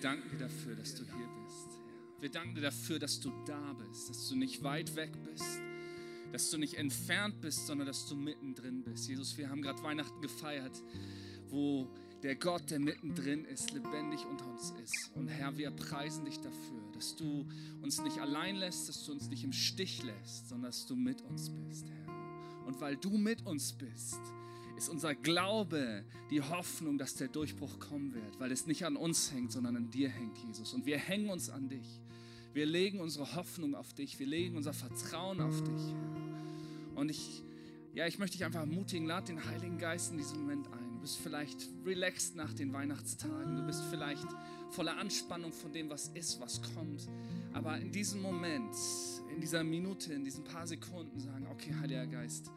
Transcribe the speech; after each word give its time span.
danken 0.00 0.28
dir 0.30 0.38
dafür, 0.38 0.74
dass 0.74 0.94
du 0.94 1.04
hier 1.04 1.28
bist. 1.44 1.80
Wir 2.20 2.30
danken 2.30 2.54
dir 2.54 2.62
dafür, 2.62 2.98
dass 2.98 3.20
du 3.20 3.32
da 3.46 3.74
bist, 3.74 4.10
dass 4.10 4.28
du 4.28 4.36
nicht 4.36 4.62
weit 4.62 4.94
weg 4.96 5.12
bist, 5.24 5.60
dass 6.32 6.50
du 6.50 6.58
nicht 6.58 6.74
entfernt 6.74 7.40
bist, 7.40 7.66
sondern 7.66 7.86
dass 7.86 8.06
du 8.06 8.16
mittendrin 8.16 8.82
bist. 8.82 9.08
Jesus, 9.08 9.36
wir 9.36 9.48
haben 9.48 9.62
gerade 9.62 9.82
Weihnachten 9.82 10.20
gefeiert, 10.20 10.82
wo 11.48 11.88
der 12.22 12.36
Gott, 12.36 12.70
der 12.70 12.78
mittendrin 12.78 13.44
ist, 13.46 13.72
lebendig 13.72 14.26
unter 14.26 14.46
uns 14.46 14.72
ist. 14.84 15.10
Und 15.14 15.28
Herr, 15.28 15.56
wir 15.56 15.70
preisen 15.70 16.24
dich 16.24 16.38
dafür, 16.38 16.82
dass 16.92 17.16
du 17.16 17.46
uns 17.82 18.00
nicht 18.02 18.18
allein 18.18 18.56
lässt, 18.56 18.88
dass 18.88 19.04
du 19.06 19.12
uns 19.12 19.28
nicht 19.28 19.44
im 19.44 19.52
Stich 19.52 20.02
lässt, 20.02 20.48
sondern 20.48 20.70
dass 20.70 20.86
du 20.86 20.96
mit 20.96 21.22
uns 21.22 21.50
bist, 21.50 21.86
Herr. 21.88 22.66
Und 22.66 22.80
weil 22.80 22.96
du 22.96 23.16
mit 23.16 23.46
uns 23.46 23.72
bist, 23.72 24.20
ist 24.80 24.88
unser 24.88 25.14
Glaube 25.14 26.04
die 26.30 26.40
Hoffnung, 26.40 26.96
dass 26.96 27.14
der 27.14 27.28
Durchbruch 27.28 27.78
kommen 27.78 28.14
wird, 28.14 28.40
weil 28.40 28.50
es 28.50 28.66
nicht 28.66 28.86
an 28.86 28.96
uns 28.96 29.30
hängt, 29.30 29.52
sondern 29.52 29.76
an 29.76 29.90
dir 29.90 30.08
hängt, 30.08 30.38
Jesus. 30.38 30.72
Und 30.72 30.86
wir 30.86 30.96
hängen 30.96 31.28
uns 31.28 31.50
an 31.50 31.68
dich. 31.68 32.00
Wir 32.54 32.64
legen 32.64 32.98
unsere 32.98 33.36
Hoffnung 33.36 33.74
auf 33.74 33.92
dich. 33.92 34.18
Wir 34.18 34.26
legen 34.26 34.56
unser 34.56 34.72
Vertrauen 34.72 35.42
auf 35.42 35.62
dich. 35.62 35.94
Und 36.94 37.10
ich, 37.10 37.42
ja, 37.92 38.06
ich 38.06 38.18
möchte 38.18 38.38
dich 38.38 38.44
einfach 38.46 38.60
ermutigen, 38.60 39.06
lad 39.06 39.28
den 39.28 39.44
Heiligen 39.44 39.76
Geist 39.76 40.12
in 40.12 40.16
diesem 40.16 40.40
Moment 40.40 40.66
ein. 40.68 40.94
Du 40.94 41.00
bist 41.00 41.18
vielleicht 41.18 41.68
relaxed 41.84 42.36
nach 42.36 42.54
den 42.54 42.72
Weihnachtstagen. 42.72 43.56
Du 43.56 43.66
bist 43.66 43.82
vielleicht 43.90 44.28
voller 44.70 44.96
Anspannung 44.96 45.52
von 45.52 45.72
dem, 45.72 45.90
was 45.90 46.08
ist, 46.08 46.40
was 46.40 46.62
kommt. 46.74 47.06
Aber 47.52 47.76
in 47.78 47.92
diesem 47.92 48.22
Moment, 48.22 48.74
in 49.34 49.42
dieser 49.42 49.62
Minute, 49.62 50.14
in 50.14 50.24
diesen 50.24 50.42
paar 50.42 50.66
Sekunden 50.66 51.20
sagen, 51.20 51.46
okay, 51.50 51.74
Heiliger 51.78 52.06
Geist, 52.06 52.50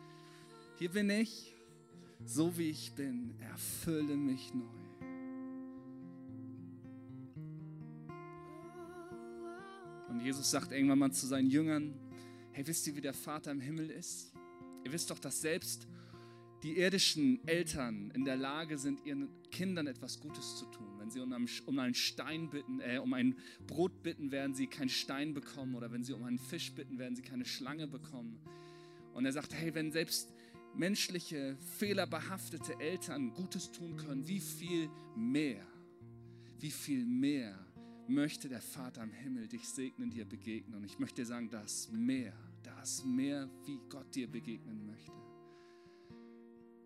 hier 0.77 0.89
bin 0.89 1.09
ich 1.09 1.52
so 2.25 2.57
wie 2.57 2.69
ich 2.69 2.93
bin, 2.93 3.35
erfülle 3.39 4.15
mich 4.15 4.53
neu. 4.53 4.65
Und 10.09 10.21
Jesus 10.21 10.51
sagt 10.51 10.71
irgendwann 10.71 10.99
mal 10.99 11.11
zu 11.11 11.25
seinen 11.25 11.49
Jüngern, 11.49 11.93
hey, 12.51 12.65
wisst 12.67 12.85
ihr, 12.87 12.95
wie 12.95 13.01
der 13.01 13.13
Vater 13.13 13.51
im 13.51 13.59
Himmel 13.59 13.89
ist? 13.89 14.31
Ihr 14.85 14.91
wisst 14.91 15.09
doch, 15.09 15.19
dass 15.19 15.41
selbst 15.41 15.87
die 16.61 16.77
irdischen 16.77 17.45
Eltern 17.47 18.11
in 18.11 18.23
der 18.23 18.37
Lage 18.37 18.77
sind, 18.77 19.05
ihren 19.05 19.27
Kindern 19.51 19.87
etwas 19.87 20.19
Gutes 20.19 20.55
zu 20.57 20.65
tun. 20.65 20.87
Wenn 20.97 21.09
sie 21.09 21.19
um 21.19 21.79
einen, 21.79 21.93
Stein 21.93 22.49
bitten, 22.49 22.79
äh, 22.79 22.99
um 22.99 23.13
ein 23.13 23.35
Brot 23.67 24.01
bitten, 24.01 24.31
werden 24.31 24.53
sie 24.55 24.67
keinen 24.67 24.89
Stein 24.89 25.33
bekommen. 25.33 25.75
Oder 25.75 25.91
wenn 25.91 26.03
sie 26.03 26.13
um 26.13 26.23
einen 26.23 26.39
Fisch 26.39 26.73
bitten, 26.73 26.97
werden 26.99 27.15
sie 27.15 27.21
keine 27.21 27.45
Schlange 27.45 27.87
bekommen. 27.87 28.39
Und 29.13 29.25
er 29.25 29.33
sagt, 29.33 29.53
hey, 29.53 29.75
wenn 29.75 29.91
selbst 29.91 30.32
menschliche, 30.75 31.57
fehlerbehaftete 31.77 32.79
Eltern 32.79 33.33
Gutes 33.33 33.71
tun 33.71 33.95
können, 33.97 34.27
wie 34.27 34.39
viel 34.39 34.89
mehr, 35.15 35.65
wie 36.59 36.71
viel 36.71 37.05
mehr 37.05 37.57
möchte 38.07 38.49
der 38.49 38.61
Vater 38.61 39.03
im 39.03 39.11
Himmel 39.11 39.47
dich 39.47 39.67
segnen, 39.67 40.09
dir 40.09 40.25
begegnen. 40.25 40.75
Und 40.75 40.83
ich 40.83 40.99
möchte 40.99 41.21
dir 41.21 41.25
sagen, 41.25 41.49
das 41.49 41.89
mehr, 41.91 42.33
das 42.63 43.03
mehr, 43.05 43.49
wie 43.65 43.79
Gott 43.89 44.13
dir 44.13 44.29
begegnen 44.29 44.85
möchte. 44.85 45.13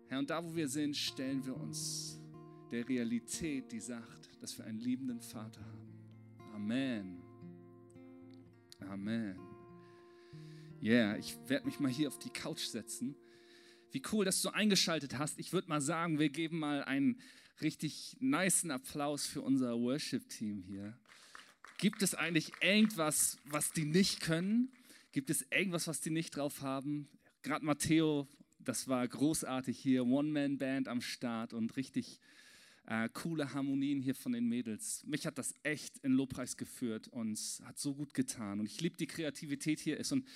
Herr, 0.08 0.18
und 0.18 0.30
da, 0.30 0.42
wo 0.44 0.54
wir 0.54 0.68
sind, 0.68 0.96
stellen 0.96 1.44
wir 1.44 1.56
uns 1.56 2.18
der 2.70 2.88
Realität, 2.88 3.70
die 3.72 3.80
sagt, 3.80 4.30
dass 4.40 4.56
wir 4.56 4.64
einen 4.64 4.78
liebenden 4.78 5.20
Vater 5.20 5.60
haben. 5.60 6.54
Amen. 6.54 7.22
Amen. 8.80 9.38
Ja, 10.80 10.92
yeah, 10.92 11.16
ich 11.16 11.36
werde 11.46 11.66
mich 11.66 11.80
mal 11.80 11.90
hier 11.90 12.08
auf 12.08 12.18
die 12.18 12.30
Couch 12.30 12.60
setzen. 12.60 13.16
Wie 13.90 14.02
cool, 14.12 14.24
dass 14.24 14.42
du 14.42 14.50
eingeschaltet 14.50 15.18
hast. 15.18 15.38
Ich 15.38 15.52
würde 15.52 15.68
mal 15.68 15.80
sagen, 15.80 16.18
wir 16.18 16.28
geben 16.28 16.58
mal 16.58 16.84
einen 16.84 17.20
richtig 17.60 18.16
niceen 18.20 18.70
Applaus 18.70 19.26
für 19.26 19.40
unser 19.40 19.78
Worship-Team 19.78 20.62
hier. 20.62 20.98
Gibt 21.78 22.02
es 22.02 22.14
eigentlich 22.14 22.52
irgendwas, 22.60 23.38
was 23.44 23.72
die 23.72 23.84
nicht 23.84 24.20
können? 24.20 24.70
Gibt 25.12 25.30
es 25.30 25.46
irgendwas, 25.50 25.86
was 25.86 26.00
die 26.00 26.10
nicht 26.10 26.36
drauf 26.36 26.60
haben? 26.60 27.08
Gerade 27.42 27.64
Matteo, 27.64 28.28
das 28.58 28.88
war 28.88 29.06
großartig 29.06 29.78
hier. 29.78 30.04
One-Man-Band 30.04 30.88
am 30.88 31.00
Start 31.00 31.54
und 31.54 31.76
richtig 31.76 32.20
äh, 32.86 33.08
coole 33.12 33.52
Harmonien 33.52 34.00
hier 34.00 34.14
von 34.14 34.32
den 34.32 34.48
Mädels. 34.48 35.04
Mich 35.06 35.26
hat 35.26 35.38
das 35.38 35.54
echt 35.62 35.98
in 35.98 36.12
Lobpreis 36.12 36.56
geführt 36.56 37.08
und 37.08 37.38
hat 37.64 37.78
so 37.78 37.94
gut 37.94 38.14
getan. 38.14 38.60
Und 38.60 38.66
ich 38.66 38.80
liebe 38.80 38.96
die 38.96 39.06
Kreativität 39.06 39.78
hier 39.78 39.98
ist. 39.98 40.10
Und 40.12 40.26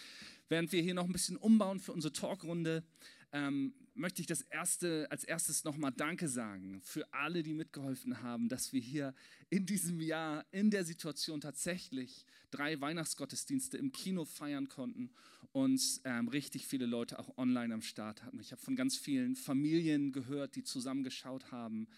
während 0.49 0.71
wir 0.71 0.83
hier 0.83 0.95
noch 0.95 1.07
ein 1.07 1.13
bisschen 1.13 1.37
umbauen 1.37 1.81
für 1.81 1.93
unsere 1.93 2.13
Talkrunde, 2.13 2.85
ähm, 3.33 3.75
möchte 3.95 4.21
ich 4.21 4.27
das 4.27 4.43
erste, 4.43 5.07
als 5.11 5.25
erstes 5.25 5.65
nochmal 5.65 5.93
Danke 5.93 6.29
sagen 6.29 6.81
für 6.83 7.13
alle, 7.13 7.43
die 7.43 7.55
mitgeholfen 7.55 8.23
haben, 8.23 8.49
dass 8.49 8.73
wir 8.73 8.81
hier 8.81 9.15
in 9.51 9.67
diesem 9.67 10.01
Jahr 10.01 10.45
in 10.51 10.71
der 10.71 10.85
Situation 10.85 11.41
tatsächlich 11.41 12.27
drei 12.51 12.81
Weihnachtsgottesdienste 12.81 13.79
im 13.79 13.93
Kino 13.93 14.25
feiern 14.25 14.69
konnten 14.69 15.11
und 15.53 16.01
ähm, 16.05 16.29
richtig 16.29 16.67
viele 16.67 16.87
Leute 16.87 17.19
auch 17.19 17.37
online 17.37 17.75
am 17.75 17.83
Start 17.83 18.23
hatten. 18.23 18.41
Ich 18.41 18.53
habe 18.53 18.63
von 18.63 18.77
ganz 18.77 18.97
vielen 18.97 19.37
Familien 19.37 20.13
gehört, 20.13 20.57
die 20.57 20.63
zusammengeschaut 20.63 21.51
haben, 21.51 21.89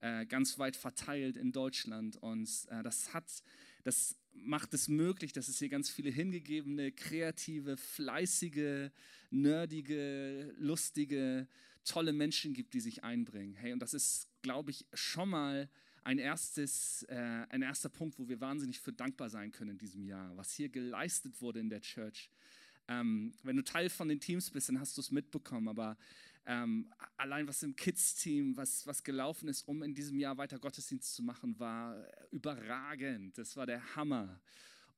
äh, 0.00 0.26
ganz 0.26 0.58
weit 0.58 0.76
verteilt 0.76 1.36
in 1.36 1.52
Deutschland 1.52 2.16
und 2.16 2.48
äh, 2.70 2.82
das 2.82 3.14
hat 3.14 3.24
das 3.84 4.16
macht 4.34 4.74
es 4.74 4.88
möglich, 4.88 5.32
dass 5.32 5.48
es 5.48 5.58
hier 5.58 5.68
ganz 5.68 5.90
viele 5.90 6.10
hingegebene, 6.10 6.92
kreative, 6.92 7.76
fleißige, 7.76 8.90
nerdige, 9.30 10.54
lustige, 10.58 11.48
tolle 11.84 12.12
Menschen 12.12 12.54
gibt, 12.54 12.74
die 12.74 12.80
sich 12.80 13.04
einbringen. 13.04 13.54
Hey, 13.54 13.72
und 13.72 13.80
das 13.80 13.94
ist, 13.94 14.28
glaube 14.42 14.70
ich, 14.70 14.86
schon 14.92 15.30
mal 15.30 15.68
ein, 16.02 16.18
erstes, 16.18 17.04
äh, 17.04 17.46
ein 17.48 17.62
erster 17.62 17.88
Punkt, 17.88 18.18
wo 18.18 18.28
wir 18.28 18.40
wahnsinnig 18.40 18.80
für 18.80 18.92
dankbar 18.92 19.30
sein 19.30 19.52
können 19.52 19.72
in 19.72 19.78
diesem 19.78 20.04
Jahr, 20.04 20.36
was 20.36 20.52
hier 20.52 20.68
geleistet 20.68 21.40
wurde 21.40 21.60
in 21.60 21.70
der 21.70 21.80
Church. 21.80 22.30
Ähm, 22.88 23.32
wenn 23.42 23.56
du 23.56 23.64
Teil 23.64 23.88
von 23.88 24.08
den 24.08 24.20
Teams 24.20 24.50
bist, 24.50 24.68
dann 24.68 24.78
hast 24.78 24.96
du 24.96 25.00
es 25.00 25.10
mitbekommen, 25.10 25.68
aber 25.68 25.96
ähm, 26.46 26.92
allein 27.16 27.46
was 27.46 27.62
im 27.62 27.74
Kids-Team, 27.74 28.56
was, 28.56 28.86
was 28.86 29.02
gelaufen 29.02 29.48
ist, 29.48 29.66
um 29.66 29.82
in 29.82 29.94
diesem 29.94 30.18
Jahr 30.18 30.36
weiter 30.36 30.58
Gottesdienst 30.58 31.14
zu 31.14 31.22
machen, 31.22 31.58
war 31.58 32.06
überragend. 32.30 33.38
Das 33.38 33.56
war 33.56 33.66
der 33.66 33.96
Hammer. 33.96 34.40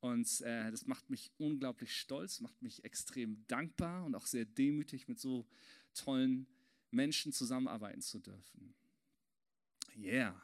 Und 0.00 0.40
äh, 0.42 0.70
das 0.70 0.86
macht 0.86 1.08
mich 1.08 1.30
unglaublich 1.38 1.96
stolz, 1.96 2.40
macht 2.40 2.60
mich 2.62 2.84
extrem 2.84 3.46
dankbar 3.46 4.04
und 4.04 4.14
auch 4.14 4.26
sehr 4.26 4.44
demütig, 4.44 5.08
mit 5.08 5.18
so 5.20 5.46
tollen 5.94 6.46
Menschen 6.90 7.32
zusammenarbeiten 7.32 8.02
zu 8.02 8.18
dürfen. 8.18 8.74
Yeah. 9.96 10.40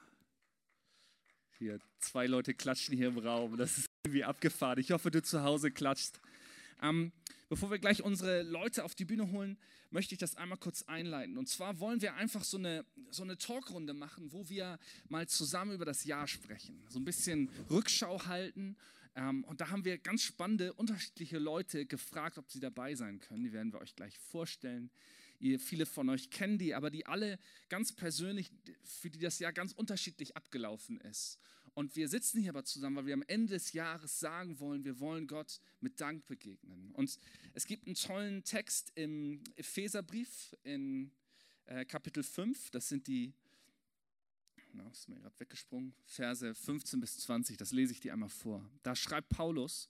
Hier, 1.58 1.78
zwei 1.98 2.26
Leute 2.26 2.54
klatschen 2.54 2.96
hier 2.96 3.08
im 3.08 3.18
Raum. 3.18 3.56
Das 3.56 3.78
ist 3.78 3.86
irgendwie 4.04 4.24
abgefahren. 4.24 4.78
Ich 4.78 4.90
hoffe, 4.90 5.10
du 5.10 5.22
zu 5.22 5.42
Hause 5.42 5.70
klatscht. 5.70 6.20
Ähm, 6.80 7.12
bevor 7.52 7.70
wir 7.70 7.78
gleich 7.78 8.02
unsere 8.02 8.40
Leute 8.44 8.82
auf 8.82 8.94
die 8.94 9.04
Bühne 9.04 9.30
holen, 9.30 9.58
möchte 9.90 10.14
ich 10.14 10.18
das 10.18 10.36
einmal 10.36 10.56
kurz 10.56 10.84
einleiten. 10.84 11.36
Und 11.36 11.50
zwar 11.50 11.80
wollen 11.80 12.00
wir 12.00 12.14
einfach 12.14 12.44
so 12.44 12.56
eine, 12.56 12.86
so 13.10 13.22
eine 13.22 13.36
Talkrunde 13.36 13.92
machen, 13.92 14.32
wo 14.32 14.48
wir 14.48 14.78
mal 15.10 15.28
zusammen 15.28 15.72
über 15.72 15.84
das 15.84 16.04
Jahr 16.04 16.26
sprechen. 16.26 16.82
So 16.88 16.98
ein 16.98 17.04
bisschen 17.04 17.50
Rückschau 17.68 18.24
halten. 18.24 18.74
Ähm, 19.14 19.44
und 19.44 19.60
da 19.60 19.68
haben 19.68 19.84
wir 19.84 19.98
ganz 19.98 20.22
spannende, 20.22 20.72
unterschiedliche 20.72 21.38
Leute 21.38 21.84
gefragt, 21.84 22.38
ob 22.38 22.50
sie 22.50 22.58
dabei 22.58 22.94
sein 22.94 23.20
können. 23.20 23.44
Die 23.44 23.52
werden 23.52 23.70
wir 23.70 23.82
euch 23.82 23.94
gleich 23.96 24.18
vorstellen. 24.18 24.90
Ihr, 25.38 25.60
viele 25.60 25.84
von 25.84 26.08
euch 26.08 26.30
kennen 26.30 26.56
die, 26.56 26.74
aber 26.74 26.88
die 26.88 27.04
alle 27.04 27.38
ganz 27.68 27.92
persönlich, 27.92 28.50
für 28.82 29.10
die 29.10 29.18
das 29.18 29.40
Jahr 29.40 29.52
ganz 29.52 29.72
unterschiedlich 29.72 30.38
abgelaufen 30.38 31.02
ist. 31.02 31.38
Und 31.74 31.96
wir 31.96 32.08
sitzen 32.08 32.40
hier 32.40 32.50
aber 32.50 32.64
zusammen, 32.64 32.96
weil 32.96 33.06
wir 33.06 33.14
am 33.14 33.24
Ende 33.26 33.54
des 33.54 33.72
Jahres 33.72 34.20
sagen 34.20 34.60
wollen, 34.60 34.84
wir 34.84 35.00
wollen 35.00 35.26
Gott 35.26 35.60
mit 35.80 36.00
Dank 36.00 36.26
begegnen. 36.26 36.90
Und 36.92 37.18
es 37.54 37.66
gibt 37.66 37.86
einen 37.86 37.94
tollen 37.94 38.44
Text 38.44 38.92
im 38.94 39.42
Epheserbrief 39.56 40.54
in 40.64 41.10
äh, 41.66 41.84
Kapitel 41.86 42.22
5. 42.22 42.70
Das 42.70 42.88
sind 42.88 43.06
die, 43.06 43.32
na, 44.74 44.86
ist 44.90 45.08
mir 45.08 45.18
gerade 45.18 45.38
weggesprungen, 45.38 45.94
Verse 46.04 46.54
15 46.54 47.00
bis 47.00 47.18
20. 47.20 47.56
Das 47.56 47.72
lese 47.72 47.92
ich 47.92 48.00
dir 48.00 48.12
einmal 48.12 48.28
vor. 48.28 48.68
Da 48.82 48.94
schreibt 48.94 49.30
Paulus, 49.30 49.88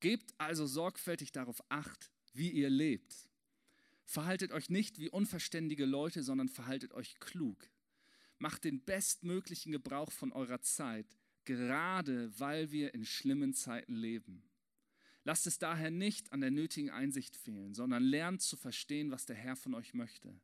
gebt 0.00 0.34
also 0.36 0.66
sorgfältig 0.66 1.32
darauf 1.32 1.62
acht, 1.70 2.10
wie 2.34 2.50
ihr 2.50 2.68
lebt. 2.68 3.14
Verhaltet 4.04 4.52
euch 4.52 4.68
nicht 4.68 4.98
wie 4.98 5.08
unverständige 5.08 5.86
Leute, 5.86 6.22
sondern 6.22 6.50
verhaltet 6.50 6.92
euch 6.92 7.18
klug 7.18 7.70
Macht 8.38 8.64
den 8.64 8.80
bestmöglichen 8.80 9.72
Gebrauch 9.72 10.10
von 10.10 10.32
eurer 10.32 10.60
Zeit, 10.60 11.06
gerade 11.44 12.38
weil 12.38 12.70
wir 12.70 12.94
in 12.94 13.04
schlimmen 13.04 13.54
Zeiten 13.54 13.94
leben. 13.94 14.42
Lasst 15.24 15.46
es 15.46 15.58
daher 15.58 15.90
nicht 15.90 16.32
an 16.32 16.40
der 16.40 16.50
nötigen 16.50 16.90
Einsicht 16.90 17.36
fehlen, 17.36 17.74
sondern 17.74 18.02
lernt 18.02 18.42
zu 18.42 18.56
verstehen, 18.56 19.10
was 19.10 19.24
der 19.24 19.36
Herr 19.36 19.56
von 19.56 19.74
euch 19.74 19.94
möchte. 19.94 20.38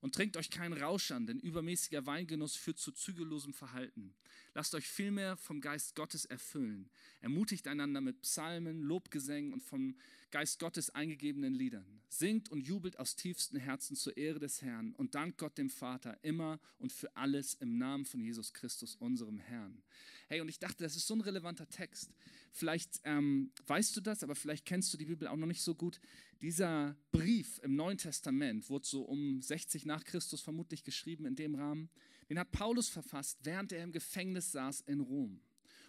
Und 0.00 0.14
trinkt 0.14 0.36
euch 0.36 0.50
keinen 0.50 0.74
Rausch 0.74 1.12
an, 1.12 1.26
denn 1.26 1.40
übermäßiger 1.40 2.04
Weingenuss 2.04 2.56
führt 2.56 2.78
zu 2.78 2.92
zügellosem 2.92 3.54
Verhalten. 3.54 4.14
Lasst 4.52 4.74
euch 4.74 4.86
vielmehr 4.86 5.36
vom 5.36 5.62
Geist 5.62 5.94
Gottes 5.94 6.26
erfüllen. 6.26 6.90
Ermutigt 7.20 7.66
einander 7.66 8.02
mit 8.02 8.20
Psalmen, 8.20 8.82
Lobgesängen 8.82 9.54
und 9.54 9.62
vom 9.62 9.96
Geist 10.34 10.58
Gottes 10.58 10.90
eingegebenen 10.90 11.54
Liedern. 11.54 12.02
Singt 12.08 12.48
und 12.48 12.66
jubelt 12.66 12.98
aus 12.98 13.14
tiefstem 13.14 13.60
Herzen 13.60 13.94
zur 13.94 14.16
Ehre 14.16 14.40
des 14.40 14.62
Herrn 14.62 14.92
und 14.96 15.14
dankt 15.14 15.38
Gott 15.38 15.56
dem 15.56 15.70
Vater 15.70 16.18
immer 16.24 16.58
und 16.78 16.92
für 16.92 17.14
alles 17.14 17.54
im 17.54 17.78
Namen 17.78 18.04
von 18.04 18.20
Jesus 18.20 18.52
Christus, 18.52 18.96
unserem 18.96 19.38
Herrn. 19.38 19.80
Hey, 20.26 20.40
und 20.40 20.48
ich 20.48 20.58
dachte, 20.58 20.82
das 20.82 20.96
ist 20.96 21.06
so 21.06 21.14
ein 21.14 21.20
relevanter 21.20 21.68
Text. 21.68 22.10
Vielleicht 22.50 23.00
ähm, 23.04 23.52
weißt 23.68 23.96
du 23.96 24.00
das, 24.00 24.24
aber 24.24 24.34
vielleicht 24.34 24.66
kennst 24.66 24.92
du 24.92 24.98
die 24.98 25.04
Bibel 25.04 25.28
auch 25.28 25.36
noch 25.36 25.46
nicht 25.46 25.62
so 25.62 25.76
gut. 25.76 26.00
Dieser 26.42 26.96
Brief 27.12 27.60
im 27.62 27.76
Neuen 27.76 27.98
Testament 27.98 28.68
wurde 28.68 28.88
so 28.88 29.02
um 29.02 29.40
60 29.40 29.86
nach 29.86 30.02
Christus 30.02 30.40
vermutlich 30.40 30.82
geschrieben 30.82 31.26
in 31.26 31.36
dem 31.36 31.54
Rahmen. 31.54 31.90
Den 32.28 32.40
hat 32.40 32.50
Paulus 32.50 32.88
verfasst, 32.88 33.38
während 33.44 33.70
er 33.70 33.84
im 33.84 33.92
Gefängnis 33.92 34.50
saß 34.50 34.80
in 34.80 34.98
Rom. 34.98 35.40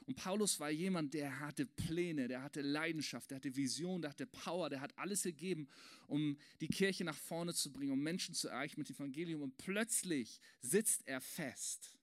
Und 0.05 0.15
Paulus 0.15 0.59
war 0.59 0.69
jemand, 0.69 1.13
der 1.15 1.39
hatte 1.39 1.65
Pläne, 1.65 2.27
der 2.27 2.43
hatte 2.43 2.61
Leidenschaft, 2.61 3.31
der 3.31 3.37
hatte 3.37 3.55
Vision, 3.55 4.01
der 4.01 4.11
hatte 4.11 4.27
Power, 4.27 4.69
der 4.69 4.81
hat 4.81 4.95
alles 4.97 5.23
gegeben, 5.23 5.67
um 6.07 6.37
die 6.61 6.67
Kirche 6.67 7.03
nach 7.03 7.17
vorne 7.17 7.53
zu 7.55 7.71
bringen, 7.73 7.91
um 7.91 8.01
Menschen 8.01 8.35
zu 8.35 8.47
erreichen 8.47 8.79
mit 8.79 8.89
dem 8.89 8.95
Evangelium. 8.95 9.41
Und 9.41 9.57
plötzlich 9.57 10.39
sitzt 10.61 11.07
er 11.07 11.21
fest. 11.21 11.97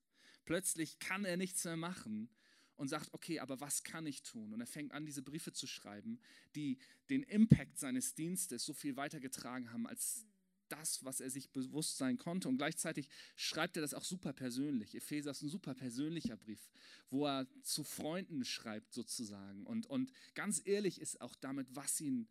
Plötzlich 0.44 0.98
kann 0.98 1.24
er 1.24 1.36
nichts 1.36 1.64
mehr 1.64 1.76
machen 1.76 2.28
und 2.74 2.88
sagt, 2.88 3.14
okay, 3.14 3.38
aber 3.38 3.60
was 3.60 3.84
kann 3.84 4.06
ich 4.06 4.22
tun? 4.22 4.52
Und 4.52 4.60
er 4.60 4.66
fängt 4.66 4.92
an, 4.92 5.06
diese 5.06 5.22
Briefe 5.22 5.52
zu 5.52 5.68
schreiben, 5.68 6.18
die 6.56 6.78
den 7.10 7.22
Impact 7.22 7.78
seines 7.78 8.14
Dienstes 8.14 8.64
so 8.64 8.72
viel 8.72 8.96
weitergetragen 8.96 9.72
haben 9.72 9.86
als 9.86 10.26
das, 10.72 11.04
was 11.04 11.20
er 11.20 11.30
sich 11.30 11.50
bewusst 11.50 11.98
sein 11.98 12.16
konnte. 12.16 12.48
Und 12.48 12.56
gleichzeitig 12.56 13.08
schreibt 13.36 13.76
er 13.76 13.82
das 13.82 13.94
auch 13.94 14.04
super 14.04 14.32
persönlich. 14.32 14.94
Epheser 14.94 15.30
ist 15.30 15.42
ein 15.42 15.48
super 15.48 15.74
persönlicher 15.74 16.36
Brief, 16.36 16.70
wo 17.10 17.26
er 17.26 17.46
zu 17.62 17.84
Freunden 17.84 18.44
schreibt 18.44 18.92
sozusagen. 18.92 19.66
Und, 19.66 19.86
und 19.86 20.12
ganz 20.34 20.62
ehrlich 20.64 21.00
ist 21.00 21.20
auch 21.20 21.34
damit, 21.36 21.68
was 21.74 22.00
ihn 22.00 22.28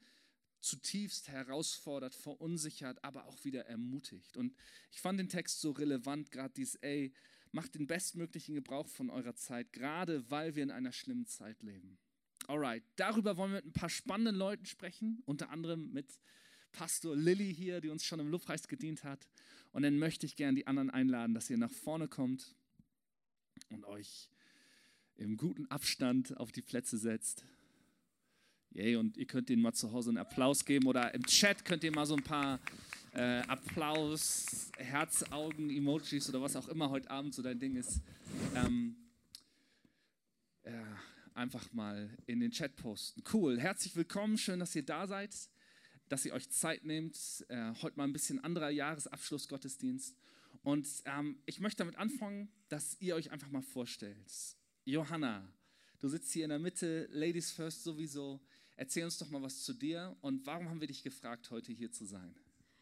zutiefst 0.59 1.27
herausfordert, 1.27 2.15
verunsichert, 2.15 3.03
aber 3.03 3.25
auch 3.25 3.43
wieder 3.43 3.65
ermutigt. 3.65 4.37
Und 4.37 4.55
ich 4.91 5.01
fand 5.01 5.19
den 5.19 5.29
Text 5.29 5.61
so 5.61 5.71
relevant, 5.71 6.31
gerade 6.31 6.53
dieses, 6.53 6.75
ey, 6.75 7.13
macht 7.51 7.75
den 7.75 7.87
bestmöglichen 7.87 8.55
Gebrauch 8.55 8.87
von 8.87 9.09
eurer 9.09 9.35
Zeit, 9.35 9.73
gerade 9.73 10.29
weil 10.29 10.55
wir 10.55 10.63
in 10.63 10.71
einer 10.71 10.93
schlimmen 10.93 11.25
Zeit 11.25 11.63
leben. 11.63 11.97
Alright, 12.47 12.83
darüber 12.95 13.37
wollen 13.37 13.51
wir 13.51 13.57
mit 13.57 13.65
ein 13.65 13.73
paar 13.73 13.89
spannenden 13.89 14.35
Leuten 14.35 14.65
sprechen, 14.65 15.21
unter 15.25 15.49
anderem 15.49 15.91
mit 15.91 16.19
Pastor 16.71 17.15
Lilly 17.15 17.53
hier, 17.53 17.81
die 17.81 17.89
uns 17.89 18.05
schon 18.05 18.19
im 18.19 18.29
Lobpreis 18.29 18.67
gedient 18.67 19.03
hat. 19.03 19.27
Und 19.71 19.83
dann 19.83 19.97
möchte 19.97 20.25
ich 20.25 20.35
gerne 20.35 20.55
die 20.55 20.67
anderen 20.67 20.89
einladen, 20.89 21.33
dass 21.33 21.49
ihr 21.49 21.57
nach 21.57 21.71
vorne 21.71 22.07
kommt 22.07 22.55
und 23.69 23.85
euch 23.85 24.29
im 25.15 25.37
guten 25.37 25.65
Abstand 25.67 26.37
auf 26.37 26.51
die 26.51 26.61
Plätze 26.61 26.97
setzt. 26.97 27.45
Yay, 28.71 28.95
und 28.95 29.17
ihr 29.17 29.27
könnt 29.27 29.49
ihnen 29.49 29.61
mal 29.61 29.73
zu 29.73 29.91
Hause 29.91 30.09
einen 30.09 30.17
Applaus 30.17 30.63
geben 30.65 30.87
oder 30.87 31.13
im 31.13 31.25
Chat 31.25 31.65
könnt 31.65 31.83
ihr 31.83 31.91
mal 31.91 32.05
so 32.05 32.15
ein 32.15 32.23
paar 32.23 32.59
äh, 33.13 33.41
Applaus, 33.41 34.71
Herzaugen, 34.77 35.69
Emojis 35.69 36.29
oder 36.29 36.41
was 36.41 36.55
auch 36.55 36.69
immer 36.69 36.89
heute 36.89 37.11
Abend 37.11 37.33
so 37.33 37.41
dein 37.41 37.59
Ding 37.59 37.75
ist. 37.75 38.01
Ähm, 38.55 38.95
ja, 40.63 40.99
einfach 41.33 41.71
mal 41.73 42.09
in 42.27 42.39
den 42.39 42.51
Chat 42.51 42.75
posten. 42.77 43.23
Cool, 43.33 43.59
herzlich 43.59 43.95
willkommen, 43.95 44.37
schön, 44.37 44.59
dass 44.59 44.75
ihr 44.75 44.83
da 44.83 45.05
seid 45.05 45.35
dass 46.11 46.25
ihr 46.25 46.33
euch 46.33 46.49
Zeit 46.49 46.83
nehmt. 46.83 47.17
Äh, 47.47 47.73
heute 47.81 47.97
mal 47.97 48.03
ein 48.03 48.11
bisschen 48.11 48.43
anderer 48.43 48.69
Jahresabschluss 48.69 49.47
Gottesdienst. 49.47 50.17
Und 50.61 50.87
ähm, 51.05 51.37
ich 51.45 51.61
möchte 51.61 51.79
damit 51.79 51.95
anfangen, 51.95 52.51
dass 52.67 52.97
ihr 52.99 53.15
euch 53.15 53.31
einfach 53.31 53.49
mal 53.49 53.61
vorstellt. 53.61 54.17
Johanna, 54.83 55.47
du 55.99 56.09
sitzt 56.09 56.33
hier 56.33 56.43
in 56.43 56.49
der 56.49 56.59
Mitte, 56.59 57.07
Ladies 57.11 57.51
First 57.51 57.83
sowieso. 57.83 58.41
Erzähl 58.75 59.05
uns 59.05 59.17
doch 59.19 59.29
mal 59.29 59.41
was 59.41 59.63
zu 59.63 59.73
dir 59.73 60.15
und 60.21 60.45
warum 60.45 60.69
haben 60.69 60.81
wir 60.81 60.87
dich 60.87 61.03
gefragt, 61.03 61.49
heute 61.49 61.71
hier 61.71 61.91
zu 61.91 62.05
sein? 62.05 62.35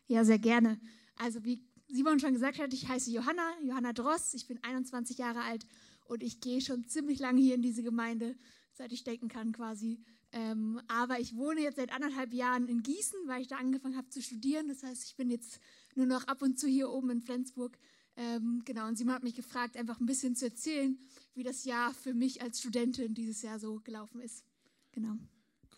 Ja, 0.08 0.26
sehr 0.26 0.40
gerne. 0.40 0.80
Also 1.16 1.44
wie 1.44 1.62
Simon 1.88 2.20
schon 2.20 2.34
gesagt 2.34 2.58
hat, 2.58 2.74
ich 2.74 2.88
heiße 2.88 3.12
Johanna, 3.12 3.54
Johanna 3.64 3.94
Dross, 3.94 4.34
ich 4.34 4.48
bin 4.48 4.64
21 4.64 5.18
Jahre 5.18 5.42
alt 5.42 5.66
und 6.06 6.24
ich 6.24 6.42
gehe 6.42 6.62
schon 6.62 6.88
ziemlich 6.88 7.20
lange 7.20 7.42
hier 7.42 7.56
in 7.56 7.62
diese 7.62 7.84
Gemeinde, 7.84 8.36
seit 8.74 8.92
ich 8.92 9.04
denken 9.04 9.28
kann 9.28 9.52
quasi. 9.52 10.00
Ähm, 10.32 10.80
aber 10.88 11.20
ich 11.20 11.36
wohne 11.36 11.62
jetzt 11.62 11.78
seit 11.78 11.92
anderthalb 11.92 12.34
Jahren 12.34 12.68
in 12.68 12.84
Gießen, 12.84 13.20
weil 13.26 13.42
ich 13.42 13.48
da 13.48 13.58
angefangen 13.58 13.98
habe 13.98 14.10
zu 14.10 14.22
studieren. 14.22 14.68
Das 14.68 14.84
heißt, 14.84 15.04
ich 15.06 15.16
bin 15.16 15.30
jetzt 15.30 15.60
nur 15.96 16.06
noch 16.06 16.28
ab 16.28 16.42
und 16.42 16.60
zu 16.60 16.68
hier 16.68 16.90
oben 16.90 17.10
in 17.10 17.22
Flensburg. 17.22 17.78
Ähm, 18.16 18.62
genau, 18.66 18.88
und 18.88 18.98
Simon 18.98 19.16
hat 19.16 19.24
mich 19.24 19.36
gefragt, 19.36 19.78
einfach 19.78 20.00
ein 20.00 20.06
bisschen 20.06 20.36
zu 20.36 20.46
erzählen, 20.46 21.00
wie 21.36 21.44
das 21.44 21.64
Jahr 21.64 21.94
für 21.94 22.14
mich 22.14 22.42
als 22.42 22.60
Studentin 22.60 23.14
dieses 23.14 23.42
Jahr 23.42 23.60
so 23.60 23.80
gelaufen 23.80 24.20
ist. 24.20 24.44
Genau. 24.92 25.18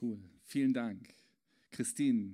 Cool, 0.01 0.19
vielen 0.43 0.73
Dank. 0.73 1.13
Christine, 1.71 2.33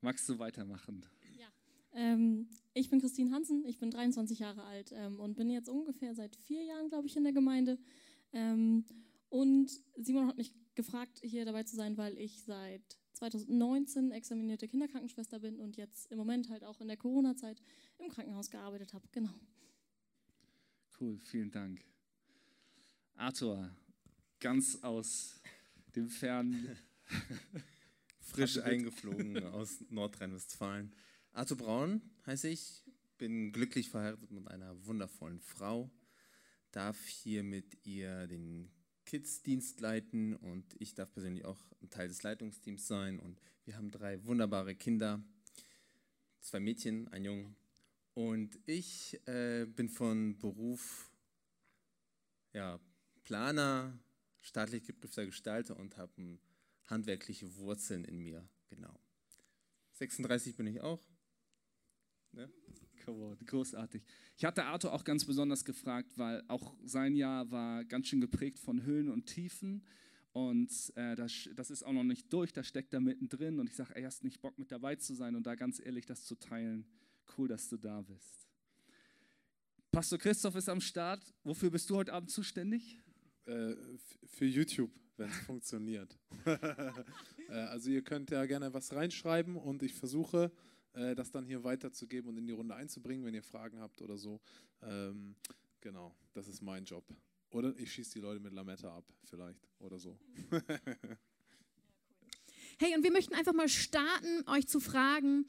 magst 0.00 0.28
du 0.28 0.38
weitermachen? 0.38 1.06
Ja, 1.38 1.46
ähm, 1.92 2.48
ich 2.74 2.90
bin 2.90 3.00
Christine 3.00 3.30
Hansen, 3.30 3.64
ich 3.64 3.78
bin 3.78 3.90
23 3.90 4.40
Jahre 4.40 4.64
alt 4.64 4.92
ähm, 4.92 5.20
und 5.20 5.36
bin 5.36 5.48
jetzt 5.48 5.68
ungefähr 5.68 6.14
seit 6.14 6.36
vier 6.36 6.64
Jahren, 6.64 6.88
glaube 6.88 7.06
ich, 7.06 7.16
in 7.16 7.22
der 7.22 7.32
Gemeinde. 7.32 7.78
Ähm, 8.32 8.84
und 9.28 9.70
Simon 9.96 10.26
hat 10.26 10.36
mich 10.36 10.52
gefragt, 10.76 11.20
hier 11.22 11.44
dabei 11.44 11.64
zu 11.64 11.74
sein, 11.74 11.96
weil 11.96 12.16
ich 12.18 12.42
seit 12.42 12.98
2019 13.14 14.12
examinierte 14.12 14.68
Kinderkrankenschwester 14.68 15.40
bin 15.40 15.58
und 15.58 15.76
jetzt 15.76 16.10
im 16.12 16.18
Moment 16.18 16.50
halt 16.50 16.64
auch 16.64 16.80
in 16.80 16.88
der 16.88 16.96
Corona-Zeit 16.96 17.62
im 17.98 18.08
Krankenhaus 18.08 18.50
gearbeitet 18.50 18.92
habe. 18.92 19.08
Genau. 19.10 19.34
Cool, 21.00 21.18
vielen 21.18 21.50
Dank. 21.50 21.84
Arthur, 23.14 23.74
ganz 24.38 24.82
aus 24.82 25.40
dem 25.94 26.08
fernen. 26.08 26.76
Frisch 28.20 28.58
eingeflogen 28.58 29.44
aus 29.44 29.82
Nordrhein-Westfalen. 29.88 30.92
Arthur 31.32 31.56
Braun 31.56 32.02
heiße 32.26 32.48
ich, 32.48 32.82
bin 33.18 33.52
glücklich 33.52 33.88
verheiratet 33.88 34.30
mit 34.30 34.48
einer 34.48 34.84
wundervollen 34.84 35.40
Frau, 35.40 35.90
darf 36.72 37.06
hier 37.06 37.42
mit 37.42 37.86
ihr 37.86 38.26
den 38.26 38.70
Kids-Dienst 39.06 39.80
leiten 39.80 40.36
und 40.36 40.64
ich 40.78 40.94
darf 40.94 41.10
persönlich 41.12 41.44
auch 41.44 41.58
ein 41.80 41.88
Teil 41.88 42.08
des 42.08 42.22
Leitungsteams 42.22 42.86
sein. 42.86 43.18
Und 43.18 43.40
wir 43.64 43.76
haben 43.76 43.90
drei 43.90 44.22
wunderbare 44.26 44.74
Kinder, 44.74 45.22
zwei 46.40 46.60
Mädchen, 46.60 47.08
ein 47.08 47.24
Jungen. 47.24 47.56
Und 48.14 48.58
ich 48.66 49.20
äh, 49.26 49.66
bin 49.66 49.88
von 49.88 50.36
Beruf 50.38 51.10
ja, 52.52 52.80
Planer, 53.22 53.98
staatlich 54.40 54.84
geprüfter 54.84 55.24
Gestalter 55.24 55.76
und 55.76 55.96
habe 55.96 56.38
handwerkliche 56.86 57.56
Wurzeln 57.56 58.04
in 58.04 58.18
mir. 58.18 58.48
Genau. 58.68 58.98
36 59.92 60.56
bin 60.56 60.66
ich 60.66 60.80
auch. 60.80 61.02
Ne? 62.32 62.50
Großartig. 63.46 64.02
Ich 64.36 64.44
hatte 64.44 64.64
Arthur 64.64 64.92
auch 64.92 65.04
ganz 65.04 65.24
besonders 65.24 65.64
gefragt, 65.64 66.16
weil 66.16 66.42
auch 66.48 66.74
sein 66.84 67.14
Jahr 67.14 67.50
war 67.50 67.84
ganz 67.84 68.08
schön 68.08 68.20
geprägt 68.20 68.58
von 68.58 68.82
Höhen 68.82 69.08
und 69.08 69.26
Tiefen. 69.26 69.84
Und 70.32 70.70
äh, 70.96 71.14
das, 71.14 71.48
das, 71.54 71.70
ist 71.70 71.82
auch 71.82 71.92
noch 71.92 72.04
nicht 72.04 72.30
durch, 72.32 72.52
das 72.52 72.66
steckt 72.66 72.92
da 72.92 73.00
mittendrin. 73.00 73.58
Und 73.58 73.70
ich 73.70 73.76
sage, 73.76 73.94
er 73.94 74.06
hast 74.06 74.22
nicht 74.22 74.42
Bock 74.42 74.58
mit 74.58 74.70
dabei 74.70 74.96
zu 74.96 75.14
sein 75.14 75.34
und 75.34 75.46
da 75.46 75.54
ganz 75.54 75.80
ehrlich 75.80 76.04
das 76.04 76.24
zu 76.24 76.34
teilen. 76.34 76.84
Cool, 77.36 77.48
dass 77.48 77.68
du 77.68 77.76
da 77.76 78.02
bist. 78.02 78.46
Pastor 79.90 80.18
Christoph 80.18 80.56
ist 80.56 80.68
am 80.68 80.82
Start. 80.82 81.22
Wofür 81.42 81.70
bist 81.70 81.88
du 81.88 81.96
heute 81.96 82.12
Abend 82.12 82.30
zuständig? 82.30 82.98
Äh, 83.46 83.74
für 84.26 84.44
YouTube, 84.44 84.90
wenn 85.16 85.30
es 85.30 85.36
funktioniert. 85.46 86.18
äh, 86.44 87.52
also 87.52 87.90
ihr 87.90 88.02
könnt 88.02 88.30
ja 88.30 88.44
gerne 88.44 88.74
was 88.74 88.92
reinschreiben 88.92 89.56
und 89.56 89.82
ich 89.82 89.94
versuche 89.94 90.52
äh, 90.96 91.14
das 91.14 91.30
dann 91.30 91.44
hier 91.44 91.62
weiterzugeben 91.62 92.28
und 92.30 92.38
in 92.38 92.46
die 92.46 92.52
Runde 92.52 92.74
einzubringen, 92.74 93.24
wenn 93.24 93.34
ihr 93.34 93.42
Fragen 93.42 93.80
habt 93.80 94.00
oder 94.02 94.16
so. 94.16 94.40
Ähm, 94.82 95.36
genau, 95.80 96.14
das 96.32 96.48
ist 96.48 96.62
mein 96.62 96.84
Job. 96.84 97.04
Oder 97.50 97.76
ich 97.78 97.92
schieße 97.92 98.14
die 98.14 98.20
Leute 98.20 98.40
mit 98.40 98.52
Lametta 98.52 98.96
ab, 98.96 99.04
vielleicht 99.24 99.68
oder 99.78 99.98
so. 99.98 100.18
hey, 102.78 102.96
und 102.96 103.04
wir 103.04 103.12
möchten 103.12 103.34
einfach 103.34 103.52
mal 103.54 103.68
starten, 103.68 104.48
euch 104.48 104.66
zu 104.66 104.80
fragen, 104.80 105.46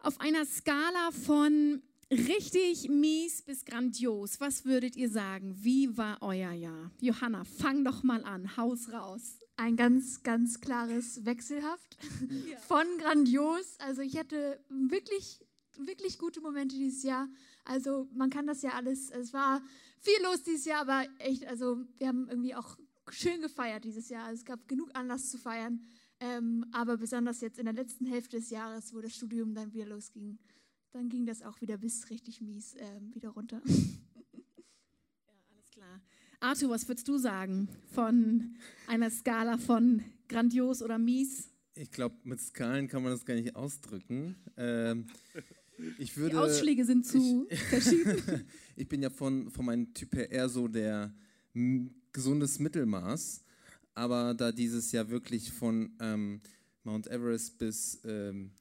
auf 0.00 0.20
einer 0.20 0.46
Skala 0.46 1.10
von 1.10 1.82
richtig 2.10 2.88
mies 2.88 3.42
bis 3.42 3.64
grandios, 3.64 4.38
was 4.38 4.64
würdet 4.64 4.96
ihr 4.96 5.10
sagen? 5.10 5.56
Wie 5.58 5.96
war 5.96 6.22
euer 6.22 6.52
Jahr? 6.52 6.92
Johanna, 7.00 7.44
fang 7.44 7.84
doch 7.84 8.02
mal 8.02 8.24
an, 8.24 8.56
haus 8.56 8.92
raus 8.92 9.38
ein 9.58 9.76
ganz, 9.76 10.22
ganz 10.22 10.60
klares 10.60 11.24
Wechselhaft 11.24 11.98
ja. 12.48 12.56
von 12.58 12.86
grandios. 12.98 13.76
Also 13.80 14.02
ich 14.02 14.16
hatte 14.16 14.60
wirklich, 14.68 15.44
wirklich 15.76 16.18
gute 16.18 16.40
Momente 16.40 16.76
dieses 16.76 17.02
Jahr. 17.02 17.28
Also 17.64 18.08
man 18.14 18.30
kann 18.30 18.46
das 18.46 18.62
ja 18.62 18.70
alles, 18.70 19.10
es 19.10 19.32
war 19.32 19.60
viel 19.98 20.22
los 20.22 20.42
dieses 20.44 20.64
Jahr, 20.64 20.80
aber 20.82 21.06
echt, 21.18 21.44
also 21.46 21.78
wir 21.98 22.08
haben 22.08 22.28
irgendwie 22.28 22.54
auch 22.54 22.78
schön 23.10 23.40
gefeiert 23.42 23.84
dieses 23.84 24.08
Jahr. 24.08 24.26
Also 24.26 24.38
es 24.38 24.44
gab 24.44 24.68
genug 24.68 24.90
Anlass 24.94 25.28
zu 25.28 25.38
feiern. 25.38 25.84
Ähm, 26.20 26.64
aber 26.72 26.96
besonders 26.96 27.40
jetzt 27.40 27.58
in 27.58 27.64
der 27.64 27.74
letzten 27.74 28.06
Hälfte 28.06 28.38
des 28.38 28.50
Jahres, 28.50 28.94
wo 28.94 29.00
das 29.00 29.14
Studium 29.14 29.54
dann 29.54 29.72
wieder 29.72 29.86
losging, 29.86 30.38
dann 30.92 31.08
ging 31.08 31.26
das 31.26 31.42
auch 31.42 31.60
wieder 31.60 31.78
bis 31.78 32.10
richtig 32.10 32.40
mies 32.40 32.74
ähm, 32.78 33.14
wieder 33.14 33.30
runter. 33.30 33.60
Arthur, 36.40 36.70
was 36.70 36.86
würdest 36.86 37.08
du 37.08 37.18
sagen 37.18 37.68
von 37.92 38.54
einer 38.86 39.10
Skala 39.10 39.58
von 39.58 40.04
grandios 40.28 40.82
oder 40.82 40.98
mies? 40.98 41.50
Ich 41.74 41.90
glaube, 41.90 42.16
mit 42.24 42.40
Skalen 42.40 42.88
kann 42.88 43.02
man 43.02 43.12
das 43.12 43.24
gar 43.24 43.34
nicht 43.34 43.54
ausdrücken. 43.56 44.36
Ähm, 44.56 45.06
ich 45.98 46.16
würde, 46.16 46.30
Die 46.30 46.36
Ausschläge 46.36 46.84
sind 46.84 47.06
zu 47.06 47.46
ich, 47.50 47.60
verschieden. 47.64 48.44
ich 48.76 48.88
bin 48.88 49.02
ja 49.02 49.10
von, 49.10 49.50
von 49.50 49.64
meinem 49.64 49.92
Typ 49.94 50.14
her 50.14 50.30
eher 50.30 50.48
so 50.48 50.68
der 50.68 51.12
gesundes 52.12 52.58
Mittelmaß. 52.58 53.44
Aber 53.94 54.34
da 54.34 54.52
dieses 54.52 54.92
Jahr 54.92 55.08
wirklich 55.08 55.50
von 55.52 55.92
ähm, 56.00 56.40
Mount 56.84 57.08
Everest 57.08 57.58
bis 57.58 58.00
ähm, 58.04 58.52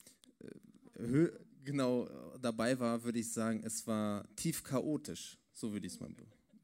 äh, 0.95 1.27
genau 1.63 2.09
dabei 2.41 2.79
war, 2.79 3.03
würde 3.03 3.19
ich 3.19 3.31
sagen, 3.31 3.61
es 3.63 3.85
war 3.85 4.27
tief 4.35 4.63
chaotisch. 4.63 5.37
So 5.53 5.71
würde 5.73 5.85
ich 5.85 5.93
es 5.93 5.99
mal. 5.99 6.09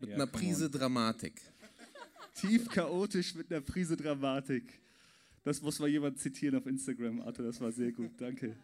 Mit 0.04 0.10
Ja, 0.10 0.16
einer 0.18 0.28
Prise 0.28 0.66
on. 0.66 0.72
Dramatik. 0.74 1.42
Tief 2.36 2.68
chaotisch 2.68 3.36
mit 3.36 3.50
einer 3.50 3.62
Prise 3.62 3.96
Dramatik. 3.96 4.82
Das 5.46 5.62
muss 5.62 5.80
mal 5.80 5.88
jemand 5.88 6.20
zitieren 6.20 6.58
auf 6.58 6.66
Instagram, 6.66 7.22
Arthur. 7.22 7.46
Das 7.46 7.62
war 7.62 7.72
sehr 7.72 7.94
gut. 7.94 8.12
Danke. 8.20 8.58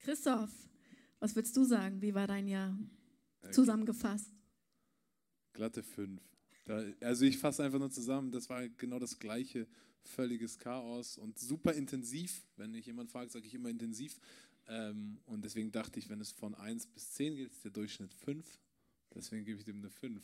Christoph, 0.00 0.50
was 1.20 1.36
würdest 1.36 1.56
du 1.56 1.62
sagen? 1.62 2.02
Wie 2.02 2.12
war 2.14 2.26
dein 2.26 2.48
Jahr 2.48 2.76
zusammengefasst? 3.52 4.32
Glatte 5.52 5.84
5. 5.84 6.20
Da, 6.64 6.82
also 7.00 7.24
ich 7.24 7.38
fasse 7.38 7.62
einfach 7.62 7.78
nur 7.78 7.92
zusammen, 7.92 8.32
das 8.32 8.50
war 8.50 8.68
genau 8.70 8.98
das 8.98 9.20
gleiche, 9.20 9.68
völliges 10.02 10.58
Chaos 10.58 11.16
und 11.16 11.38
super 11.38 11.74
intensiv. 11.74 12.42
Wenn 12.56 12.72
mich 12.72 12.86
jemand 12.86 13.12
fragt, 13.12 13.30
sage 13.30 13.46
ich 13.46 13.54
immer 13.54 13.68
intensiv. 13.68 14.18
Ähm, 14.66 15.20
und 15.26 15.44
deswegen 15.44 15.70
dachte 15.70 16.00
ich, 16.00 16.08
wenn 16.08 16.20
es 16.20 16.32
von 16.32 16.56
1 16.56 16.88
bis 16.88 17.12
10 17.12 17.36
geht, 17.36 17.52
ist 17.52 17.62
der 17.62 17.70
Durchschnitt 17.70 18.12
5. 18.12 18.44
Deswegen 19.14 19.44
gebe 19.44 19.58
ich 19.58 19.64
dem 19.64 19.78
eine 19.78 19.90
5. 19.90 20.22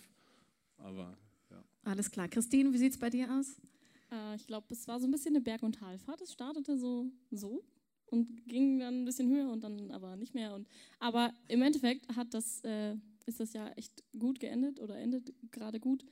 Aber 0.78 1.16
ja. 1.50 1.64
Alles 1.84 2.10
klar. 2.10 2.28
Christine, 2.28 2.72
wie 2.72 2.78
sieht 2.78 2.92
es 2.92 2.98
bei 2.98 3.10
dir 3.10 3.30
aus? 3.32 3.60
Äh, 4.10 4.36
ich 4.36 4.46
glaube, 4.46 4.66
es 4.70 4.86
war 4.88 5.00
so 5.00 5.06
ein 5.06 5.10
bisschen 5.10 5.34
eine 5.34 5.42
Berg- 5.42 5.62
und 5.62 5.76
Talfahrt. 5.76 6.20
Es 6.20 6.32
startete 6.32 6.78
so, 6.78 7.06
so 7.30 7.64
und 8.10 8.46
ging 8.46 8.78
dann 8.78 9.02
ein 9.02 9.04
bisschen 9.04 9.28
höher 9.28 9.50
und 9.50 9.62
dann 9.62 9.90
aber 9.90 10.16
nicht 10.16 10.34
mehr. 10.34 10.54
Und, 10.54 10.66
aber 10.98 11.32
im 11.48 11.62
Endeffekt 11.62 12.14
hat 12.16 12.32
das, 12.34 12.62
äh, 12.64 12.96
ist 13.26 13.40
das 13.40 13.52
Jahr 13.52 13.76
echt 13.76 14.02
gut 14.18 14.40
geendet 14.40 14.80
oder 14.80 14.96
endet 14.96 15.32
gerade 15.50 15.80
gut. 15.80 16.04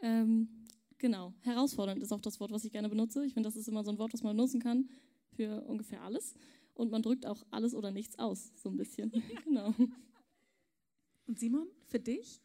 Ähm, 0.00 0.48
genau, 0.98 1.34
herausfordernd 1.40 2.02
ist 2.02 2.12
auch 2.12 2.20
das 2.20 2.40
Wort, 2.40 2.52
was 2.52 2.64
ich 2.64 2.72
gerne 2.72 2.88
benutze. 2.88 3.24
Ich 3.24 3.34
finde, 3.34 3.48
das 3.48 3.56
ist 3.56 3.68
immer 3.68 3.84
so 3.84 3.90
ein 3.90 3.98
Wort, 3.98 4.12
was 4.12 4.22
man 4.22 4.36
benutzen 4.36 4.60
kann 4.60 4.88
für 5.34 5.62
ungefähr 5.62 6.02
alles. 6.02 6.34
Und 6.74 6.90
man 6.90 7.02
drückt 7.02 7.26
auch 7.26 7.44
alles 7.50 7.74
oder 7.74 7.90
nichts 7.90 8.18
aus, 8.18 8.52
so 8.56 8.70
ein 8.70 8.76
bisschen. 8.76 9.12
genau. 9.44 9.74
Und 11.30 11.38
Simon, 11.38 11.68
für 11.86 12.00
dich? 12.00 12.40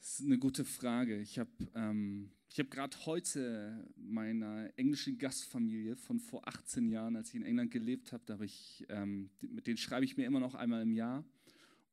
Das 0.00 0.18
ist 0.18 0.26
eine 0.26 0.38
gute 0.38 0.64
Frage. 0.64 1.20
Ich 1.20 1.38
habe 1.38 1.52
ähm, 1.76 2.32
hab 2.58 2.68
gerade 2.68 2.96
heute 3.06 3.88
meiner 3.94 4.76
englischen 4.76 5.18
Gastfamilie 5.18 5.94
von 5.94 6.18
vor 6.18 6.48
18 6.48 6.88
Jahren, 6.88 7.14
als 7.14 7.28
ich 7.28 7.36
in 7.36 7.44
England 7.44 7.70
gelebt 7.70 8.12
habe, 8.12 8.24
da 8.26 8.34
habe 8.34 8.44
ich, 8.44 8.84
ähm, 8.88 9.30
mit 9.40 9.68
denen 9.68 9.76
schreibe 9.76 10.04
ich 10.04 10.16
mir 10.16 10.26
immer 10.26 10.40
noch 10.40 10.56
einmal 10.56 10.82
im 10.82 10.90
Jahr 10.90 11.24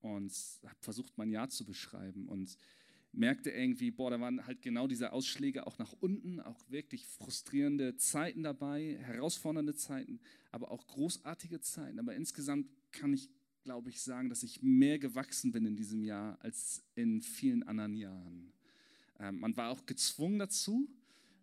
und 0.01 0.33
habe 0.63 0.79
versucht, 0.79 1.15
mein 1.15 1.29
Jahr 1.29 1.49
zu 1.49 1.63
beschreiben 1.63 2.27
und 2.27 2.57
merkte 3.11 3.51
irgendwie, 3.51 3.91
boah, 3.91 4.09
da 4.09 4.19
waren 4.19 4.47
halt 4.47 4.63
genau 4.63 4.87
diese 4.87 5.13
Ausschläge 5.13 5.67
auch 5.67 5.77
nach 5.77 5.93
unten, 5.99 6.39
auch 6.39 6.71
wirklich 6.71 7.05
frustrierende 7.05 7.97
Zeiten 7.97 8.41
dabei, 8.41 8.97
herausfordernde 8.99 9.75
Zeiten, 9.75 10.19
aber 10.49 10.71
auch 10.71 10.87
großartige 10.87 11.61
Zeiten. 11.61 11.99
Aber 11.99 12.15
insgesamt 12.15 12.67
kann 12.91 13.13
ich, 13.13 13.29
glaube 13.65 13.89
ich, 13.89 13.99
sagen, 13.99 14.29
dass 14.29 14.43
ich 14.43 14.61
mehr 14.61 14.99
gewachsen 14.99 15.51
bin 15.51 15.65
in 15.65 15.75
diesem 15.75 16.03
Jahr 16.03 16.39
als 16.39 16.83
in 16.93 17.21
vielen 17.21 17.63
anderen 17.63 17.95
Jahren. 17.95 18.53
Ähm, 19.19 19.39
man 19.39 19.57
war 19.57 19.71
auch 19.71 19.87
gezwungen 19.87 20.37
dazu, 20.37 20.87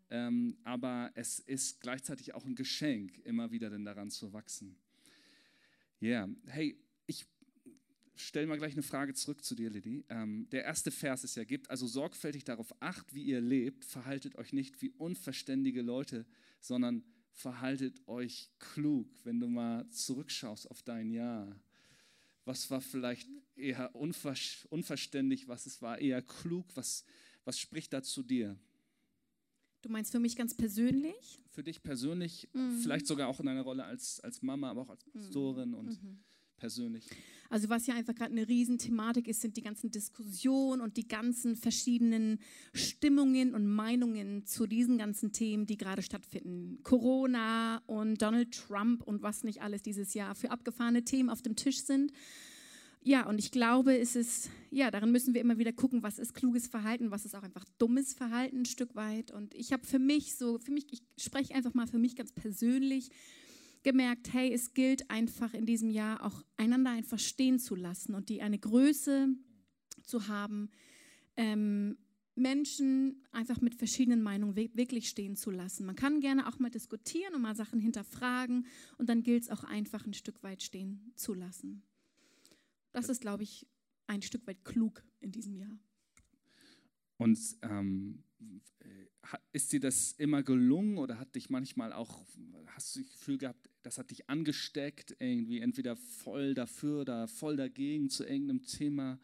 ähm, 0.08 0.56
aber 0.62 1.10
es 1.14 1.40
ist 1.40 1.80
gleichzeitig 1.80 2.32
auch 2.32 2.44
ein 2.44 2.54
Geschenk, 2.54 3.18
immer 3.24 3.50
wieder 3.50 3.70
denn 3.70 3.84
daran 3.84 4.08
zu 4.08 4.32
wachsen. 4.32 4.76
Ja, 5.98 6.28
hey, 6.46 6.78
ich 7.06 7.26
stelle 8.14 8.46
mal 8.46 8.58
gleich 8.58 8.74
eine 8.74 8.84
Frage 8.84 9.14
zurück 9.14 9.44
zu 9.44 9.56
dir, 9.56 9.70
Lilly. 9.70 10.04
Ähm, 10.08 10.48
der 10.50 10.62
erste 10.62 10.92
Vers 10.92 11.24
ist 11.24 11.34
ja, 11.34 11.42
gebt 11.42 11.70
also 11.70 11.88
sorgfältig 11.88 12.44
darauf 12.44 12.72
acht, 12.80 13.12
wie 13.12 13.24
ihr 13.24 13.40
lebt, 13.40 13.84
verhaltet 13.84 14.36
euch 14.36 14.52
nicht 14.52 14.80
wie 14.80 14.90
unverständige 14.90 15.82
Leute, 15.82 16.24
sondern 16.60 17.02
verhaltet 17.32 18.00
euch 18.06 18.48
klug, 18.60 19.08
wenn 19.24 19.40
du 19.40 19.48
mal 19.48 19.88
zurückschaust 19.88 20.70
auf 20.70 20.84
dein 20.84 21.10
Jahr. 21.10 21.60
Was 22.44 22.70
war 22.70 22.80
vielleicht 22.80 23.28
eher 23.54 23.94
unver 23.94 24.34
unverständlich, 24.70 25.46
was 25.48 25.66
es 25.66 25.80
war 25.80 25.98
eher 25.98 26.22
klug, 26.22 26.66
was, 26.74 27.04
was 27.44 27.58
spricht 27.58 27.92
da 27.92 28.02
zu 28.02 28.22
dir? 28.22 28.58
Du 29.82 29.88
meinst 29.88 30.12
für 30.12 30.20
mich 30.20 30.36
ganz 30.36 30.54
persönlich? 30.54 31.40
Für 31.50 31.62
dich 31.62 31.82
persönlich, 31.82 32.48
Mhm. 32.52 32.78
vielleicht 32.82 33.06
sogar 33.06 33.28
auch 33.28 33.40
in 33.40 33.46
deiner 33.46 33.62
Rolle 33.62 33.84
als, 33.84 34.20
als 34.20 34.42
Mama, 34.42 34.70
aber 34.70 34.82
auch 34.82 34.90
als 34.90 35.04
Pastorin 35.04 35.74
und 35.74 36.02
Mhm. 36.02 36.24
Persönlich. 36.62 37.04
Also 37.50 37.68
was 37.68 37.88
ja 37.88 37.94
einfach 37.94 38.14
gerade 38.14 38.30
eine 38.30 38.48
Riesenthematik 38.48 39.26
ist, 39.26 39.40
sind 39.42 39.56
die 39.56 39.62
ganzen 39.62 39.90
Diskussionen 39.90 40.80
und 40.80 40.96
die 40.96 41.08
ganzen 41.08 41.56
verschiedenen 41.56 42.38
Stimmungen 42.72 43.52
und 43.52 43.66
Meinungen 43.66 44.46
zu 44.46 44.68
diesen 44.68 44.96
ganzen 44.96 45.32
Themen, 45.32 45.66
die 45.66 45.76
gerade 45.76 46.02
stattfinden. 46.02 46.78
Corona 46.84 47.82
und 47.86 48.22
Donald 48.22 48.52
Trump 48.54 49.02
und 49.02 49.22
was 49.22 49.42
nicht 49.42 49.60
alles 49.60 49.82
dieses 49.82 50.14
Jahr 50.14 50.36
für 50.36 50.52
abgefahrene 50.52 51.02
Themen 51.02 51.28
auf 51.28 51.42
dem 51.42 51.56
Tisch 51.56 51.82
sind. 51.82 52.12
Ja, 53.02 53.26
und 53.28 53.40
ich 53.40 53.50
glaube, 53.50 53.98
es 53.98 54.14
ist, 54.14 54.48
ja, 54.70 54.92
darin 54.92 55.10
müssen 55.10 55.34
wir 55.34 55.40
immer 55.40 55.58
wieder 55.58 55.72
gucken, 55.72 56.04
was 56.04 56.20
ist 56.20 56.34
kluges 56.34 56.68
Verhalten, 56.68 57.10
was 57.10 57.24
ist 57.24 57.34
auch 57.34 57.42
einfach 57.42 57.64
dummes 57.78 58.14
Verhalten 58.14 58.60
ein 58.60 58.66
Stück 58.66 58.94
weit. 58.94 59.32
Und 59.32 59.52
ich 59.54 59.72
habe 59.72 59.84
für 59.84 59.98
mich 59.98 60.36
so, 60.36 60.58
für 60.58 60.70
mich, 60.70 60.86
ich 60.92 61.02
spreche 61.18 61.56
einfach 61.56 61.74
mal 61.74 61.88
für 61.88 61.98
mich 61.98 62.14
ganz 62.14 62.30
persönlich, 62.30 63.10
gemerkt, 63.82 64.32
hey, 64.32 64.52
es 64.52 64.74
gilt 64.74 65.10
einfach 65.10 65.54
in 65.54 65.66
diesem 65.66 65.90
Jahr 65.90 66.22
auch 66.24 66.42
einander 66.56 66.90
einfach 66.90 67.18
stehen 67.18 67.58
zu 67.58 67.74
lassen 67.74 68.14
und 68.14 68.28
die 68.28 68.42
eine 68.42 68.58
Größe 68.58 69.28
zu 70.02 70.28
haben, 70.28 70.70
ähm, 71.36 71.98
Menschen 72.34 73.22
einfach 73.30 73.60
mit 73.60 73.74
verschiedenen 73.74 74.22
Meinungen 74.22 74.56
wi- 74.56 74.70
wirklich 74.74 75.08
stehen 75.08 75.36
zu 75.36 75.50
lassen. 75.50 75.84
Man 75.84 75.96
kann 75.96 76.20
gerne 76.20 76.48
auch 76.48 76.58
mal 76.58 76.70
diskutieren 76.70 77.34
und 77.34 77.42
mal 77.42 77.54
Sachen 77.54 77.78
hinterfragen 77.78 78.66
und 78.96 79.08
dann 79.08 79.22
gilt 79.22 79.42
es 79.44 79.50
auch 79.50 79.64
einfach 79.64 80.06
ein 80.06 80.14
Stück 80.14 80.42
weit 80.42 80.62
stehen 80.62 81.12
zu 81.14 81.34
lassen. 81.34 81.82
Das 82.92 83.08
ist, 83.08 83.20
glaube 83.20 83.42
ich, 83.42 83.66
ein 84.06 84.22
Stück 84.22 84.46
weit 84.46 84.64
klug 84.64 85.04
in 85.20 85.30
diesem 85.30 85.56
Jahr. 85.56 85.78
Und 87.18 87.38
ähm, 87.62 88.24
äh, 88.80 89.38
ist 89.52 89.72
dir 89.72 89.80
das 89.80 90.12
immer 90.12 90.42
gelungen 90.42 90.98
oder 90.98 91.18
hat 91.18 91.34
dich 91.34 91.50
manchmal 91.50 91.92
auch, 91.92 92.26
hast 92.66 92.96
du 92.96 93.00
das 93.00 93.10
Gefühl 93.12 93.38
gehabt, 93.38 93.68
das 93.82 93.98
hat 93.98 94.10
dich 94.10 94.28
angesteckt, 94.28 95.16
irgendwie 95.18 95.60
entweder 95.60 95.96
voll 95.96 96.54
dafür 96.54 97.00
oder 97.02 97.28
voll 97.28 97.56
dagegen 97.56 98.10
zu 98.10 98.24
irgendeinem 98.24 98.62
Thema? 98.62 99.18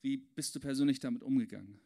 Wie 0.00 0.16
bist 0.16 0.54
du 0.54 0.60
persönlich 0.60 1.00
damit 1.00 1.22
umgegangen? 1.22 1.78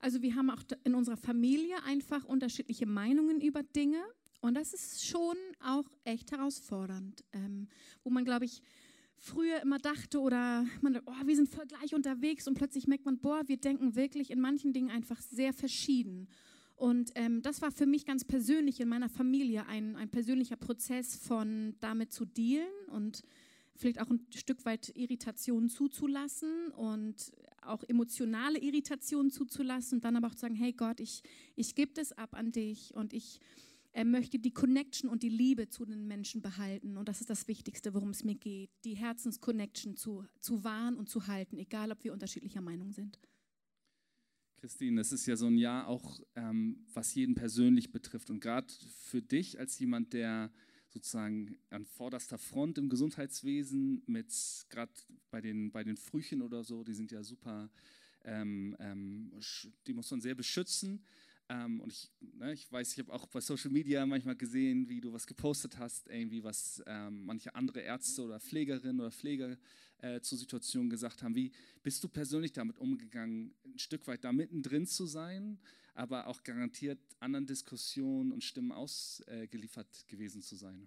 Also 0.00 0.22
wir 0.22 0.34
haben 0.36 0.50
auch 0.50 0.62
in 0.84 0.94
unserer 0.94 1.16
Familie 1.16 1.82
einfach 1.84 2.24
unterschiedliche 2.24 2.86
Meinungen 2.86 3.40
über 3.40 3.62
Dinge 3.62 4.02
und 4.40 4.54
das 4.54 4.72
ist 4.72 5.04
schon 5.04 5.36
auch 5.60 5.90
echt 6.04 6.30
herausfordernd, 6.30 7.24
ähm, 7.32 7.68
wo 8.04 8.10
man, 8.10 8.24
glaube 8.24 8.44
ich, 8.44 8.62
früher 9.16 9.60
immer 9.62 9.78
dachte 9.78 10.20
oder 10.20 10.64
man, 10.80 11.00
oh, 11.06 11.26
wir 11.26 11.34
sind 11.34 11.48
voll 11.48 11.66
gleich 11.66 11.94
unterwegs 11.94 12.46
und 12.46 12.54
plötzlich 12.54 12.86
merkt 12.86 13.04
man, 13.04 13.18
boah, 13.18 13.42
wir 13.48 13.56
denken 13.56 13.96
wirklich 13.96 14.30
in 14.30 14.40
manchen 14.40 14.72
Dingen 14.72 14.90
einfach 14.90 15.20
sehr 15.20 15.52
verschieden. 15.52 16.28
Und 16.78 17.10
ähm, 17.16 17.42
das 17.42 17.60
war 17.60 17.72
für 17.72 17.86
mich 17.86 18.06
ganz 18.06 18.24
persönlich 18.24 18.78
in 18.78 18.88
meiner 18.88 19.08
Familie 19.08 19.66
ein, 19.66 19.96
ein 19.96 20.10
persönlicher 20.10 20.54
Prozess 20.54 21.16
von 21.16 21.74
damit 21.80 22.12
zu 22.12 22.24
dealen 22.24 22.68
und 22.92 23.24
vielleicht 23.74 24.00
auch 24.00 24.08
ein 24.08 24.24
Stück 24.32 24.64
weit 24.64 24.94
Irritationen 24.94 25.68
zuzulassen 25.70 26.70
und 26.76 27.32
auch 27.62 27.82
emotionale 27.82 28.60
Irritationen 28.60 29.32
zuzulassen 29.32 29.96
und 29.98 30.04
dann 30.04 30.14
aber 30.14 30.28
auch 30.28 30.36
zu 30.36 30.42
sagen, 30.42 30.54
hey 30.54 30.72
Gott, 30.72 31.00
ich, 31.00 31.22
ich 31.56 31.74
gebe 31.74 31.92
das 31.94 32.12
ab 32.12 32.34
an 32.34 32.52
dich 32.52 32.94
und 32.94 33.12
ich 33.12 33.40
äh, 33.92 34.04
möchte 34.04 34.38
die 34.38 34.52
Connection 34.52 35.10
und 35.10 35.24
die 35.24 35.30
Liebe 35.30 35.68
zu 35.68 35.84
den 35.84 36.06
Menschen 36.06 36.42
behalten 36.42 36.96
und 36.96 37.08
das 37.08 37.20
ist 37.20 37.28
das 37.28 37.48
Wichtigste, 37.48 37.92
worum 37.92 38.10
es 38.10 38.22
mir 38.22 38.36
geht, 38.36 38.70
die 38.84 38.94
Herzensconnection 38.94 39.96
zu, 39.96 40.24
zu 40.38 40.62
wahren 40.62 40.96
und 40.96 41.08
zu 41.08 41.26
halten, 41.26 41.58
egal 41.58 41.90
ob 41.90 42.04
wir 42.04 42.12
unterschiedlicher 42.12 42.60
Meinung 42.60 42.92
sind. 42.92 43.18
Christine, 44.60 44.96
das 44.96 45.12
ist 45.12 45.26
ja 45.26 45.36
so 45.36 45.46
ein 45.46 45.56
Jahr 45.56 45.86
auch, 45.86 46.20
ähm, 46.34 46.84
was 46.92 47.14
jeden 47.14 47.36
persönlich 47.36 47.92
betrifft. 47.92 48.28
Und 48.28 48.40
gerade 48.40 48.66
für 49.04 49.22
dich 49.22 49.58
als 49.58 49.78
jemand, 49.78 50.12
der 50.12 50.50
sozusagen 50.90 51.58
an 51.70 51.86
vorderster 51.86 52.38
Front 52.38 52.76
im 52.78 52.88
Gesundheitswesen 52.88 54.02
mit, 54.06 54.32
gerade 54.68 54.92
bei 55.30 55.40
den, 55.40 55.70
bei 55.70 55.84
den 55.84 55.96
Frühchen 55.96 56.42
oder 56.42 56.64
so, 56.64 56.82
die 56.82 56.94
sind 56.94 57.12
ja 57.12 57.22
super, 57.22 57.70
ähm, 58.24 58.76
ähm, 58.80 59.30
die 59.86 59.92
muss 59.92 60.10
man 60.10 60.20
sehr 60.20 60.34
beschützen. 60.34 61.04
Ähm, 61.50 61.80
und 61.80 61.92
ich, 61.92 62.10
ne, 62.20 62.52
ich 62.52 62.70
weiß, 62.70 62.92
ich 62.92 62.98
habe 62.98 63.12
auch 63.12 63.26
bei 63.26 63.40
Social 63.40 63.70
Media 63.70 64.04
manchmal 64.04 64.36
gesehen, 64.36 64.88
wie 64.88 65.00
du 65.00 65.12
was 65.12 65.26
gepostet 65.26 65.78
hast, 65.78 66.08
irgendwie 66.08 66.44
was 66.44 66.82
ähm, 66.86 67.24
manche 67.24 67.54
andere 67.54 67.80
Ärzte 67.80 68.22
oder 68.22 68.38
Pflegerinnen 68.38 69.00
oder 69.00 69.10
Pfleger 69.10 69.56
äh, 69.98 70.20
zur 70.20 70.36
Situation 70.36 70.90
gesagt 70.90 71.22
haben. 71.22 71.34
Wie 71.34 71.50
bist 71.82 72.04
du 72.04 72.08
persönlich 72.08 72.52
damit 72.52 72.78
umgegangen, 72.78 73.54
ein 73.64 73.78
Stück 73.78 74.06
weit 74.06 74.24
da 74.24 74.32
mittendrin 74.32 74.86
zu 74.86 75.06
sein, 75.06 75.58
aber 75.94 76.26
auch 76.26 76.42
garantiert 76.42 76.98
anderen 77.18 77.46
Diskussionen 77.46 78.30
und 78.32 78.44
Stimmen 78.44 78.72
ausgeliefert 78.72 79.88
äh, 80.06 80.10
gewesen 80.10 80.42
zu 80.42 80.54
sein? 80.54 80.86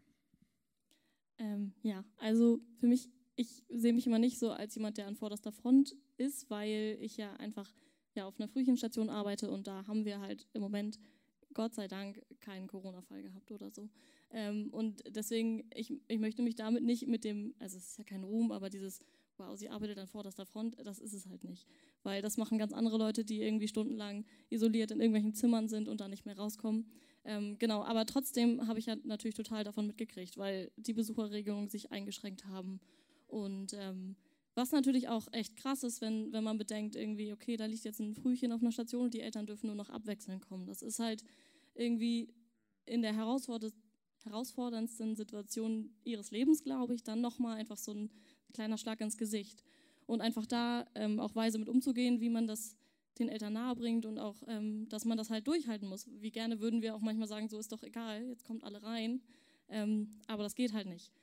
Ähm, 1.39 1.73
ja, 1.81 2.05
also 2.17 2.61
für 2.79 2.85
mich, 2.85 3.09
ich 3.35 3.63
sehe 3.69 3.93
mich 3.93 4.05
immer 4.05 4.19
nicht 4.19 4.37
so 4.37 4.51
als 4.51 4.75
jemand, 4.75 4.99
der 4.99 5.07
an 5.07 5.15
vorderster 5.15 5.51
Front 5.51 5.95
ist, 6.17 6.51
weil 6.51 6.99
ich 7.01 7.17
ja 7.17 7.35
einfach 7.37 7.73
ja 8.15 8.25
auf 8.25 8.39
einer 8.39 8.47
Frühchenstation 8.47 9.09
arbeite 9.09 9.49
und 9.49 9.67
da 9.67 9.85
haben 9.87 10.05
wir 10.05 10.19
halt 10.19 10.47
im 10.53 10.61
Moment 10.61 10.99
Gott 11.53 11.73
sei 11.73 11.87
Dank 11.87 12.21
keinen 12.39 12.67
Corona-Fall 12.67 13.23
gehabt 13.23 13.51
oder 13.51 13.69
so. 13.71 13.89
Ähm, 14.31 14.69
und 14.71 15.03
deswegen, 15.09 15.69
ich, 15.73 15.93
ich 16.07 16.19
möchte 16.19 16.41
mich 16.41 16.55
damit 16.55 16.83
nicht 16.83 17.07
mit 17.07 17.23
dem, 17.23 17.53
also 17.59 17.77
es 17.77 17.87
ist 17.89 17.97
ja 17.97 18.03
kein 18.03 18.23
Ruhm, 18.23 18.51
aber 18.51 18.69
dieses, 18.69 19.01
wow, 19.37 19.57
sie 19.57 19.69
arbeitet 19.69 19.97
an 19.97 20.07
vorderster 20.07 20.45
Front, 20.45 20.77
das 20.83 20.99
ist 20.99 21.13
es 21.13 21.27
halt 21.27 21.43
nicht. 21.43 21.67
Weil 22.03 22.21
das 22.21 22.37
machen 22.37 22.57
ganz 22.57 22.73
andere 22.73 22.97
Leute, 22.97 23.25
die 23.25 23.41
irgendwie 23.41 23.67
stundenlang 23.67 24.25
isoliert 24.49 24.91
in 24.91 24.99
irgendwelchen 24.99 25.33
Zimmern 25.33 25.67
sind 25.67 25.87
und 25.87 25.99
da 25.99 26.07
nicht 26.07 26.25
mehr 26.25 26.37
rauskommen. 26.37 26.87
Ähm, 27.23 27.57
genau, 27.59 27.83
aber 27.83 28.05
trotzdem 28.05 28.67
habe 28.67 28.79
ich 28.79 28.87
ja 28.87 28.95
natürlich 29.03 29.35
total 29.35 29.63
davon 29.63 29.87
mitgekriegt, 29.87 30.37
weil 30.37 30.71
die 30.77 30.93
Besucherregelungen 30.93 31.69
sich 31.69 31.91
eingeschränkt 31.91 32.45
haben. 32.45 32.79
Und 33.27 33.73
ähm, 33.73 34.15
was 34.55 34.71
natürlich 34.71 35.07
auch 35.07 35.27
echt 35.31 35.55
krass 35.55 35.83
ist, 35.83 36.01
wenn, 36.01 36.33
wenn 36.33 36.43
man 36.43 36.57
bedenkt, 36.57 36.95
irgendwie, 36.95 37.31
okay, 37.31 37.57
da 37.57 37.65
liegt 37.65 37.85
jetzt 37.85 37.99
ein 37.99 38.13
Frühchen 38.13 38.51
auf 38.51 38.61
einer 38.61 38.71
Station 38.71 39.05
und 39.05 39.13
die 39.13 39.21
Eltern 39.21 39.45
dürfen 39.45 39.67
nur 39.67 39.75
noch 39.75 39.89
abwechselnd 39.89 40.41
kommen. 40.41 40.65
Das 40.65 40.81
ist 40.81 40.99
halt 40.99 41.23
irgendwie 41.73 42.33
in 42.85 43.01
der 43.01 43.15
herausforderndsten 43.15 45.15
Situation 45.15 45.95
ihres 46.03 46.31
Lebens, 46.31 46.63
glaube 46.63 46.93
ich, 46.93 47.03
dann 47.03 47.21
nochmal 47.21 47.57
einfach 47.57 47.77
so 47.77 47.93
ein 47.93 48.09
kleiner 48.53 48.77
Schlag 48.77 48.99
ins 49.01 49.17
Gesicht. 49.17 49.63
Und 50.05 50.19
einfach 50.19 50.45
da 50.45 50.85
ähm, 50.95 51.21
auch 51.21 51.35
weise 51.35 51.57
mit 51.57 51.69
umzugehen, 51.69 52.19
wie 52.19 52.29
man 52.29 52.47
das 52.47 52.75
den 53.19 53.29
Eltern 53.29 53.53
nahebringt 53.53 54.05
und 54.05 54.19
auch, 54.19 54.43
ähm, 54.47 54.89
dass 54.89 55.05
man 55.05 55.17
das 55.17 55.29
halt 55.29 55.47
durchhalten 55.47 55.87
muss. 55.87 56.09
Wie 56.19 56.31
gerne 56.31 56.59
würden 56.59 56.81
wir 56.81 56.95
auch 56.95 57.01
manchmal 57.01 57.27
sagen, 57.27 57.47
so 57.47 57.59
ist 57.59 57.71
doch 57.71 57.83
egal, 57.83 58.25
jetzt 58.27 58.43
kommt 58.43 58.63
alle 58.63 58.83
rein. 58.83 59.21
Ähm, 59.69 60.19
aber 60.27 60.43
das 60.43 60.55
geht 60.55 60.73
halt 60.73 60.87
nicht. 60.87 61.13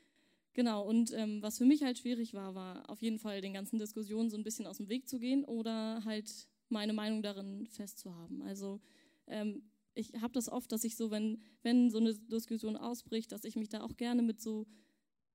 Genau, 0.59 0.83
und 0.85 1.13
ähm, 1.15 1.41
was 1.41 1.59
für 1.59 1.65
mich 1.65 1.85
halt 1.85 1.99
schwierig 1.99 2.35
war, 2.35 2.53
war 2.57 2.91
auf 2.91 3.01
jeden 3.01 3.21
Fall 3.21 3.41
den 3.41 3.53
ganzen 3.53 3.79
Diskussionen 3.79 4.29
so 4.29 4.37
ein 4.37 4.43
bisschen 4.43 4.67
aus 4.67 4.79
dem 4.79 4.89
Weg 4.89 5.09
zu 5.09 5.21
gehen 5.21 5.45
oder 5.45 6.03
halt 6.05 6.49
meine 6.69 6.93
Meinung 6.93 7.23
darin 7.23 7.69
festzuhaben. 7.69 8.43
Also 8.43 8.81
ähm, 9.29 9.63
ich 9.95 10.15
habe 10.21 10.33
das 10.33 10.49
oft, 10.49 10.73
dass 10.73 10.83
ich 10.83 10.97
so, 10.97 11.13
wenn, 11.13 11.41
wenn 11.63 11.91
so 11.91 11.99
eine 11.99 12.13
Diskussion 12.13 12.77
ausbricht, 12.77 13.31
dass 13.31 13.45
ich 13.45 13.55
mich 13.55 13.69
da 13.69 13.85
auch 13.85 13.97
gerne 13.97 14.21
mit 14.21 14.41
so, 14.41 14.67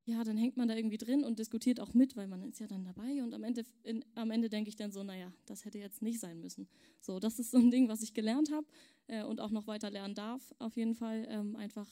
ja, 0.04 0.26
dann 0.26 0.36
hängt 0.36 0.58
man 0.58 0.68
da 0.68 0.76
irgendwie 0.76 0.98
drin 0.98 1.24
und 1.24 1.40
diskutiert 1.40 1.80
auch 1.80 1.94
mit, 1.94 2.18
weil 2.18 2.28
man 2.28 2.44
ist 2.44 2.60
ja 2.60 2.68
dann 2.68 2.84
dabei 2.84 3.24
und 3.24 3.34
am 3.34 3.46
Ende, 3.46 3.64
in, 3.84 4.04
am 4.16 4.30
Ende 4.30 4.50
denke 4.50 4.68
ich 4.68 4.76
dann 4.76 4.92
so, 4.92 5.04
naja, 5.04 5.32
das 5.46 5.64
hätte 5.64 5.80
jetzt 5.80 6.02
nicht 6.02 6.20
sein 6.20 6.42
müssen. 6.42 6.68
So, 7.00 7.22
das 7.22 7.40
ist 7.40 7.52
so 7.52 7.60
ein 7.60 7.72
Ding, 7.72 7.88
was 7.88 8.02
ich 8.04 8.14
gelernt 8.14 8.52
habe 8.52 8.68
äh, 9.08 9.24
und 9.24 9.40
auch 9.40 9.52
noch 9.52 9.68
weiter 9.68 9.90
lernen 9.90 10.16
darf, 10.16 10.54
auf 10.60 10.76
jeden 10.76 10.96
Fall 10.96 11.26
ähm, 11.30 11.56
einfach 11.56 11.88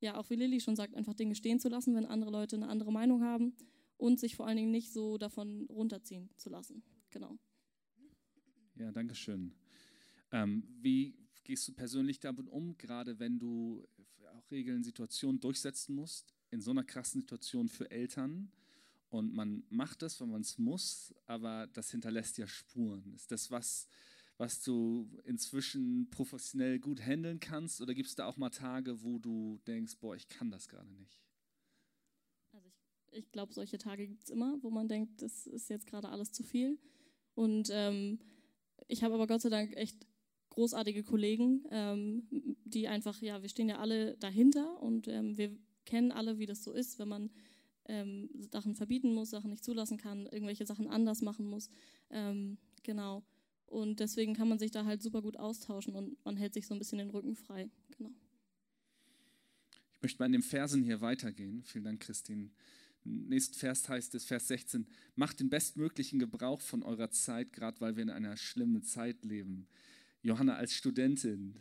ja, 0.00 0.16
auch 0.16 0.30
wie 0.30 0.36
Lilly 0.36 0.60
schon 0.60 0.76
sagt, 0.76 0.94
einfach 0.94 1.14
Dinge 1.14 1.34
stehen 1.34 1.60
zu 1.60 1.68
lassen, 1.68 1.94
wenn 1.94 2.06
andere 2.06 2.30
Leute 2.30 2.56
eine 2.56 2.68
andere 2.68 2.92
Meinung 2.92 3.22
haben 3.22 3.54
und 3.96 4.20
sich 4.20 4.36
vor 4.36 4.46
allen 4.46 4.56
Dingen 4.56 4.70
nicht 4.70 4.92
so 4.92 5.18
davon 5.18 5.66
runterziehen 5.68 6.30
zu 6.36 6.50
lassen. 6.50 6.82
Genau. 7.10 7.38
Ja, 8.76 8.92
danke 8.92 9.14
schön. 9.14 9.54
Ähm, 10.30 10.62
wie 10.80 11.16
gehst 11.44 11.66
du 11.66 11.72
persönlich 11.72 12.20
damit 12.20 12.48
um, 12.48 12.76
gerade 12.76 13.18
wenn 13.18 13.38
du 13.38 13.88
auch 14.34 14.50
Regeln, 14.50 14.84
Situationen 14.84 15.40
durchsetzen 15.40 15.94
musst, 15.94 16.34
in 16.50 16.60
so 16.60 16.70
einer 16.70 16.84
krassen 16.84 17.22
Situation 17.22 17.68
für 17.68 17.90
Eltern? 17.90 18.52
Und 19.10 19.32
man 19.32 19.64
macht 19.70 20.02
das, 20.02 20.20
weil 20.20 20.28
man 20.28 20.42
es 20.42 20.58
muss, 20.58 21.14
aber 21.24 21.66
das 21.68 21.90
hinterlässt 21.90 22.36
ja 22.36 22.46
Spuren. 22.46 23.14
Ist 23.14 23.30
das 23.32 23.50
was, 23.50 23.88
was 24.38 24.62
du 24.62 25.10
inzwischen 25.24 26.08
professionell 26.10 26.78
gut 26.78 27.04
handeln 27.04 27.40
kannst? 27.40 27.80
Oder 27.80 27.94
gibt 27.94 28.08
es 28.08 28.14
da 28.14 28.26
auch 28.26 28.36
mal 28.36 28.50
Tage, 28.50 29.02
wo 29.02 29.18
du 29.18 29.58
denkst, 29.66 29.98
boah, 29.98 30.14
ich 30.14 30.28
kann 30.28 30.50
das 30.50 30.68
gerade 30.68 30.90
nicht? 30.92 31.18
Also 32.52 32.68
ich, 32.68 33.18
ich 33.18 33.32
glaube, 33.32 33.52
solche 33.52 33.78
Tage 33.78 34.06
gibt 34.06 34.24
es 34.24 34.30
immer, 34.30 34.56
wo 34.62 34.70
man 34.70 34.88
denkt, 34.88 35.20
das 35.22 35.46
ist 35.48 35.68
jetzt 35.68 35.86
gerade 35.86 36.08
alles 36.08 36.32
zu 36.32 36.44
viel. 36.44 36.78
Und 37.34 37.68
ähm, 37.72 38.20
ich 38.86 39.02
habe 39.02 39.14
aber 39.14 39.26
Gott 39.26 39.42
sei 39.42 39.48
Dank 39.48 39.76
echt 39.76 40.06
großartige 40.50 41.02
Kollegen, 41.02 41.64
ähm, 41.70 42.28
die 42.64 42.88
einfach, 42.88 43.20
ja, 43.20 43.42
wir 43.42 43.48
stehen 43.48 43.68
ja 43.68 43.78
alle 43.78 44.16
dahinter 44.18 44.80
und 44.80 45.08
ähm, 45.08 45.36
wir 45.36 45.56
kennen 45.84 46.12
alle, 46.12 46.38
wie 46.38 46.46
das 46.46 46.62
so 46.62 46.72
ist, 46.72 46.98
wenn 46.98 47.08
man 47.08 47.30
ähm, 47.86 48.30
Sachen 48.52 48.74
verbieten 48.74 49.14
muss, 49.14 49.30
Sachen 49.30 49.50
nicht 49.50 49.64
zulassen 49.64 49.98
kann, 49.98 50.26
irgendwelche 50.26 50.66
Sachen 50.66 50.88
anders 50.88 51.22
machen 51.22 51.46
muss. 51.46 51.70
Ähm, 52.10 52.58
genau. 52.82 53.24
Und 53.68 54.00
deswegen 54.00 54.34
kann 54.34 54.48
man 54.48 54.58
sich 54.58 54.70
da 54.70 54.84
halt 54.84 55.02
super 55.02 55.20
gut 55.20 55.36
austauschen 55.36 55.94
und 55.94 56.24
man 56.24 56.36
hält 56.36 56.54
sich 56.54 56.66
so 56.66 56.74
ein 56.74 56.78
bisschen 56.78 56.98
den 56.98 57.10
Rücken 57.10 57.36
frei. 57.36 57.70
Genau. 57.96 58.10
Ich 59.94 60.02
möchte 60.02 60.18
mal 60.20 60.26
in 60.26 60.32
den 60.32 60.42
Versen 60.42 60.82
hier 60.82 61.00
weitergehen. 61.00 61.62
Vielen 61.64 61.84
Dank, 61.84 62.00
Christine. 62.00 62.50
Im 63.04 63.28
nächsten 63.28 63.54
Vers 63.54 63.88
heißt 63.88 64.14
es, 64.14 64.24
Vers 64.24 64.48
16, 64.48 64.86
macht 65.16 65.40
den 65.40 65.50
bestmöglichen 65.50 66.18
Gebrauch 66.18 66.60
von 66.60 66.82
eurer 66.82 67.10
Zeit, 67.10 67.52
gerade 67.52 67.80
weil 67.80 67.96
wir 67.96 68.04
in 68.04 68.10
einer 68.10 68.36
schlimmen 68.36 68.82
Zeit 68.82 69.24
leben. 69.24 69.68
Johanna 70.22 70.56
als 70.56 70.72
Studentin, 70.72 71.54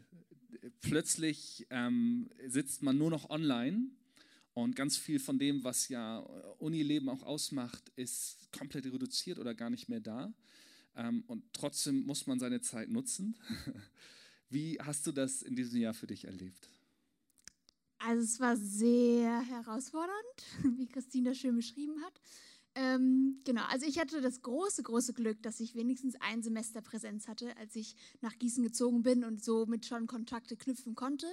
plötzlich 0.82 1.68
ähm, 1.70 2.30
sitzt 2.48 2.84
man 2.84 2.98
nur 2.98 3.10
noch 3.10 3.30
online 3.30 3.90
und 4.54 4.76
ganz 4.76 4.98
viel 4.98 5.20
von 5.20 5.40
dem, 5.40 5.64
was 5.64 5.90
ja 5.90 6.20
Unileben 6.60 7.10
auch 7.10 7.24
ausmacht, 7.24 7.92
ist 7.96 8.52
komplett 8.52 8.86
reduziert 8.86 9.40
oder 9.40 9.54
gar 9.54 9.70
nicht 9.70 9.90
mehr 9.90 10.00
da. 10.00 10.34
Ähm, 10.98 11.24
und 11.28 11.44
trotzdem 11.54 12.06
muss 12.06 12.28
man 12.28 12.40
seine 12.40 12.60
Zeit 12.60 12.90
nutzen. 12.90 13.38
Wie 14.50 14.80
hast 14.82 15.06
du 15.06 15.12
das 15.12 15.42
in 15.42 15.56
diesem 15.56 15.80
Jahr 15.80 15.94
für 15.94 16.08
dich 16.08 16.26
erlebt? 16.26 16.70
Also 18.00 18.24
es 18.24 18.40
war 18.40 18.58
sehr 18.58 19.42
herausfordernd, 19.42 20.44
wie 20.78 20.88
Christine 20.88 21.30
das 21.30 21.38
schön 21.38 21.56
beschrieben 21.56 22.02
hat. 22.04 22.22
Ähm, 22.76 23.42
genau, 23.44 23.64
also 23.70 23.88
ich 23.88 23.98
hatte 23.98 24.22
das 24.22 24.42
große, 24.42 24.84
große 24.84 25.14
Glück, 25.14 25.42
dass 25.42 25.60
ich 25.60 25.74
wenigstens 25.74 26.16
ein 26.20 26.44
Semester 26.44 26.82
Präsenz 26.82 27.28
hatte, 27.28 27.56
als 27.58 27.76
ich 27.76 27.96
nach 28.22 28.38
Gießen 28.38 28.64
gezogen 28.64 29.02
bin 29.02 29.24
und 29.24 29.44
somit 29.44 29.86
schon 29.86 30.06
Kontakte 30.06 30.56
knüpfen 30.58 30.94
konnte. 30.94 31.28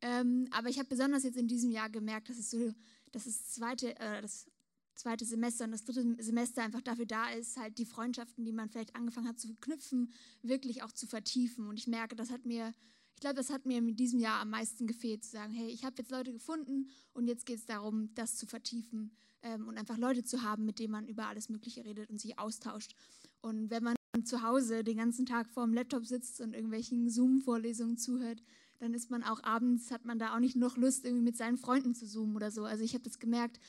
Ähm, 0.00 0.48
aber 0.50 0.68
ich 0.68 0.78
habe 0.78 0.88
besonders 0.88 1.22
jetzt 1.22 1.36
in 1.36 1.46
diesem 1.46 1.70
Jahr 1.70 1.88
gemerkt, 1.88 2.28
dass 2.28 2.38
es 2.38 2.50
so, 2.50 2.74
dass 3.12 3.24
das 3.24 3.46
zweite, 3.46 3.96
äh, 4.00 4.20
das 4.20 4.46
zweite 4.94 5.24
Semester 5.24 5.64
und 5.64 5.72
das 5.72 5.84
dritte 5.84 6.16
Semester 6.22 6.62
einfach 6.62 6.82
dafür 6.82 7.06
da 7.06 7.30
ist, 7.30 7.56
halt 7.56 7.78
die 7.78 7.86
Freundschaften, 7.86 8.44
die 8.44 8.52
man 8.52 8.68
vielleicht 8.68 8.94
angefangen 8.94 9.28
hat 9.28 9.40
zu 9.40 9.54
knüpfen, 9.60 10.12
wirklich 10.42 10.82
auch 10.82 10.92
zu 10.92 11.06
vertiefen. 11.06 11.66
Und 11.66 11.78
ich 11.78 11.86
merke, 11.86 12.16
das 12.16 12.30
hat 12.30 12.46
mir, 12.46 12.74
ich 13.14 13.20
glaube, 13.20 13.36
das 13.36 13.50
hat 13.50 13.66
mir 13.66 13.78
in 13.78 13.96
diesem 13.96 14.20
Jahr 14.20 14.40
am 14.40 14.50
meisten 14.50 14.86
gefehlt, 14.86 15.24
zu 15.24 15.30
sagen, 15.30 15.52
hey, 15.52 15.68
ich 15.68 15.84
habe 15.84 15.96
jetzt 15.98 16.10
Leute 16.10 16.32
gefunden 16.32 16.88
und 17.12 17.26
jetzt 17.26 17.46
geht 17.46 17.58
es 17.58 17.66
darum, 17.66 18.12
das 18.14 18.36
zu 18.36 18.46
vertiefen 18.46 19.16
ähm, 19.42 19.68
und 19.68 19.78
einfach 19.78 19.98
Leute 19.98 20.24
zu 20.24 20.42
haben, 20.42 20.64
mit 20.64 20.78
denen 20.78 20.92
man 20.92 21.08
über 21.08 21.26
alles 21.26 21.48
Mögliche 21.48 21.84
redet 21.84 22.10
und 22.10 22.20
sich 22.20 22.38
austauscht. 22.38 22.94
Und 23.40 23.70
wenn 23.70 23.82
man 23.82 23.96
zu 24.24 24.42
Hause 24.42 24.84
den 24.84 24.98
ganzen 24.98 25.26
Tag 25.26 25.50
vor 25.50 25.64
dem 25.64 25.74
Laptop 25.74 26.06
sitzt 26.06 26.40
und 26.40 26.54
irgendwelchen 26.54 27.08
Zoom-Vorlesungen 27.08 27.96
zuhört, 27.96 28.42
dann 28.78 28.94
ist 28.94 29.10
man 29.10 29.22
auch 29.22 29.42
abends, 29.44 29.90
hat 29.90 30.04
man 30.04 30.18
da 30.18 30.34
auch 30.34 30.40
nicht 30.40 30.56
noch 30.56 30.76
Lust, 30.76 31.04
irgendwie 31.04 31.22
mit 31.22 31.36
seinen 31.36 31.56
Freunden 31.56 31.94
zu 31.94 32.06
zoomen 32.06 32.34
oder 32.34 32.50
so. 32.50 32.64
Also 32.64 32.82
ich 32.82 32.94
habe 32.94 33.04
das 33.04 33.20
gemerkt, 33.20 33.60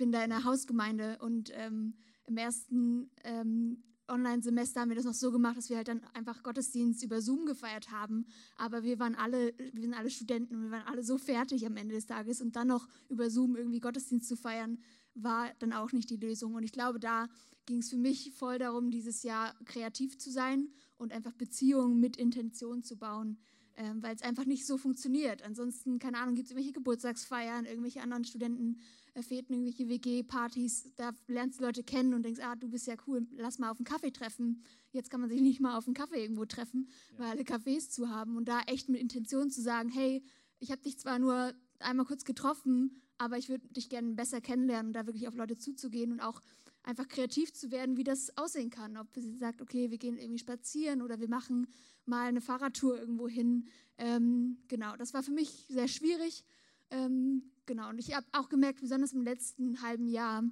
bin 0.00 0.12
da 0.12 0.24
in 0.24 0.30
der 0.30 0.44
Hausgemeinde 0.44 1.18
und 1.20 1.52
ähm, 1.54 1.92
im 2.24 2.38
ersten 2.38 3.10
ähm, 3.22 3.82
Online-Semester 4.08 4.80
haben 4.80 4.88
wir 4.88 4.96
das 4.96 5.04
noch 5.04 5.12
so 5.12 5.30
gemacht, 5.30 5.58
dass 5.58 5.68
wir 5.68 5.76
halt 5.76 5.88
dann 5.88 6.02
einfach 6.14 6.42
Gottesdienst 6.42 7.04
über 7.04 7.20
Zoom 7.20 7.44
gefeiert 7.44 7.90
haben. 7.90 8.24
Aber 8.56 8.82
wir 8.82 8.98
waren 8.98 9.14
alle, 9.14 9.52
wir 9.58 9.82
sind 9.82 9.92
alle 9.92 10.08
Studenten 10.08 10.56
und 10.56 10.62
wir 10.62 10.70
waren 10.70 10.86
alle 10.86 11.04
so 11.04 11.18
fertig 11.18 11.66
am 11.66 11.76
Ende 11.76 11.94
des 11.94 12.06
Tages 12.06 12.40
und 12.40 12.56
dann 12.56 12.68
noch 12.68 12.88
über 13.10 13.28
Zoom 13.28 13.56
irgendwie 13.56 13.78
Gottesdienst 13.78 14.26
zu 14.26 14.36
feiern, 14.36 14.78
war 15.14 15.50
dann 15.58 15.74
auch 15.74 15.92
nicht 15.92 16.08
die 16.08 16.16
Lösung. 16.16 16.54
Und 16.54 16.62
ich 16.62 16.72
glaube, 16.72 16.98
da 16.98 17.28
ging 17.66 17.80
es 17.80 17.90
für 17.90 17.98
mich 17.98 18.32
voll 18.32 18.58
darum, 18.58 18.90
dieses 18.90 19.22
Jahr 19.22 19.54
kreativ 19.66 20.16
zu 20.16 20.30
sein 20.30 20.70
und 20.96 21.12
einfach 21.12 21.34
Beziehungen 21.34 22.00
mit 22.00 22.16
Intention 22.16 22.82
zu 22.82 22.96
bauen 22.96 23.38
ähm, 23.80 24.02
weil 24.02 24.14
es 24.14 24.22
einfach 24.22 24.44
nicht 24.44 24.66
so 24.66 24.76
funktioniert. 24.76 25.42
Ansonsten, 25.42 25.98
keine 25.98 26.18
Ahnung, 26.18 26.34
gibt 26.34 26.46
es 26.46 26.50
irgendwelche 26.50 26.74
Geburtstagsfeiern, 26.74 27.64
irgendwelche 27.64 28.02
anderen 28.02 28.24
Studenten 28.24 28.78
erfährten 29.14 29.52
irgendwelche 29.54 29.88
WG-Partys, 29.88 30.92
da 30.96 31.10
lernst 31.26 31.60
du 31.60 31.64
Leute 31.64 31.82
kennen 31.82 32.14
und 32.14 32.24
denkst, 32.24 32.40
ah, 32.42 32.56
du 32.56 32.68
bist 32.68 32.86
ja 32.86 32.94
cool, 33.06 33.26
lass 33.36 33.58
mal 33.58 33.70
auf 33.70 33.78
einen 33.78 33.84
Kaffee 33.84 34.10
treffen. 34.10 34.62
Jetzt 34.92 35.10
kann 35.10 35.20
man 35.20 35.30
sich 35.30 35.40
nicht 35.40 35.60
mal 35.60 35.76
auf 35.76 35.86
einen 35.86 35.94
Kaffee 35.94 36.22
irgendwo 36.22 36.44
treffen, 36.44 36.88
ja. 37.12 37.18
weil 37.18 37.26
alle 37.30 37.42
Cafés 37.42 37.90
zu 37.90 38.08
haben 38.08 38.36
und 38.36 38.46
da 38.46 38.60
echt 38.62 38.88
mit 38.88 39.00
Intention 39.00 39.50
zu 39.50 39.60
sagen, 39.60 39.88
hey, 39.88 40.22
ich 40.58 40.70
habe 40.70 40.82
dich 40.82 40.98
zwar 40.98 41.18
nur 41.18 41.54
einmal 41.78 42.06
kurz 42.06 42.24
getroffen, 42.24 43.02
aber 43.18 43.38
ich 43.38 43.48
würde 43.48 43.66
dich 43.68 43.88
gerne 43.88 44.14
besser 44.14 44.40
kennenlernen, 44.40 44.92
da 44.92 45.06
wirklich 45.06 45.28
auf 45.28 45.34
Leute 45.34 45.56
zuzugehen 45.56 46.12
und 46.12 46.20
auch 46.20 46.40
einfach 46.82 47.08
kreativ 47.08 47.52
zu 47.52 47.70
werden, 47.70 47.96
wie 47.96 48.04
das 48.04 48.36
aussehen 48.36 48.70
kann. 48.70 48.96
Ob 48.96 49.08
sie 49.14 49.36
sagt, 49.36 49.60
okay, 49.60 49.90
wir 49.90 49.98
gehen 49.98 50.16
irgendwie 50.16 50.38
spazieren 50.38 51.02
oder 51.02 51.20
wir 51.20 51.28
machen 51.28 51.66
mal 52.06 52.28
eine 52.28 52.40
Fahrradtour 52.40 52.98
irgendwo 52.98 53.28
hin. 53.28 53.68
Ähm, 53.98 54.58
genau, 54.68 54.96
das 54.96 55.12
war 55.14 55.22
für 55.22 55.32
mich 55.32 55.66
sehr 55.68 55.88
schwierig. 55.88 56.44
Ähm, 56.90 57.52
genau, 57.70 57.88
und 57.88 58.00
ich 58.00 58.12
habe 58.16 58.26
auch 58.32 58.48
gemerkt, 58.48 58.80
besonders 58.80 59.12
im 59.12 59.22
letzten 59.22 59.80
halben 59.80 60.08
Jahr, 60.08 60.42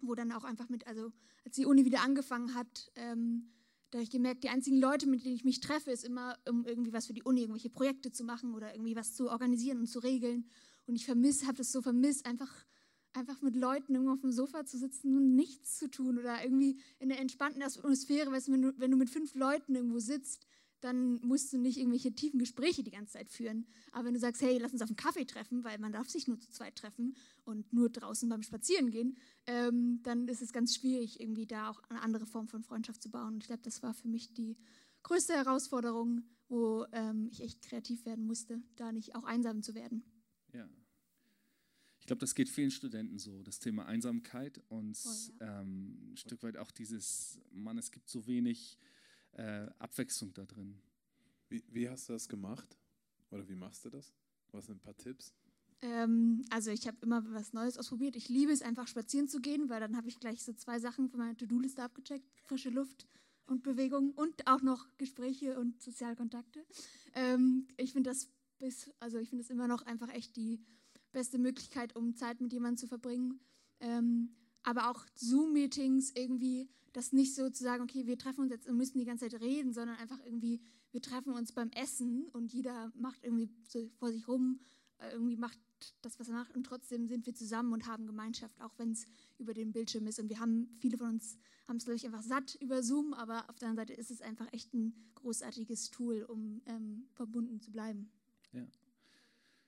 wo 0.00 0.14
dann 0.14 0.32
auch 0.32 0.44
einfach 0.44 0.70
mit, 0.70 0.86
also 0.86 1.12
als 1.44 1.56
die 1.56 1.66
Uni 1.66 1.84
wieder 1.84 2.00
angefangen 2.00 2.54
hat, 2.54 2.90
ähm, 2.94 3.52
da 3.90 3.98
habe 3.98 4.04
ich 4.04 4.10
gemerkt, 4.10 4.42
die 4.42 4.48
einzigen 4.48 4.78
Leute, 4.78 5.06
mit 5.06 5.22
denen 5.22 5.34
ich 5.34 5.44
mich 5.44 5.60
treffe, 5.60 5.90
ist 5.90 6.02
immer, 6.02 6.38
um 6.48 6.64
irgendwie 6.64 6.94
was 6.94 7.06
für 7.06 7.12
die 7.12 7.22
Uni, 7.22 7.42
irgendwelche 7.42 7.68
Projekte 7.68 8.10
zu 8.10 8.24
machen 8.24 8.54
oder 8.54 8.72
irgendwie 8.74 8.96
was 8.96 9.14
zu 9.14 9.28
organisieren 9.28 9.80
und 9.80 9.86
zu 9.86 9.98
regeln. 9.98 10.48
Und 10.86 10.96
ich 10.96 11.04
vermisse, 11.04 11.46
habe 11.46 11.58
das 11.58 11.72
so 11.72 11.82
vermisst, 11.82 12.24
einfach, 12.24 12.50
einfach 13.12 13.42
mit 13.42 13.54
Leuten 13.54 13.94
irgendwo 13.94 14.14
auf 14.14 14.22
dem 14.22 14.32
Sofa 14.32 14.64
zu 14.64 14.78
sitzen 14.78 15.14
und 15.14 15.34
nichts 15.34 15.76
zu 15.78 15.90
tun 15.90 16.18
oder 16.18 16.42
irgendwie 16.42 16.80
in 16.98 17.10
der 17.10 17.20
entspannten 17.20 17.62
Atmosphäre, 17.62 18.32
weißt 18.32 18.50
wenn 18.50 18.62
du, 18.62 18.78
wenn 18.78 18.90
du 18.90 18.96
mit 18.96 19.10
fünf 19.10 19.34
Leuten 19.34 19.74
irgendwo 19.74 19.98
sitzt, 19.98 20.46
dann 20.80 21.20
musst 21.26 21.52
du 21.52 21.58
nicht 21.58 21.78
irgendwelche 21.78 22.12
tiefen 22.12 22.38
Gespräche 22.38 22.82
die 22.82 22.90
ganze 22.90 23.14
Zeit 23.14 23.30
führen. 23.30 23.66
Aber 23.92 24.06
wenn 24.06 24.14
du 24.14 24.20
sagst, 24.20 24.42
hey, 24.42 24.58
lass 24.58 24.72
uns 24.72 24.82
auf 24.82 24.88
einen 24.88 24.96
Kaffee 24.96 25.24
treffen, 25.24 25.64
weil 25.64 25.78
man 25.78 25.92
darf 25.92 26.08
sich 26.08 26.28
nur 26.28 26.38
zu 26.38 26.50
zweit 26.50 26.76
treffen 26.76 27.16
und 27.44 27.72
nur 27.72 27.88
draußen 27.88 28.28
beim 28.28 28.42
Spazieren 28.42 28.90
gehen, 28.90 29.16
ähm, 29.46 30.00
dann 30.02 30.28
ist 30.28 30.42
es 30.42 30.52
ganz 30.52 30.74
schwierig, 30.74 31.20
irgendwie 31.20 31.46
da 31.46 31.70
auch 31.70 31.82
eine 31.88 32.02
andere 32.02 32.26
Form 32.26 32.48
von 32.48 32.62
Freundschaft 32.62 33.02
zu 33.02 33.10
bauen. 33.10 33.34
Und 33.34 33.42
ich 33.42 33.46
glaube, 33.46 33.62
das 33.62 33.82
war 33.82 33.94
für 33.94 34.08
mich 34.08 34.34
die 34.34 34.56
größte 35.02 35.34
Herausforderung, 35.34 36.24
wo 36.48 36.84
ähm, 36.92 37.28
ich 37.30 37.40
echt 37.40 37.62
kreativ 37.62 38.04
werden 38.06 38.26
musste, 38.26 38.60
da 38.76 38.92
nicht 38.92 39.14
auch 39.14 39.24
einsam 39.24 39.62
zu 39.62 39.74
werden. 39.74 40.04
Ja. 40.52 40.68
Ich 42.00 42.06
glaube, 42.06 42.20
das 42.20 42.34
geht 42.34 42.48
vielen 42.48 42.70
Studenten 42.70 43.18
so, 43.18 43.42
das 43.42 43.58
Thema 43.58 43.86
Einsamkeit 43.86 44.60
und 44.68 44.96
Voll, 44.96 45.34
ja. 45.40 45.60
ähm, 45.60 46.12
ein 46.12 46.16
Stück 46.16 46.42
weit 46.42 46.56
auch 46.56 46.70
dieses, 46.70 47.40
Mann, 47.50 47.78
es 47.78 47.90
gibt 47.90 48.08
so 48.08 48.26
wenig 48.26 48.78
äh, 49.36 49.68
Abwechslung 49.78 50.32
da 50.34 50.44
drin. 50.44 50.80
Wie, 51.48 51.62
wie 51.68 51.88
hast 51.88 52.08
du 52.08 52.12
das 52.12 52.28
gemacht? 52.28 52.78
Oder 53.30 53.48
wie 53.48 53.54
machst 53.54 53.84
du 53.84 53.90
das? 53.90 54.12
Was 54.52 54.66
sind 54.66 54.76
ein 54.76 54.80
paar 54.80 54.96
Tipps? 54.96 55.34
Ähm, 55.82 56.44
also 56.50 56.70
ich 56.70 56.86
habe 56.86 56.96
immer 57.02 57.22
was 57.32 57.52
Neues 57.52 57.78
ausprobiert. 57.78 58.16
Ich 58.16 58.28
liebe 58.28 58.52
es 58.52 58.62
einfach 58.62 58.88
spazieren 58.88 59.28
zu 59.28 59.40
gehen, 59.40 59.68
weil 59.68 59.80
dann 59.80 59.96
habe 59.96 60.08
ich 60.08 60.18
gleich 60.18 60.42
so 60.42 60.52
zwei 60.54 60.78
Sachen 60.78 61.08
von 61.08 61.20
meiner 61.20 61.36
To-Do-Liste 61.36 61.82
abgecheckt. 61.82 62.26
Frische 62.44 62.70
Luft 62.70 63.06
und 63.46 63.62
Bewegung 63.62 64.12
und 64.12 64.46
auch 64.46 64.62
noch 64.62 64.86
Gespräche 64.96 65.58
und 65.58 65.80
Sozialkontakte. 65.80 66.64
Ähm, 67.14 67.68
ich 67.76 67.92
finde 67.92 68.10
das 68.10 68.28
bis, 68.58 68.90
also 69.00 69.18
ich 69.18 69.28
finde 69.28 69.44
es 69.44 69.50
immer 69.50 69.68
noch 69.68 69.82
einfach 69.82 70.08
echt 70.08 70.36
die 70.36 70.60
beste 71.12 71.38
Möglichkeit, 71.38 71.94
um 71.94 72.14
Zeit 72.14 72.40
mit 72.40 72.52
jemandem 72.52 72.78
zu 72.78 72.86
verbringen. 72.86 73.40
Ähm, 73.80 74.34
aber 74.62 74.90
auch 74.90 75.04
Zoom-Meetings 75.14 76.12
irgendwie, 76.16 76.68
das 76.96 77.12
nicht 77.12 77.34
so 77.34 77.50
zu 77.50 77.62
sagen, 77.62 77.82
okay, 77.82 78.06
wir 78.06 78.16
treffen 78.16 78.40
uns 78.40 78.50
jetzt 78.50 78.66
und 78.66 78.78
müssen 78.78 78.98
die 78.98 79.04
ganze 79.04 79.28
Zeit 79.28 79.38
reden, 79.42 79.74
sondern 79.74 79.96
einfach 79.96 80.18
irgendwie, 80.24 80.62
wir 80.92 81.02
treffen 81.02 81.34
uns 81.34 81.52
beim 81.52 81.70
Essen 81.72 82.26
und 82.32 82.54
jeder 82.54 82.90
macht 82.96 83.22
irgendwie 83.22 83.50
so 83.68 83.86
vor 83.98 84.10
sich 84.10 84.26
rum, 84.26 84.60
äh, 84.96 85.10
irgendwie 85.10 85.36
macht 85.36 85.58
das, 86.00 86.18
was 86.18 86.28
er 86.28 86.34
macht 86.34 86.56
und 86.56 86.64
trotzdem 86.64 87.06
sind 87.06 87.26
wir 87.26 87.34
zusammen 87.34 87.74
und 87.74 87.86
haben 87.86 88.06
Gemeinschaft, 88.06 88.58
auch 88.62 88.72
wenn 88.78 88.92
es 88.92 89.04
über 89.36 89.52
den 89.52 89.72
Bildschirm 89.72 90.06
ist. 90.06 90.18
Und 90.18 90.30
wir 90.30 90.40
haben, 90.40 90.74
viele 90.80 90.96
von 90.96 91.08
uns 91.08 91.36
haben 91.68 91.76
es, 91.76 91.84
glaube 91.84 91.96
ich, 91.96 92.06
einfach 92.06 92.22
satt 92.22 92.54
über 92.62 92.82
Zoom, 92.82 93.12
aber 93.12 93.50
auf 93.50 93.58
der 93.58 93.68
anderen 93.68 93.88
Seite 93.88 94.00
ist 94.00 94.10
es 94.10 94.22
einfach 94.22 94.50
echt 94.54 94.72
ein 94.72 94.94
großartiges 95.16 95.90
Tool, 95.90 96.22
um 96.22 96.62
ähm, 96.64 97.08
verbunden 97.12 97.60
zu 97.60 97.72
bleiben. 97.72 98.10
Ja. 98.52 98.66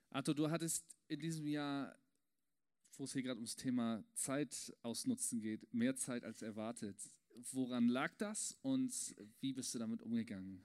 Arthur, 0.09 0.35
du 0.35 0.51
hattest 0.51 0.87
in 1.09 1.21
diesem 1.21 1.47
Jahr, 1.47 1.95
wo 2.97 3.05
es 3.05 3.13
hier 3.13 3.23
gerade 3.23 3.37
ums 3.37 3.55
Thema 3.55 4.03
Zeit 4.15 4.75
ausnutzen 4.81 5.43
geht, 5.43 5.75
mehr 5.75 5.95
Zeit 5.95 6.25
als 6.25 6.41
erwartet. 6.41 6.97
Woran 7.53 7.89
lag 7.89 8.15
das 8.19 8.57
und 8.63 8.93
wie 9.41 9.53
bist 9.53 9.75
du 9.75 9.79
damit 9.79 10.03
umgegangen? 10.03 10.61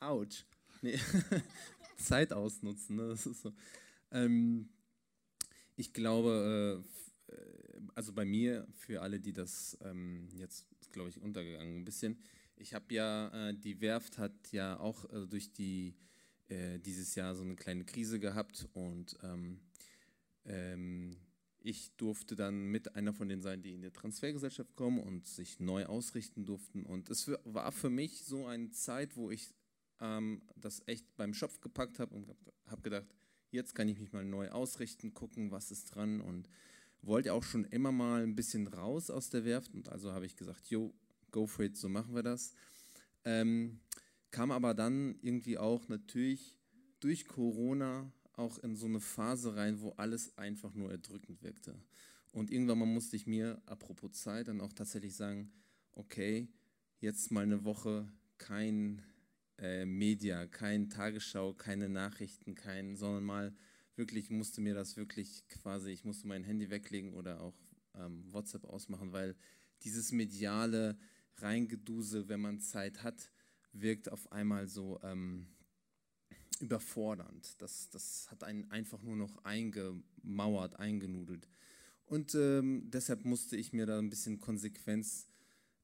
Autsch. 0.00 0.44
Nee. 0.82 0.98
Zeit 1.96 2.32
ausnutzen, 2.32 2.96
ne? 2.96 3.08
das 3.08 3.26
ist 3.26 3.42
so. 3.42 3.52
Ähm, 4.10 4.68
ich 5.76 5.92
glaube, 5.92 6.84
äh, 7.30 7.84
also 7.94 8.12
bei 8.12 8.24
mir, 8.24 8.66
für 8.72 9.02
alle, 9.02 9.20
die 9.20 9.32
das 9.32 9.78
ähm, 9.82 10.28
jetzt, 10.32 10.66
glaube 10.92 11.08
ich, 11.08 11.20
untergegangen 11.20 11.76
ein 11.76 11.84
bisschen, 11.84 12.18
ich 12.56 12.74
habe 12.74 12.94
ja, 12.94 13.48
äh, 13.48 13.54
die 13.54 13.80
Werft 13.80 14.18
hat 14.18 14.52
ja 14.52 14.78
auch 14.78 15.10
äh, 15.12 15.26
durch 15.26 15.52
die, 15.52 15.94
äh, 16.48 16.78
dieses 16.78 17.14
Jahr 17.14 17.34
so 17.34 17.42
eine 17.42 17.56
kleine 17.56 17.84
Krise 17.84 18.20
gehabt 18.20 18.68
und 18.74 19.16
ähm, 19.22 19.60
ähm, 20.44 21.16
ich 21.64 21.96
durfte 21.96 22.36
dann 22.36 22.66
mit 22.66 22.94
einer 22.94 23.14
von 23.14 23.26
denen 23.28 23.40
sein, 23.40 23.62
die 23.62 23.72
in 23.72 23.80
die 23.80 23.90
Transfergesellschaft 23.90 24.76
kommen 24.76 25.00
und 25.00 25.26
sich 25.26 25.60
neu 25.60 25.86
ausrichten 25.86 26.44
durften. 26.44 26.84
Und 26.84 27.08
es 27.08 27.30
war 27.44 27.72
für 27.72 27.88
mich 27.88 28.22
so 28.24 28.46
eine 28.46 28.70
Zeit, 28.70 29.16
wo 29.16 29.30
ich 29.30 29.54
ähm, 29.98 30.42
das 30.56 30.82
echt 30.86 31.16
beim 31.16 31.32
Schopf 31.32 31.62
gepackt 31.62 31.98
habe 31.98 32.14
und 32.14 32.28
habe 32.66 32.82
gedacht, 32.82 33.06
jetzt 33.50 33.74
kann 33.74 33.88
ich 33.88 33.98
mich 33.98 34.12
mal 34.12 34.26
neu 34.26 34.50
ausrichten, 34.50 35.14
gucken, 35.14 35.50
was 35.50 35.70
ist 35.70 35.86
dran 35.86 36.20
und 36.20 36.50
wollte 37.00 37.32
auch 37.32 37.42
schon 37.42 37.64
immer 37.64 37.92
mal 37.92 38.22
ein 38.22 38.36
bisschen 38.36 38.66
raus 38.66 39.08
aus 39.08 39.30
der 39.30 39.46
Werft 39.46 39.72
und 39.72 39.88
also 39.88 40.12
habe 40.12 40.26
ich 40.26 40.36
gesagt, 40.36 40.66
yo, 40.66 40.92
go 41.30 41.46
for 41.46 41.64
it, 41.64 41.78
so 41.78 41.88
machen 41.88 42.14
wir 42.14 42.22
das. 42.22 42.54
Ähm, 43.24 43.80
kam 44.30 44.50
aber 44.50 44.74
dann 44.74 45.18
irgendwie 45.22 45.56
auch 45.56 45.88
natürlich 45.88 46.58
durch 47.00 47.26
Corona 47.26 48.12
auch 48.36 48.58
in 48.58 48.76
so 48.76 48.86
eine 48.86 49.00
Phase 49.00 49.56
rein, 49.56 49.80
wo 49.80 49.90
alles 49.92 50.36
einfach 50.36 50.74
nur 50.74 50.90
erdrückend 50.90 51.42
wirkte. 51.42 51.78
Und 52.32 52.50
irgendwann 52.50 52.80
mal 52.80 52.86
musste 52.86 53.16
ich 53.16 53.26
mir, 53.26 53.62
apropos 53.66 54.12
Zeit, 54.12 54.48
dann 54.48 54.60
auch 54.60 54.72
tatsächlich 54.72 55.14
sagen, 55.14 55.52
okay, 55.92 56.48
jetzt 57.00 57.30
mal 57.30 57.44
eine 57.44 57.64
Woche 57.64 58.10
kein 58.38 59.02
äh, 59.58 59.84
Media, 59.84 60.46
kein 60.46 60.90
Tagesschau, 60.90 61.54
keine 61.54 61.88
Nachrichten, 61.88 62.54
kein, 62.54 62.96
sondern 62.96 63.24
mal 63.24 63.54
wirklich 63.96 64.30
musste 64.30 64.60
mir 64.60 64.74
das 64.74 64.96
wirklich 64.96 65.46
quasi, 65.48 65.90
ich 65.90 66.04
musste 66.04 66.26
mein 66.26 66.42
Handy 66.42 66.70
weglegen 66.70 67.14
oder 67.14 67.40
auch 67.40 67.54
ähm, 67.94 68.24
WhatsApp 68.32 68.64
ausmachen, 68.64 69.12
weil 69.12 69.36
dieses 69.82 70.10
mediale 70.10 70.98
Reingedusel, 71.36 72.28
wenn 72.28 72.40
man 72.40 72.60
Zeit 72.60 73.02
hat, 73.02 73.30
wirkt 73.72 74.10
auf 74.10 74.32
einmal 74.32 74.66
so 74.66 75.00
ähm, 75.02 75.46
überfordernd. 76.60 77.60
Das, 77.60 77.90
das 77.90 78.30
hat 78.30 78.44
einen 78.44 78.70
einfach 78.70 79.02
nur 79.02 79.16
noch 79.16 79.44
eingemauert, 79.44 80.78
eingenudelt. 80.78 81.48
Und 82.06 82.34
ähm, 82.34 82.90
deshalb 82.90 83.24
musste 83.24 83.56
ich 83.56 83.72
mir 83.72 83.86
da 83.86 83.98
ein 83.98 84.10
bisschen 84.10 84.40
Konsequenz 84.40 85.26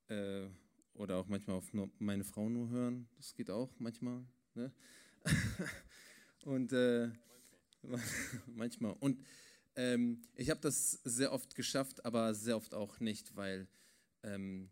äh, 0.08 0.48
oder 0.94 1.16
auch 1.16 1.28
manchmal 1.28 1.56
auf 1.56 1.72
meine 1.98 2.24
Frau 2.24 2.48
nur 2.48 2.68
hören. 2.68 3.08
Das 3.16 3.34
geht 3.34 3.50
auch 3.50 3.70
manchmal. 3.78 4.24
Ne? 4.54 4.72
und 6.44 6.72
äh, 6.72 7.10
manchmal. 8.46 8.94
Und 9.00 9.22
ähm, 9.76 10.22
ich 10.34 10.50
habe 10.50 10.60
das 10.60 11.00
sehr 11.04 11.32
oft 11.32 11.54
geschafft, 11.54 12.04
aber 12.04 12.34
sehr 12.34 12.56
oft 12.56 12.74
auch 12.74 13.00
nicht, 13.00 13.34
weil 13.36 13.68
ähm, 14.22 14.70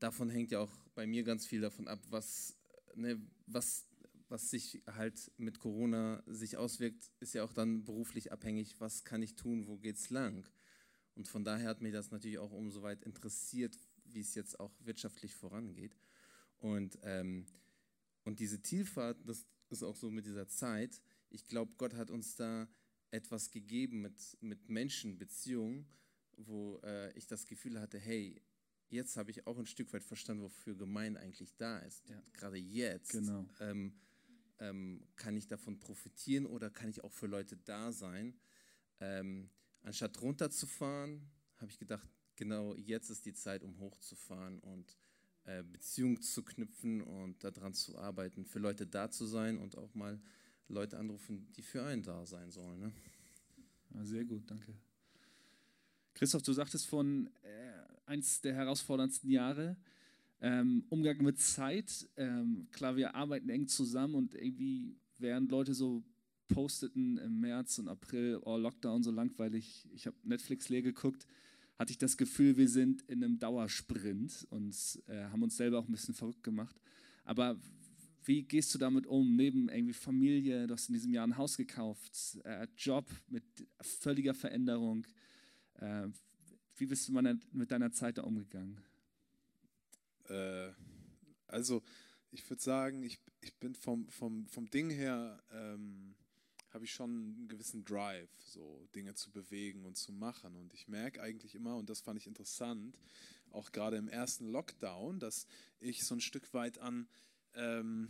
davon 0.00 0.28
hängt 0.28 0.50
ja 0.50 0.60
auch 0.60 0.74
bei 0.94 1.06
mir 1.06 1.22
ganz 1.22 1.46
viel 1.46 1.60
davon 1.60 1.88
ab, 1.88 2.00
was, 2.10 2.56
ne, 2.94 3.20
was, 3.46 3.87
was 4.28 4.50
sich 4.50 4.82
halt 4.86 5.32
mit 5.36 5.58
Corona 5.58 6.22
sich 6.26 6.56
auswirkt, 6.56 7.10
ist 7.20 7.34
ja 7.34 7.44
auch 7.44 7.52
dann 7.52 7.84
beruflich 7.84 8.32
abhängig, 8.32 8.80
was 8.80 9.04
kann 9.04 9.22
ich 9.22 9.36
tun, 9.36 9.66
wo 9.66 9.78
geht's 9.78 10.10
lang. 10.10 10.48
Und 11.14 11.28
von 11.28 11.44
daher 11.44 11.68
hat 11.68 11.80
mich 11.80 11.92
das 11.92 12.10
natürlich 12.10 12.38
auch 12.38 12.52
umso 12.52 12.82
weit 12.82 13.02
interessiert, 13.02 13.76
wie 14.04 14.20
es 14.20 14.34
jetzt 14.34 14.60
auch 14.60 14.72
wirtschaftlich 14.80 15.34
vorangeht. 15.34 15.96
Und, 16.58 16.98
ähm, 17.02 17.46
und 18.24 18.40
diese 18.40 18.62
Zielfahrt, 18.62 19.18
das 19.24 19.46
ist 19.70 19.82
auch 19.82 19.96
so 19.96 20.10
mit 20.10 20.26
dieser 20.26 20.48
Zeit. 20.48 21.00
Ich 21.30 21.46
glaube, 21.46 21.74
Gott 21.76 21.94
hat 21.94 22.10
uns 22.10 22.36
da 22.36 22.68
etwas 23.10 23.50
gegeben 23.50 24.02
mit, 24.02 24.36
mit 24.40 24.68
Menschen, 24.68 25.18
Beziehungen, 25.18 25.86
wo 26.36 26.78
äh, 26.84 27.12
ich 27.16 27.26
das 27.26 27.46
Gefühl 27.46 27.80
hatte, 27.80 27.98
hey, 27.98 28.40
jetzt 28.90 29.16
habe 29.16 29.30
ich 29.30 29.46
auch 29.46 29.58
ein 29.58 29.66
Stück 29.66 29.92
weit 29.92 30.04
verstanden, 30.04 30.42
wofür 30.42 30.76
Gemeinde 30.76 31.20
eigentlich 31.20 31.56
da 31.56 31.78
ist. 31.78 32.08
Ja. 32.08 32.22
Gerade 32.32 32.56
jetzt 32.56 33.12
genau. 33.12 33.46
ähm, 33.60 33.94
ähm, 34.60 35.06
kann 35.16 35.36
ich 35.36 35.46
davon 35.46 35.78
profitieren 35.78 36.46
oder 36.46 36.70
kann 36.70 36.88
ich 36.88 37.02
auch 37.04 37.12
für 37.12 37.26
Leute 37.26 37.56
da 37.56 37.92
sein. 37.92 38.38
Ähm, 39.00 39.50
anstatt 39.82 40.20
runterzufahren, 40.20 41.30
habe 41.56 41.70
ich 41.70 41.78
gedacht, 41.78 42.08
genau 42.36 42.74
jetzt 42.74 43.10
ist 43.10 43.26
die 43.26 43.34
Zeit, 43.34 43.62
um 43.62 43.78
hochzufahren 43.78 44.58
und 44.60 44.96
äh, 45.44 45.62
Beziehungen 45.62 46.20
zu 46.20 46.42
knüpfen 46.42 47.02
und 47.02 47.42
daran 47.42 47.74
zu 47.74 47.96
arbeiten, 47.98 48.44
für 48.44 48.58
Leute 48.58 48.86
da 48.86 49.10
zu 49.10 49.26
sein 49.26 49.58
und 49.58 49.76
auch 49.76 49.94
mal 49.94 50.20
Leute 50.68 50.98
anrufen, 50.98 51.50
die 51.56 51.62
für 51.62 51.84
einen 51.84 52.02
da 52.02 52.26
sein 52.26 52.50
sollen. 52.50 52.78
Ne? 52.80 52.92
Ja, 53.94 54.04
sehr 54.04 54.24
gut, 54.24 54.50
danke. 54.50 54.74
Christoph, 56.14 56.42
du 56.42 56.52
sagtest 56.52 56.86
von 56.86 57.30
äh, 57.42 57.72
eins 58.06 58.40
der 58.40 58.54
herausforderndsten 58.54 59.30
Jahre, 59.30 59.76
ähm, 60.40 60.84
Umgang 60.88 61.22
mit 61.22 61.38
Zeit. 61.38 62.08
Ähm, 62.16 62.68
klar, 62.70 62.96
wir 62.96 63.14
arbeiten 63.14 63.48
eng 63.48 63.66
zusammen 63.66 64.14
und 64.14 64.34
irgendwie, 64.34 64.96
während 65.18 65.50
Leute 65.50 65.74
so 65.74 66.04
posteten 66.48 67.18
im 67.18 67.40
März 67.40 67.78
und 67.78 67.88
April, 67.88 68.40
oh, 68.42 68.56
Lockdown 68.56 69.02
so 69.02 69.10
langweilig, 69.10 69.86
ich 69.92 70.06
habe 70.06 70.16
Netflix 70.22 70.68
leer 70.68 70.82
geguckt, 70.82 71.26
hatte 71.78 71.92
ich 71.92 71.98
das 71.98 72.16
Gefühl, 72.16 72.56
wir 72.56 72.68
sind 72.68 73.02
in 73.02 73.22
einem 73.22 73.38
Dauersprint 73.38 74.46
und 74.50 74.74
äh, 75.06 75.24
haben 75.24 75.42
uns 75.42 75.56
selber 75.56 75.78
auch 75.78 75.86
ein 75.86 75.92
bisschen 75.92 76.14
verrückt 76.14 76.42
gemacht. 76.42 76.80
Aber 77.24 77.60
wie 78.24 78.42
gehst 78.42 78.74
du 78.74 78.78
damit 78.78 79.06
um? 79.06 79.36
Neben 79.36 79.68
irgendwie 79.68 79.92
Familie, 79.92 80.66
du 80.66 80.74
hast 80.74 80.88
in 80.88 80.94
diesem 80.94 81.12
Jahr 81.12 81.26
ein 81.26 81.36
Haus 81.36 81.56
gekauft, 81.56 82.38
äh, 82.44 82.66
Job 82.76 83.08
mit 83.28 83.44
völliger 83.80 84.34
Veränderung. 84.34 85.06
Äh, 85.74 86.08
wie 86.76 86.86
bist 86.86 87.08
du 87.08 87.12
mit 87.52 87.70
deiner 87.70 87.92
Zeit 87.92 88.18
da 88.18 88.22
umgegangen? 88.22 88.78
Äh, 90.28 90.72
also, 91.46 91.82
ich 92.30 92.48
würde 92.48 92.62
sagen, 92.62 93.02
ich, 93.02 93.18
ich 93.40 93.54
bin 93.56 93.74
vom, 93.74 94.08
vom, 94.08 94.46
vom 94.48 94.68
Ding 94.70 94.90
her, 94.90 95.42
ähm, 95.50 96.14
habe 96.70 96.84
ich 96.84 96.92
schon 96.92 97.10
einen 97.10 97.48
gewissen 97.48 97.84
Drive, 97.84 98.30
so 98.44 98.86
Dinge 98.94 99.14
zu 99.14 99.30
bewegen 99.30 99.84
und 99.84 99.96
zu 99.96 100.12
machen. 100.12 100.54
Und 100.56 100.74
ich 100.74 100.88
merke 100.88 101.22
eigentlich 101.22 101.54
immer, 101.54 101.76
und 101.76 101.88
das 101.88 102.00
fand 102.00 102.18
ich 102.20 102.26
interessant, 102.26 102.98
auch 103.50 103.72
gerade 103.72 103.96
im 103.96 104.08
ersten 104.08 104.46
Lockdown, 104.46 105.18
dass 105.18 105.46
ich 105.80 106.04
so 106.04 106.14
ein 106.14 106.20
Stück 106.20 106.52
weit 106.52 106.78
an, 106.78 107.08
ähm, 107.54 108.08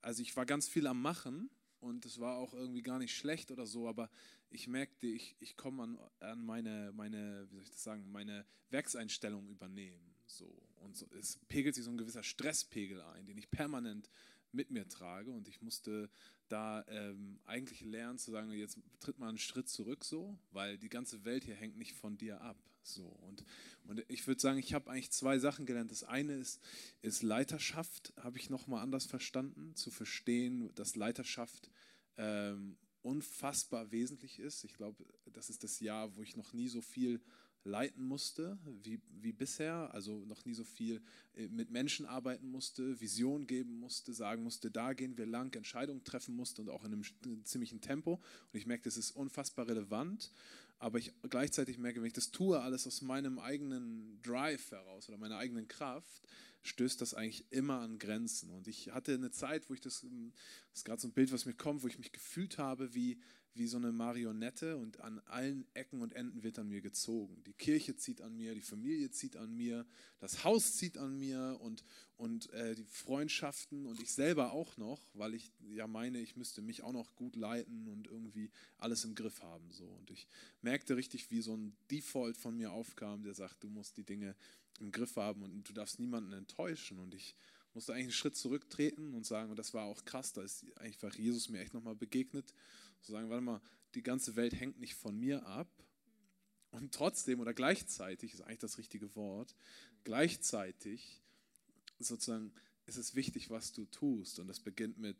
also 0.00 0.22
ich 0.22 0.34
war 0.36 0.46
ganz 0.46 0.66
viel 0.68 0.86
am 0.86 1.02
Machen 1.02 1.50
und 1.80 2.06
es 2.06 2.18
war 2.18 2.36
auch 2.36 2.54
irgendwie 2.54 2.82
gar 2.82 2.98
nicht 2.98 3.14
schlecht 3.14 3.50
oder 3.50 3.66
so, 3.66 3.88
aber 3.88 4.10
ich 4.48 4.66
merkte, 4.66 5.06
ich, 5.06 5.36
ich 5.40 5.56
komme 5.56 5.82
an, 5.82 5.98
an 6.20 6.44
meine, 6.44 6.92
meine, 6.94 7.46
wie 7.50 7.54
soll 7.54 7.62
ich 7.62 7.70
das 7.70 7.82
sagen, 7.82 8.10
meine 8.10 8.46
Werkseinstellung 8.70 9.48
übernehmen. 9.48 10.14
So. 10.26 10.69
Und 10.80 10.96
so, 10.96 11.06
es 11.18 11.38
pegelt 11.48 11.74
sich 11.74 11.84
so 11.84 11.90
ein 11.90 11.98
gewisser 11.98 12.22
Stresspegel 12.22 13.00
ein, 13.00 13.26
den 13.26 13.38
ich 13.38 13.50
permanent 13.50 14.10
mit 14.52 14.70
mir 14.70 14.88
trage. 14.88 15.30
Und 15.30 15.48
ich 15.48 15.62
musste 15.62 16.10
da 16.48 16.84
ähm, 16.88 17.38
eigentlich 17.44 17.80
lernen 17.82 18.18
zu 18.18 18.30
sagen, 18.30 18.50
jetzt 18.52 18.78
tritt 18.98 19.18
mal 19.18 19.28
einen 19.28 19.38
Schritt 19.38 19.68
zurück 19.68 20.04
so, 20.04 20.38
weil 20.50 20.78
die 20.78 20.88
ganze 20.88 21.24
Welt 21.24 21.44
hier 21.44 21.54
hängt 21.54 21.76
nicht 21.76 21.94
von 21.94 22.16
dir 22.16 22.40
ab. 22.40 22.56
So. 22.82 23.06
Und, 23.06 23.44
und 23.84 24.04
ich 24.08 24.26
würde 24.26 24.40
sagen, 24.40 24.58
ich 24.58 24.74
habe 24.74 24.90
eigentlich 24.90 25.10
zwei 25.10 25.38
Sachen 25.38 25.66
gelernt. 25.66 25.90
Das 25.90 26.02
eine 26.02 26.34
ist, 26.34 26.60
ist 27.02 27.22
Leiterschaft, 27.22 28.12
habe 28.16 28.38
ich 28.38 28.50
nochmal 28.50 28.82
anders 28.82 29.06
verstanden, 29.06 29.74
zu 29.76 29.90
verstehen, 29.90 30.70
dass 30.74 30.96
Leiterschaft 30.96 31.70
ähm, 32.16 32.76
unfassbar 33.02 33.90
wesentlich 33.92 34.38
ist. 34.38 34.64
Ich 34.64 34.74
glaube, 34.74 35.04
das 35.32 35.50
ist 35.50 35.62
das 35.62 35.80
Jahr, 35.80 36.16
wo 36.16 36.22
ich 36.22 36.36
noch 36.36 36.52
nie 36.52 36.68
so 36.68 36.80
viel 36.80 37.20
leiten 37.64 38.04
musste 38.04 38.58
wie, 38.82 39.00
wie 39.20 39.32
bisher, 39.32 39.92
also 39.92 40.24
noch 40.24 40.44
nie 40.44 40.54
so 40.54 40.64
viel 40.64 41.02
äh, 41.34 41.48
mit 41.48 41.70
Menschen 41.70 42.06
arbeiten 42.06 42.50
musste, 42.50 43.00
Vision 43.00 43.46
geben 43.46 43.78
musste, 43.78 44.14
sagen 44.14 44.42
musste, 44.42 44.70
da 44.70 44.92
gehen 44.92 45.18
wir 45.18 45.26
lang, 45.26 45.54
Entscheidungen 45.54 46.04
treffen 46.04 46.34
musste 46.34 46.62
und 46.62 46.70
auch 46.70 46.84
in 46.84 46.92
einem 46.92 47.44
ziemlichen 47.44 47.80
Tempo. 47.80 48.14
Und 48.14 48.58
ich 48.58 48.66
merke, 48.66 48.84
das 48.84 48.96
ist 48.96 49.10
unfassbar 49.12 49.68
relevant, 49.68 50.32
aber 50.78 50.98
ich 50.98 51.12
gleichzeitig 51.28 51.78
merke, 51.78 52.00
wenn 52.00 52.06
ich 52.06 52.14
das 52.14 52.30
tue, 52.30 52.60
alles 52.60 52.86
aus 52.86 53.02
meinem 53.02 53.38
eigenen 53.38 54.20
Drive 54.22 54.70
heraus 54.70 55.08
oder 55.08 55.18
meiner 55.18 55.36
eigenen 55.36 55.68
Kraft, 55.68 56.22
stößt 56.62 57.00
das 57.00 57.14
eigentlich 57.14 57.44
immer 57.50 57.80
an 57.80 57.98
Grenzen. 57.98 58.50
Und 58.50 58.68
ich 58.68 58.90
hatte 58.90 59.14
eine 59.14 59.30
Zeit, 59.30 59.68
wo 59.68 59.74
ich 59.74 59.80
das, 59.80 60.02
hm, 60.02 60.32
das 60.70 60.80
ist 60.80 60.84
gerade 60.84 61.00
so 61.00 61.08
ein 61.08 61.12
Bild, 61.12 61.32
was 61.32 61.46
mir 61.46 61.54
kommt, 61.54 61.82
wo 61.82 61.88
ich 61.88 61.98
mich 61.98 62.12
gefühlt 62.12 62.58
habe 62.58 62.94
wie, 62.94 63.18
wie 63.54 63.66
so 63.66 63.76
eine 63.76 63.92
Marionette 63.92 64.76
und 64.76 65.00
an 65.00 65.18
allen 65.26 65.66
Ecken 65.74 66.02
und 66.02 66.14
Enden 66.14 66.42
wird 66.42 66.58
an 66.58 66.68
mir 66.68 66.80
gezogen. 66.80 67.42
Die 67.46 67.52
Kirche 67.52 67.96
zieht 67.96 68.20
an 68.22 68.36
mir, 68.36 68.54
die 68.54 68.60
Familie 68.60 69.10
zieht 69.10 69.36
an 69.36 69.56
mir, 69.56 69.86
das 70.20 70.44
Haus 70.44 70.76
zieht 70.76 70.98
an 70.98 71.18
mir 71.18 71.58
und, 71.60 71.84
und 72.16 72.50
äh, 72.52 72.74
die 72.74 72.84
Freundschaften 72.84 73.86
und 73.86 74.00
ich 74.00 74.12
selber 74.12 74.52
auch 74.52 74.76
noch, 74.76 75.00
weil 75.14 75.34
ich 75.34 75.50
ja 75.68 75.86
meine, 75.86 76.20
ich 76.20 76.36
müsste 76.36 76.62
mich 76.62 76.82
auch 76.82 76.92
noch 76.92 77.16
gut 77.16 77.34
leiten 77.34 77.88
und 77.88 78.06
irgendwie 78.06 78.50
alles 78.78 79.04
im 79.04 79.14
Griff 79.14 79.42
haben. 79.42 79.70
So. 79.72 79.86
Und 79.86 80.10
ich 80.10 80.28
merkte 80.62 80.96
richtig, 80.96 81.30
wie 81.30 81.42
so 81.42 81.56
ein 81.56 81.76
Default 81.90 82.36
von 82.36 82.56
mir 82.56 82.72
aufkam, 82.72 83.22
der 83.24 83.34
sagt, 83.34 83.64
du 83.64 83.68
musst 83.68 83.96
die 83.96 84.04
Dinge 84.04 84.36
im 84.78 84.92
Griff 84.92 85.16
haben 85.16 85.42
und 85.42 85.68
du 85.68 85.72
darfst 85.72 85.98
niemanden 85.98 86.32
enttäuschen. 86.32 86.98
Und 86.98 87.14
ich 87.14 87.34
musste 87.74 87.92
eigentlich 87.92 88.04
einen 88.04 88.12
Schritt 88.12 88.36
zurücktreten 88.36 89.14
und 89.14 89.26
sagen, 89.26 89.50
und 89.50 89.58
das 89.58 89.74
war 89.74 89.84
auch 89.84 90.04
krass, 90.04 90.32
da 90.32 90.42
ist 90.42 90.64
einfach 90.78 91.14
Jesus 91.14 91.48
mir 91.48 91.60
echt 91.60 91.74
nochmal 91.74 91.94
begegnet, 91.94 92.52
zu 93.00 93.12
sagen, 93.12 93.30
warte 93.30 93.42
mal, 93.42 93.60
die 93.94 94.02
ganze 94.02 94.36
Welt 94.36 94.54
hängt 94.54 94.78
nicht 94.78 94.94
von 94.94 95.18
mir 95.18 95.46
ab. 95.46 95.68
Und 96.70 96.94
trotzdem 96.94 97.40
oder 97.40 97.52
gleichzeitig 97.52 98.34
ist 98.34 98.42
eigentlich 98.42 98.58
das 98.58 98.78
richtige 98.78 99.14
Wort, 99.16 99.56
gleichzeitig 100.04 101.20
sozusagen 101.98 102.52
ist 102.86 102.96
es 102.96 103.14
wichtig, 103.14 103.50
was 103.50 103.72
du 103.72 103.86
tust. 103.86 104.38
Und 104.38 104.46
das 104.46 104.60
beginnt 104.60 104.98
mit 104.98 105.18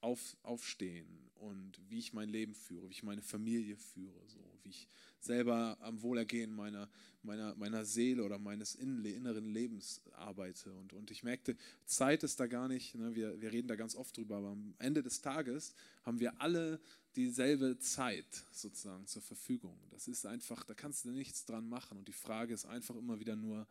auf, 0.00 0.36
Aufstehen 0.42 1.30
und 1.36 1.80
wie 1.88 1.98
ich 1.98 2.12
mein 2.12 2.28
Leben 2.28 2.54
führe, 2.54 2.88
wie 2.88 2.92
ich 2.92 3.02
meine 3.02 3.22
Familie 3.22 3.76
führe, 3.76 4.28
so, 4.28 4.40
wie 4.62 4.70
ich 4.70 4.88
selber 5.24 5.78
am 5.80 6.02
Wohlergehen 6.02 6.54
meiner, 6.54 6.88
meiner, 7.22 7.54
meiner 7.54 7.84
Seele 7.84 8.24
oder 8.24 8.38
meines 8.38 8.74
inneren 8.74 9.44
Lebens 9.44 10.02
arbeite. 10.12 10.72
Und, 10.72 10.92
und 10.92 11.10
ich 11.10 11.22
merkte, 11.22 11.56
Zeit 11.84 12.22
ist 12.22 12.40
da 12.40 12.46
gar 12.46 12.68
nicht, 12.68 12.94
ne, 12.94 13.14
wir, 13.14 13.40
wir 13.40 13.52
reden 13.52 13.68
da 13.68 13.76
ganz 13.76 13.94
oft 13.94 14.16
drüber, 14.16 14.36
aber 14.36 14.48
am 14.48 14.74
Ende 14.78 15.02
des 15.02 15.20
Tages 15.20 15.74
haben 16.04 16.20
wir 16.20 16.40
alle 16.40 16.80
dieselbe 17.16 17.78
Zeit 17.78 18.44
sozusagen 18.52 19.06
zur 19.06 19.22
Verfügung. 19.22 19.78
Das 19.90 20.08
ist 20.08 20.26
einfach, 20.26 20.64
da 20.64 20.74
kannst 20.74 21.04
du 21.04 21.10
nichts 21.10 21.44
dran 21.44 21.68
machen. 21.68 21.98
Und 21.98 22.08
die 22.08 22.12
Frage 22.12 22.54
ist 22.54 22.64
einfach 22.64 22.96
immer 22.96 23.20
wieder 23.20 23.36
nur, 23.36 23.66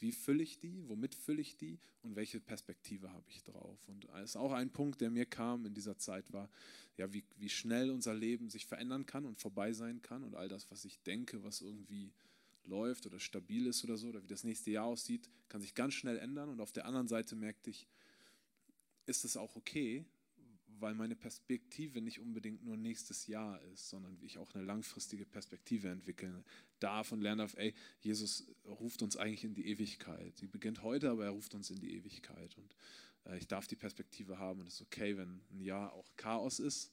wie 0.00 0.12
fülle 0.12 0.42
ich 0.42 0.58
die, 0.58 0.86
womit 0.88 1.14
fülle 1.14 1.40
ich 1.40 1.56
die 1.56 1.78
und 2.02 2.16
welche 2.16 2.40
Perspektive 2.40 3.12
habe 3.12 3.24
ich 3.28 3.42
drauf. 3.42 3.78
Und 3.88 4.04
das 4.04 4.30
ist 4.30 4.36
auch 4.36 4.52
ein 4.52 4.70
Punkt, 4.70 5.00
der 5.00 5.10
mir 5.10 5.26
kam 5.26 5.66
in 5.66 5.74
dieser 5.74 5.98
Zeit, 5.98 6.32
war, 6.32 6.48
ja, 6.96 7.12
wie, 7.12 7.24
wie 7.36 7.48
schnell 7.48 7.90
unser 7.90 8.14
Leben 8.14 8.50
sich 8.50 8.66
verändern 8.66 9.06
kann 9.06 9.24
und 9.24 9.38
vorbei 9.38 9.72
sein 9.72 10.02
kann 10.02 10.24
und 10.24 10.34
all 10.34 10.48
das, 10.48 10.70
was 10.70 10.84
ich 10.84 11.00
denke, 11.02 11.42
was 11.42 11.60
irgendwie 11.60 12.12
läuft 12.64 13.06
oder 13.06 13.18
stabil 13.18 13.66
ist 13.66 13.82
oder 13.84 13.96
so, 13.96 14.08
oder 14.08 14.22
wie 14.22 14.28
das 14.28 14.44
nächste 14.44 14.70
Jahr 14.70 14.86
aussieht, 14.86 15.28
kann 15.48 15.60
sich 15.60 15.74
ganz 15.74 15.94
schnell 15.94 16.18
ändern. 16.18 16.48
Und 16.48 16.60
auf 16.60 16.72
der 16.72 16.86
anderen 16.86 17.08
Seite 17.08 17.34
merkte 17.34 17.70
ich, 17.70 17.88
ist 19.06 19.24
es 19.24 19.36
auch 19.36 19.56
okay, 19.56 20.04
weil 20.80 20.94
meine 20.94 21.16
Perspektive 21.16 22.00
nicht 22.00 22.20
unbedingt 22.20 22.62
nur 22.62 22.76
nächstes 22.76 23.26
Jahr 23.26 23.60
ist, 23.72 23.88
sondern 23.88 24.18
ich 24.20 24.38
auch 24.38 24.54
eine 24.54 24.64
langfristige 24.64 25.26
Perspektive 25.26 25.88
entwickeln 25.88 26.44
darf 26.82 27.12
und 27.12 27.20
lernen 27.20 27.38
darf, 27.38 27.54
ey, 27.56 27.74
Jesus 28.00 28.46
ruft 28.64 29.02
uns 29.02 29.16
eigentlich 29.16 29.44
in 29.44 29.54
die 29.54 29.66
Ewigkeit. 29.66 30.36
Sie 30.36 30.46
beginnt 30.46 30.82
heute, 30.82 31.10
aber 31.10 31.24
er 31.24 31.30
ruft 31.30 31.54
uns 31.54 31.70
in 31.70 31.78
die 31.80 31.94
Ewigkeit. 31.94 32.56
Und 32.56 32.74
äh, 33.24 33.38
ich 33.38 33.46
darf 33.46 33.66
die 33.66 33.76
Perspektive 33.76 34.38
haben 34.38 34.60
und 34.60 34.66
es 34.66 34.74
ist 34.74 34.82
okay, 34.82 35.16
wenn 35.16 35.40
ein 35.50 35.60
Jahr 35.60 35.92
auch 35.92 36.10
Chaos 36.16 36.58
ist. 36.58 36.92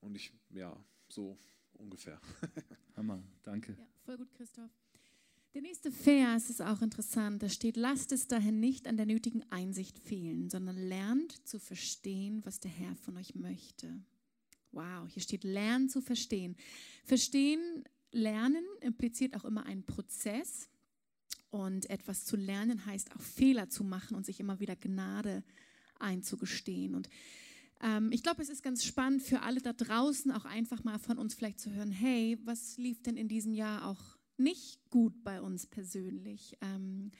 Und 0.00 0.14
ich, 0.14 0.32
ja, 0.50 0.76
so 1.08 1.38
ungefähr. 1.74 2.20
Hammer, 2.96 3.22
danke. 3.42 3.72
Ja, 3.72 3.88
voll 4.04 4.18
gut, 4.18 4.32
Christoph. 4.34 4.70
Der 5.54 5.62
nächste 5.62 5.90
Vers 5.90 6.50
ist 6.50 6.60
auch 6.60 6.82
interessant. 6.82 7.42
Da 7.42 7.48
steht, 7.48 7.76
lasst 7.76 8.12
es 8.12 8.28
dahin 8.28 8.60
nicht 8.60 8.86
an 8.86 8.96
der 8.96 9.06
nötigen 9.06 9.42
Einsicht 9.50 9.98
fehlen, 9.98 10.50
sondern 10.50 10.76
lernt 10.76 11.46
zu 11.48 11.58
verstehen, 11.58 12.44
was 12.44 12.60
der 12.60 12.70
Herr 12.70 12.94
von 12.96 13.16
euch 13.16 13.34
möchte. 13.34 14.00
Wow, 14.72 15.08
hier 15.08 15.22
steht, 15.22 15.44
lernen 15.44 15.88
zu 15.88 16.02
verstehen. 16.02 16.54
Verstehen, 17.04 17.84
lernen 18.10 18.64
impliziert 18.80 19.36
auch 19.36 19.44
immer 19.44 19.66
einen 19.66 19.84
Prozess. 19.84 20.68
Und 21.50 21.88
etwas 21.88 22.24
zu 22.24 22.36
lernen 22.36 22.84
heißt 22.84 23.14
auch 23.16 23.22
Fehler 23.22 23.70
zu 23.70 23.82
machen 23.82 24.16
und 24.16 24.26
sich 24.26 24.38
immer 24.38 24.60
wieder 24.60 24.76
Gnade 24.76 25.42
einzugestehen. 25.98 26.94
Und 26.94 27.08
ähm, 27.80 28.12
ich 28.12 28.22
glaube, 28.22 28.42
es 28.42 28.50
ist 28.50 28.62
ganz 28.62 28.84
spannend 28.84 29.22
für 29.22 29.42
alle 29.42 29.60
da 29.60 29.72
draußen 29.72 30.30
auch 30.32 30.44
einfach 30.44 30.84
mal 30.84 30.98
von 30.98 31.18
uns 31.18 31.34
vielleicht 31.34 31.60
zu 31.60 31.72
hören, 31.72 31.90
hey, 31.90 32.38
was 32.44 32.76
lief 32.76 33.02
denn 33.02 33.16
in 33.16 33.28
diesem 33.28 33.54
Jahr 33.54 33.86
auch 33.86 34.18
nicht 34.36 34.90
gut 34.90 35.24
bei 35.24 35.40
uns 35.40 35.66
persönlich? 35.66 36.56
Ähm, 36.60 37.12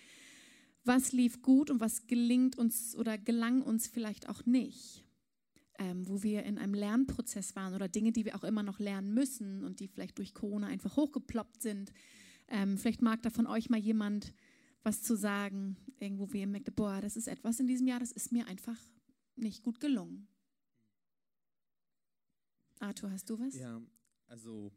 was 0.84 1.12
lief 1.12 1.42
gut 1.42 1.70
und 1.70 1.80
was 1.80 2.06
gelingt 2.06 2.56
uns 2.56 2.96
oder 2.96 3.18
gelang 3.18 3.62
uns 3.62 3.86
vielleicht 3.86 4.28
auch 4.28 4.46
nicht? 4.46 5.04
Ähm, 5.80 6.08
wo 6.08 6.24
wir 6.24 6.42
in 6.42 6.58
einem 6.58 6.74
Lernprozess 6.74 7.54
waren 7.54 7.72
oder 7.72 7.88
Dinge, 7.88 8.10
die 8.10 8.24
wir 8.24 8.34
auch 8.34 8.42
immer 8.42 8.64
noch 8.64 8.80
lernen 8.80 9.14
müssen 9.14 9.64
und 9.64 9.78
die 9.78 9.86
vielleicht 9.86 10.18
durch 10.18 10.34
Corona 10.34 10.66
einfach 10.66 10.96
hochgeploppt 10.96 11.62
sind. 11.62 11.92
Ähm, 12.48 12.78
vielleicht 12.78 13.00
mag 13.00 13.22
da 13.22 13.30
von 13.30 13.46
euch 13.46 13.70
mal 13.70 13.78
jemand 13.78 14.32
was 14.82 15.02
zu 15.02 15.16
sagen, 15.16 15.76
irgendwo 16.00 16.32
wie 16.32 16.40
ihr 16.40 16.46
merkt, 16.46 16.74
boah, 16.74 17.00
das 17.00 17.16
ist 17.16 17.28
etwas 17.28 17.60
in 17.60 17.66
diesem 17.66 17.86
Jahr, 17.86 18.00
das 18.00 18.12
ist 18.12 18.32
mir 18.32 18.46
einfach 18.46 18.78
nicht 19.36 19.62
gut 19.62 19.80
gelungen. 19.80 20.26
Arthur, 22.80 23.10
hast 23.10 23.28
du 23.28 23.38
was? 23.38 23.54
Ja, 23.54 23.80
also 24.26 24.72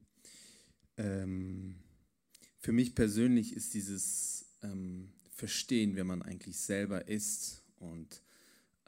ähm, 0.97 1.75
für 2.57 2.71
mich 2.71 2.95
persönlich 2.95 3.55
ist 3.55 3.73
dieses 3.73 4.45
ähm, 4.61 5.13
Verstehen, 5.29 5.95
wer 5.95 6.03
man 6.03 6.21
eigentlich 6.21 6.57
selber 6.57 7.07
ist 7.07 7.63
und 7.77 8.21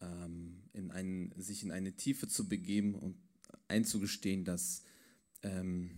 ähm, 0.04 0.64
in 0.74 0.92
einen, 0.92 1.34
sich 1.38 1.64
in 1.64 1.72
eine 1.72 1.94
Tiefe 1.94 2.28
zu 2.28 2.48
begeben 2.48 2.96
und 2.96 3.16
einzugestehen, 3.68 4.44
dass 4.44 4.84
ähm, 5.42 5.92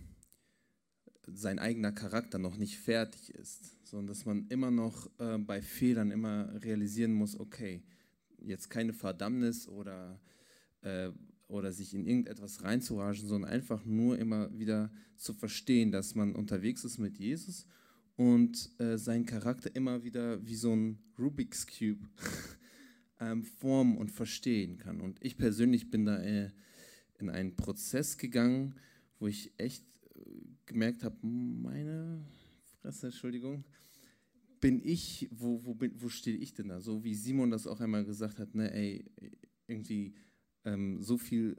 sein 1.26 1.58
eigener 1.58 1.92
Charakter 1.92 2.38
noch 2.38 2.56
nicht 2.56 2.78
fertig 2.78 3.30
ist, 3.30 3.76
sondern 3.84 4.06
dass 4.06 4.24
man 4.24 4.46
immer 4.48 4.70
noch 4.70 5.10
äh, 5.18 5.38
bei 5.38 5.60
Fehlern 5.60 6.10
immer 6.10 6.62
realisieren 6.62 7.12
muss, 7.12 7.38
okay, 7.38 7.82
jetzt 8.38 8.70
keine 8.70 8.92
Verdammnis 8.92 9.68
oder 9.68 10.20
äh, 10.82 11.10
oder 11.48 11.72
sich 11.72 11.94
in 11.94 12.06
irgendetwas 12.06 12.62
reinzuragen, 12.62 13.28
sondern 13.28 13.50
einfach 13.50 13.84
nur 13.84 14.18
immer 14.18 14.56
wieder 14.58 14.90
zu 15.16 15.32
verstehen, 15.32 15.92
dass 15.92 16.14
man 16.14 16.34
unterwegs 16.34 16.84
ist 16.84 16.98
mit 16.98 17.18
Jesus 17.18 17.66
und 18.16 18.70
äh, 18.80 18.98
seinen 18.98 19.26
Charakter 19.26 19.74
immer 19.74 20.02
wieder 20.02 20.44
wie 20.44 20.56
so 20.56 20.74
ein 20.74 20.98
Rubik's 21.18 21.66
Cube 21.66 22.08
ähm, 23.20 23.44
formen 23.44 23.96
und 23.96 24.10
verstehen 24.10 24.78
kann. 24.78 25.00
Und 25.00 25.18
ich 25.24 25.36
persönlich 25.36 25.90
bin 25.90 26.04
da 26.04 26.18
äh, 26.22 26.50
in 27.18 27.30
einen 27.30 27.56
Prozess 27.56 28.18
gegangen, 28.18 28.74
wo 29.18 29.26
ich 29.26 29.52
echt 29.58 29.84
äh, 30.14 30.20
gemerkt 30.66 31.02
habe, 31.04 31.16
meine 31.26 32.24
Fresse, 32.80 33.06
Entschuldigung, 33.06 33.64
bin 34.60 34.80
ich, 34.82 35.28
wo, 35.30 35.64
wo, 35.64 35.76
wo 35.96 36.08
stehe 36.08 36.36
ich 36.36 36.54
denn 36.54 36.68
da? 36.68 36.80
So 36.80 37.04
wie 37.04 37.14
Simon 37.14 37.50
das 37.50 37.66
auch 37.66 37.80
einmal 37.80 38.04
gesagt 38.04 38.38
hat, 38.38 38.54
ne, 38.54 38.72
ey, 38.72 39.04
irgendwie 39.66 40.14
ähm, 40.64 41.00
so 41.02 41.18
viel 41.18 41.56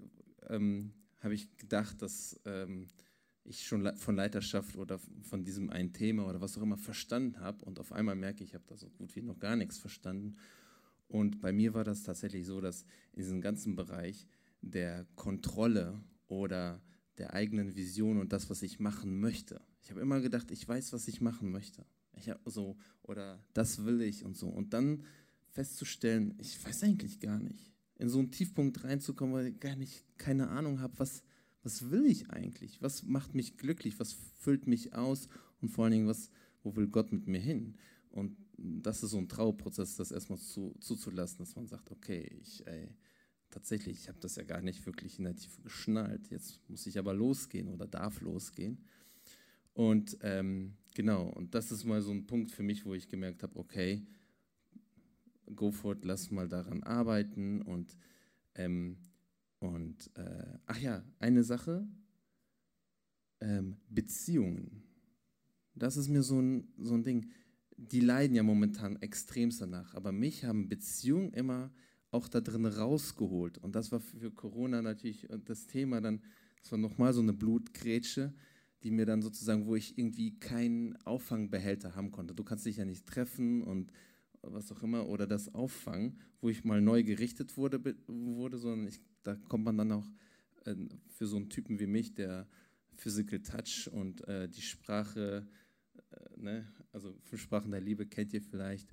ähm, 0.49 0.93
habe 1.19 1.33
ich 1.33 1.55
gedacht, 1.57 2.01
dass 2.01 2.39
ähm, 2.45 2.87
ich 3.43 3.65
schon 3.65 3.95
von 3.95 4.15
Leiterschaft 4.15 4.75
oder 4.75 4.99
von 5.21 5.43
diesem 5.43 5.69
einen 5.69 5.93
Thema 5.93 6.27
oder 6.27 6.41
was 6.41 6.57
auch 6.57 6.61
immer 6.61 6.77
verstanden 6.77 7.39
habe 7.39 7.63
und 7.65 7.79
auf 7.79 7.91
einmal 7.91 8.15
merke 8.15 8.43
ich, 8.43 8.49
ich 8.49 8.55
habe 8.55 8.65
da 8.67 8.75
so 8.75 8.89
gut 8.89 9.15
wie 9.15 9.21
noch 9.21 9.39
gar 9.39 9.55
nichts 9.55 9.77
verstanden. 9.77 10.35
Und 11.07 11.39
bei 11.39 11.51
mir 11.51 11.73
war 11.73 11.83
das 11.83 12.03
tatsächlich 12.03 12.45
so, 12.45 12.61
dass 12.61 12.83
in 13.13 13.19
diesem 13.19 13.41
ganzen 13.41 13.75
Bereich 13.75 14.27
der 14.61 15.05
Kontrolle 15.15 16.01
oder 16.27 16.81
der 17.17 17.33
eigenen 17.33 17.75
Vision 17.75 18.19
und 18.19 18.33
das, 18.33 18.49
was 18.49 18.61
ich 18.61 18.79
machen 18.79 19.19
möchte. 19.19 19.61
Ich 19.81 19.89
habe 19.89 20.01
immer 20.01 20.19
gedacht, 20.19 20.51
ich 20.51 20.67
weiß, 20.67 20.93
was 20.93 21.07
ich 21.07 21.21
machen 21.21 21.51
möchte. 21.51 21.85
Ich 22.13 22.31
so 22.45 22.77
oder 23.03 23.43
das 23.53 23.85
will 23.85 24.01
ich 24.01 24.25
und 24.25 24.35
so 24.35 24.47
und 24.47 24.73
dann 24.73 25.03
festzustellen, 25.49 26.35
ich 26.39 26.63
weiß 26.65 26.83
eigentlich 26.83 27.19
gar 27.19 27.39
nicht. 27.39 27.71
In 27.95 28.09
so 28.09 28.19
einen 28.19 28.31
Tiefpunkt 28.31 28.83
reinzukommen, 28.83 29.33
weil 29.33 29.47
ich 29.47 29.59
gar 29.59 29.75
nicht 29.75 30.03
keine 30.17 30.49
Ahnung 30.49 30.81
habe, 30.81 30.97
was 30.97 31.23
was 31.67 31.91
will 31.91 32.05
ich 32.05 32.29
eigentlich? 32.29 32.81
Was 32.81 33.03
macht 33.03 33.35
mich 33.35 33.57
glücklich? 33.57 33.99
Was 33.99 34.15
füllt 34.39 34.67
mich 34.67 34.93
aus? 34.93 35.27
Und 35.61 35.67
vor 35.67 35.83
allen 35.83 35.91
Dingen, 35.91 36.07
was, 36.07 36.31
wo 36.63 36.77
will 36.77 36.87
Gott 36.87 37.11
mit 37.11 37.27
mir 37.27 37.41
hin? 37.41 37.75
Und 38.09 38.37
das 38.57 39.03
ist 39.03 39.11
so 39.11 39.17
ein 39.17 39.29
Trauerprozess, 39.29 39.95
das 39.95 40.11
erstmal 40.11 40.39
zu, 40.39 40.75
zuzulassen, 40.79 41.39
dass 41.39 41.55
man 41.55 41.67
sagt, 41.67 41.91
okay, 41.91 42.39
ich, 42.41 42.65
ey, 42.65 42.89
tatsächlich, 43.49 43.99
ich 43.99 44.09
habe 44.09 44.19
das 44.19 44.35
ja 44.35 44.43
gar 44.43 44.61
nicht 44.61 44.85
wirklich 44.85 45.19
in 45.19 45.25
der 45.25 45.35
Tiefe 45.35 45.61
geschnallt. 45.61 46.29
Jetzt 46.29 46.67
muss 46.69 46.87
ich 46.87 46.97
aber 46.97 47.13
losgehen 47.13 47.67
oder 47.69 47.87
darf 47.87 48.21
losgehen. 48.21 48.83
Und 49.73 50.17
ähm, 50.21 50.75
genau, 50.95 51.29
und 51.29 51.53
das 51.53 51.71
ist 51.71 51.85
mal 51.85 52.01
so 52.01 52.11
ein 52.11 52.25
Punkt 52.25 52.51
für 52.51 52.63
mich, 52.63 52.85
wo 52.85 52.95
ich 52.95 53.07
gemerkt 53.07 53.43
habe, 53.43 53.57
okay, 53.59 54.05
go 55.55 55.71
for 55.71 55.93
it, 55.93 56.03
lass 56.03 56.31
mal 56.31 56.49
daran 56.49 56.83
arbeiten 56.83 57.61
und 57.61 57.95
ähm, 58.55 58.97
und 59.59 60.11
äh, 60.15 60.59
ach 60.65 60.79
ja, 60.79 61.03
eine 61.19 61.43
Sache, 61.43 61.87
ähm, 63.39 63.77
Beziehungen. 63.89 64.83
Das 65.73 65.97
ist 65.97 66.09
mir 66.09 66.23
so 66.23 66.39
ein, 66.39 66.67
so 66.77 66.95
ein 66.95 67.03
Ding. 67.03 67.29
Die 67.77 67.99
leiden 67.99 68.35
ja 68.35 68.43
momentan 68.43 68.97
extremst 69.01 69.61
danach, 69.61 69.93
aber 69.93 70.11
mich 70.11 70.45
haben 70.45 70.67
Beziehungen 70.67 71.31
immer 71.33 71.71
auch 72.11 72.27
da 72.27 72.41
drin 72.41 72.65
rausgeholt. 72.65 73.57
Und 73.59 73.75
das 73.75 73.91
war 73.91 73.99
für 73.99 74.31
Corona 74.31 74.81
natürlich 74.81 75.27
das 75.45 75.67
Thema 75.67 76.01
dann, 76.01 76.21
das 76.61 76.71
war 76.71 76.79
nochmal 76.79 77.13
so 77.13 77.21
eine 77.21 77.33
Blutgrätsche, 77.33 78.33
die 78.83 78.91
mir 78.91 79.05
dann 79.05 79.21
sozusagen, 79.21 79.65
wo 79.65 79.75
ich 79.75 79.97
irgendwie 79.97 80.39
keinen 80.39 80.95
Auffangbehälter 81.05 81.95
haben 81.95 82.11
konnte. 82.11 82.33
Du 82.33 82.43
kannst 82.43 82.65
dich 82.65 82.77
ja 82.77 82.85
nicht 82.85 83.05
treffen 83.05 83.61
und 83.63 83.91
was 84.41 84.71
auch 84.71 84.83
immer, 84.83 85.07
oder 85.07 85.27
das 85.27 85.53
Auffangen, 85.53 86.19
wo 86.41 86.49
ich 86.49 86.63
mal 86.63 86.81
neu 86.81 87.03
gerichtet 87.03 87.57
wurde, 87.57 87.95
wurde 88.07 88.57
sondern 88.57 88.87
ich 88.87 89.01
da 89.27 89.35
kommt 89.35 89.65
man 89.65 89.77
dann 89.77 89.91
auch 89.91 90.09
äh, 90.65 90.75
für 91.09 91.27
so 91.27 91.35
einen 91.35 91.49
Typen 91.49 91.79
wie 91.79 91.87
mich, 91.87 92.15
der 92.15 92.47
Physical 92.95 93.39
Touch 93.39 93.89
und 93.91 94.25
äh, 94.27 94.47
die 94.47 94.61
Sprache, 94.61 95.45
äh, 96.11 96.39
ne, 96.39 96.67
also 96.97 97.13
fünf 97.21 97.43
Sprachen 97.43 97.69
der 97.69 97.81
Liebe 97.81 98.07
kennt 98.07 98.33
ihr 98.33 98.41
vielleicht, 98.41 98.91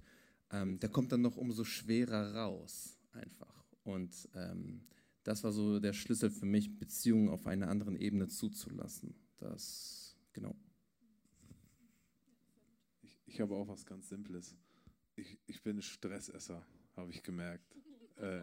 ähm, 0.50 0.78
der 0.78 0.90
kommt 0.90 1.10
dann 1.10 1.22
noch 1.22 1.36
umso 1.36 1.64
schwerer 1.64 2.34
raus, 2.34 2.98
einfach. 3.12 3.64
Und 3.82 4.28
ähm, 4.34 4.82
das 5.22 5.42
war 5.42 5.52
so 5.52 5.80
der 5.80 5.94
Schlüssel 5.94 6.30
für 6.30 6.44
mich, 6.44 6.76
Beziehungen 6.78 7.30
auf 7.30 7.46
einer 7.46 7.68
anderen 7.68 7.96
Ebene 7.96 8.28
zuzulassen. 8.28 9.14
Das, 9.38 10.18
genau. 10.34 10.54
Ich, 13.02 13.18
ich 13.24 13.40
habe 13.40 13.54
auch 13.54 13.68
was 13.68 13.86
ganz 13.86 14.10
Simples. 14.10 14.54
Ich, 15.16 15.38
ich 15.46 15.62
bin 15.62 15.80
Stressesser, 15.80 16.66
habe 16.96 17.10
ich 17.10 17.22
gemerkt. 17.22 17.74
äh, 18.16 18.42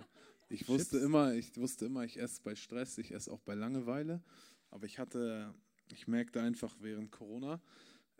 ich 0.50 0.68
wusste 0.68 0.96
Chips. 0.96 1.06
immer, 1.06 1.36
ich 1.36 1.56
wusste 1.56 1.86
immer, 1.86 2.04
ich 2.04 2.20
esse 2.20 2.42
bei 2.42 2.56
Stress, 2.56 2.98
ich 2.98 3.12
esse 3.12 3.32
auch 3.32 3.42
bei 3.42 3.54
Langeweile. 3.54 4.24
Aber 4.72 4.88
ich 4.88 4.98
hatte, 4.98 5.54
ich 5.92 6.08
merkte 6.08 6.42
einfach 6.42 6.76
während 6.82 7.12
Corona, 7.12 7.62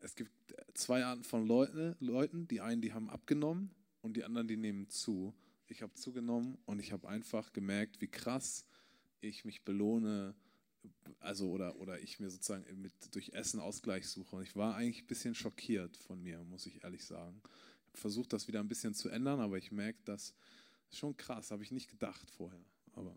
es 0.02 0.16
gibt 0.16 0.32
zwei 0.74 1.06
Arten 1.06 1.24
von 1.24 1.46
Leute, 1.46 1.96
Leuten. 2.00 2.48
Die 2.48 2.62
einen, 2.62 2.82
die 2.82 2.94
haben 2.94 3.10
abgenommen 3.10 3.72
und 4.02 4.18
die 4.18 4.24
anderen, 4.24 4.48
die 4.48 4.58
nehmen 4.58 4.90
zu. 4.90 5.34
Ich 5.68 5.82
habe 5.82 5.94
zugenommen 5.94 6.58
und 6.66 6.80
ich 6.80 6.92
habe 6.92 7.08
einfach 7.08 7.54
gemerkt, 7.54 8.02
wie 8.02 8.08
krass 8.08 8.66
ich 9.22 9.46
mich 9.46 9.64
belohne, 9.64 10.36
also 11.20 11.50
oder, 11.52 11.78
oder 11.78 12.00
ich 12.00 12.20
mir 12.20 12.30
sozusagen 12.30 12.66
mit, 12.82 12.94
durch 13.14 13.30
Essen 13.30 13.60
Ausgleich 13.60 14.08
suche. 14.08 14.36
Und 14.36 14.44
ich 14.44 14.56
war 14.56 14.76
eigentlich 14.76 15.04
ein 15.04 15.08
bisschen 15.08 15.36
schockiert 15.36 15.96
von 15.96 16.22
mir, 16.22 16.44
muss 16.44 16.66
ich 16.66 16.84
ehrlich 16.84 17.06
sagen. 17.06 17.42
Ich 17.44 17.90
habe 17.90 18.00
versucht, 18.00 18.34
das 18.34 18.48
wieder 18.48 18.60
ein 18.60 18.68
bisschen 18.68 18.94
zu 18.94 19.10
ändern, 19.10 19.40
aber 19.40 19.58
ich 19.58 19.72
merke, 19.72 20.00
dass 20.06 20.34
Schon 20.92 21.16
krass, 21.16 21.52
habe 21.52 21.64
ich 21.64 21.72
nicht 21.72 21.90
gedacht 21.90 22.30
vorher. 22.32 22.64
Aber 22.94 23.16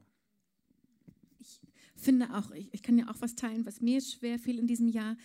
ich 1.41 1.61
finde 1.97 2.33
auch, 2.33 2.53
ich, 2.53 2.73
ich, 2.73 2.83
kann 2.83 2.97
ja 2.97 3.09
auch 3.09 3.21
was 3.21 3.35
teilen, 3.35 3.67
was 3.67 3.81
mir 3.81 4.01
schwer 4.01 4.39
fiel 4.39 4.59
in 4.59 4.67
diesem 4.67 4.89
Jahr. 4.89 5.17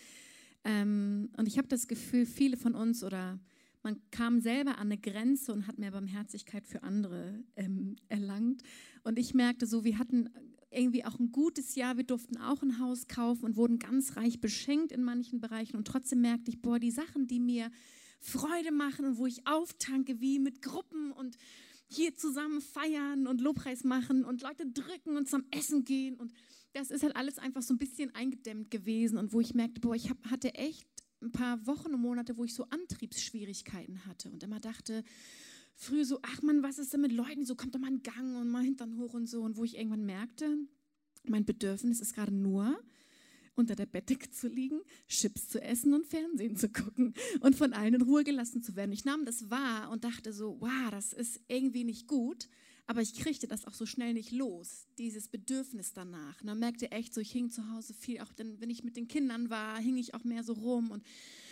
Ähm, 0.63 1.29
und 1.37 1.47
ich 1.47 1.57
habe 1.57 1.67
das 1.67 1.87
Gefühl, 1.87 2.25
viele 2.25 2.57
von 2.57 2.75
uns 2.75 3.03
oder 3.03 3.39
man 3.81 4.01
kam 4.11 4.41
selber 4.41 4.71
an 4.71 4.87
eine 4.87 4.97
Grenze 4.97 5.53
und 5.53 5.67
hat 5.67 5.79
mehr 5.79 5.91
Barmherzigkeit 5.91 6.67
für 6.67 6.83
andere 6.83 7.43
ähm, 7.55 7.95
erlangt. 8.09 8.61
Und 9.03 9.17
ich 9.17 9.33
merkte 9.33 9.65
so, 9.65 9.85
wir 9.85 9.97
hatten 9.97 10.29
irgendwie 10.71 11.05
auch 11.05 11.17
ein 11.17 11.31
gutes 11.31 11.75
Jahr. 11.75 11.97
Wir 11.97 12.03
durften 12.03 12.37
auch 12.37 12.61
ein 12.61 12.79
Haus 12.79 13.07
kaufen 13.07 13.45
und 13.45 13.55
wurden 13.55 13.79
ganz 13.79 14.17
reich 14.17 14.41
beschenkt 14.41 14.91
in 14.91 15.03
manchen 15.03 15.39
Bereichen. 15.39 15.77
Und 15.77 15.87
trotzdem 15.87 16.21
merkte 16.21 16.51
ich, 16.51 16.61
boah, 16.61 16.79
die 16.79 16.91
Sachen, 16.91 17.27
die 17.27 17.39
mir 17.39 17.71
Freude 18.19 18.71
machen 18.71 19.05
und 19.05 19.17
wo 19.17 19.25
ich 19.25 19.47
auftanke, 19.47 20.19
wie 20.19 20.39
mit 20.39 20.61
Gruppen 20.61 21.11
und 21.11 21.37
hier 21.87 22.15
zusammen 22.15 22.61
feiern 22.61 23.27
und 23.27 23.41
Lobpreis 23.41 23.83
machen 23.83 24.25
und 24.25 24.41
Leute 24.41 24.67
drücken 24.67 25.17
und 25.17 25.27
zum 25.27 25.45
Essen 25.51 25.85
gehen. 25.85 26.15
Und 26.17 26.33
das 26.73 26.91
ist 26.91 27.03
halt 27.03 27.15
alles 27.15 27.39
einfach 27.39 27.61
so 27.61 27.73
ein 27.73 27.77
bisschen 27.77 28.13
eingedämmt 28.13 28.71
gewesen 28.71 29.17
und 29.17 29.33
wo 29.33 29.41
ich 29.41 29.53
merkte, 29.53 29.81
boah, 29.81 29.95
ich 29.95 30.09
hab, 30.09 30.23
hatte 30.29 30.53
echt 30.55 30.87
ein 31.21 31.31
paar 31.31 31.65
Wochen 31.67 31.93
und 31.93 32.01
Monate, 32.01 32.37
wo 32.37 32.43
ich 32.43 32.53
so 32.53 32.65
Antriebsschwierigkeiten 32.69 34.05
hatte 34.05 34.29
und 34.29 34.43
immer 34.43 34.59
dachte, 34.59 35.03
früh 35.75 36.05
so, 36.05 36.19
ach 36.21 36.41
man, 36.41 36.63
was 36.63 36.79
ist 36.79 36.93
denn 36.93 37.01
mit 37.01 37.11
Leuten, 37.11 37.45
so 37.45 37.55
kommt 37.55 37.75
doch 37.75 37.79
mal 37.79 37.91
ein 37.91 38.03
Gang 38.03 38.37
und 38.39 38.49
mal 38.49 38.63
Hintern 38.63 38.97
hoch 38.97 39.13
und 39.13 39.27
so. 39.27 39.41
Und 39.41 39.57
wo 39.57 39.63
ich 39.63 39.77
irgendwann 39.77 40.05
merkte, 40.05 40.57
mein 41.23 41.45
Bedürfnis 41.45 41.99
ist 41.99 42.13
gerade 42.13 42.33
nur, 42.33 42.79
unter 43.55 43.75
der 43.75 43.85
Bettdecke 43.85 44.29
zu 44.29 44.47
liegen, 44.47 44.79
Chips 45.07 45.49
zu 45.49 45.61
essen 45.61 45.93
und 45.93 46.05
Fernsehen 46.05 46.55
zu 46.55 46.69
gucken 46.69 47.13
und 47.41 47.55
von 47.55 47.73
allen 47.73 47.95
in 47.95 48.01
Ruhe 48.01 48.23
gelassen 48.23 48.63
zu 48.63 48.75
werden. 48.75 48.93
Ich 48.93 49.05
nahm 49.05 49.25
das 49.25 49.49
wahr 49.49 49.91
und 49.91 50.05
dachte 50.05 50.31
so, 50.31 50.57
wow, 50.61 50.91
das 50.91 51.11
ist 51.11 51.41
irgendwie 51.47 51.83
nicht 51.83 52.07
gut, 52.07 52.47
aber 52.89 53.03
ich 53.03 53.13
kriegte 53.13 53.47
das 53.47 53.65
auch 53.65 53.75
so 53.75 53.85
schnell 53.85 54.15
nicht 54.15 54.31
los, 54.31 54.87
dieses 54.97 55.27
Bedürfnis 55.27 55.93
danach. 55.93 56.41
Und 56.41 56.47
dann 56.47 56.57
merkte 56.57 56.91
echt 56.91 57.13
so, 57.13 57.21
ich 57.21 57.31
hing 57.31 57.51
zu 57.51 57.69
Hause 57.69 57.93
viel, 57.93 58.19
auch 58.19 58.33
denn, 58.33 58.59
wenn 58.59 58.71
ich 58.71 58.83
mit 58.83 58.97
den 58.97 59.07
Kindern 59.07 59.51
war, 59.51 59.77
hing 59.77 59.95
ich 59.95 60.15
auch 60.15 60.23
mehr 60.23 60.43
so 60.43 60.53
rum 60.53 60.89
und 60.89 61.05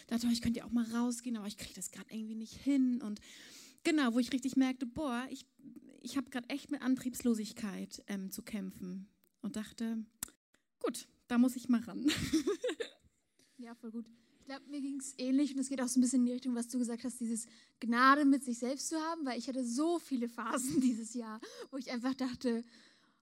dachte, 0.08 0.26
oh, 0.26 0.32
ich 0.32 0.42
könnte 0.42 0.62
ja 0.62 0.66
auch 0.66 0.72
mal 0.72 0.92
rausgehen, 0.92 1.38
aber 1.38 1.46
ich 1.46 1.56
kriege 1.56 1.76
das 1.76 1.92
gerade 1.92 2.12
irgendwie 2.12 2.34
nicht 2.34 2.56
hin 2.56 3.04
und 3.04 3.22
genau, 3.84 4.16
wo 4.16 4.20
ich 4.20 4.34
richtig 4.34 4.56
merkte, 4.56 4.88
boah, 4.88 5.28
ich, 5.30 5.46
ich 6.02 6.18
habe 6.18 6.28
gerade 6.32 6.50
echt 6.50 6.72
mit 6.72 6.82
Antriebslosigkeit 6.82 8.04
ähm, 8.08 8.32
zu 8.32 8.42
kämpfen 8.42 9.08
und 9.42 9.58
dachte, 9.58 10.04
gut, 10.80 11.08
da 11.28 11.38
muss 11.38 11.56
ich 11.56 11.70
mal 11.70 11.82
ran. 11.82 12.04
ja, 13.60 13.76
voll 13.76 13.92
gut. 13.92 14.10
Glaube, 14.48 14.64
mir 14.70 14.80
ging 14.80 14.98
es 14.98 15.14
ähnlich 15.18 15.54
und 15.54 15.60
es 15.60 15.68
geht 15.68 15.82
auch 15.82 15.90
so 15.90 16.00
ein 16.00 16.02
bisschen 16.04 16.22
in 16.22 16.28
die 16.28 16.32
Richtung, 16.32 16.56
was 16.56 16.70
du 16.70 16.78
gesagt 16.78 17.04
hast, 17.04 17.20
dieses 17.20 17.48
Gnade 17.82 18.24
mit 18.24 18.46
sich 18.46 18.58
selbst 18.58 18.88
zu 18.88 18.96
haben, 18.96 19.26
weil 19.26 19.38
ich 19.38 19.50
hatte 19.50 19.62
so 19.62 20.00
viele 20.00 20.30
Phasen 20.30 20.80
dieses 20.82 21.14
Jahr, 21.16 21.42
wo 21.70 21.76
ich 21.76 21.92
einfach 21.92 22.14
dachte, 22.14 22.64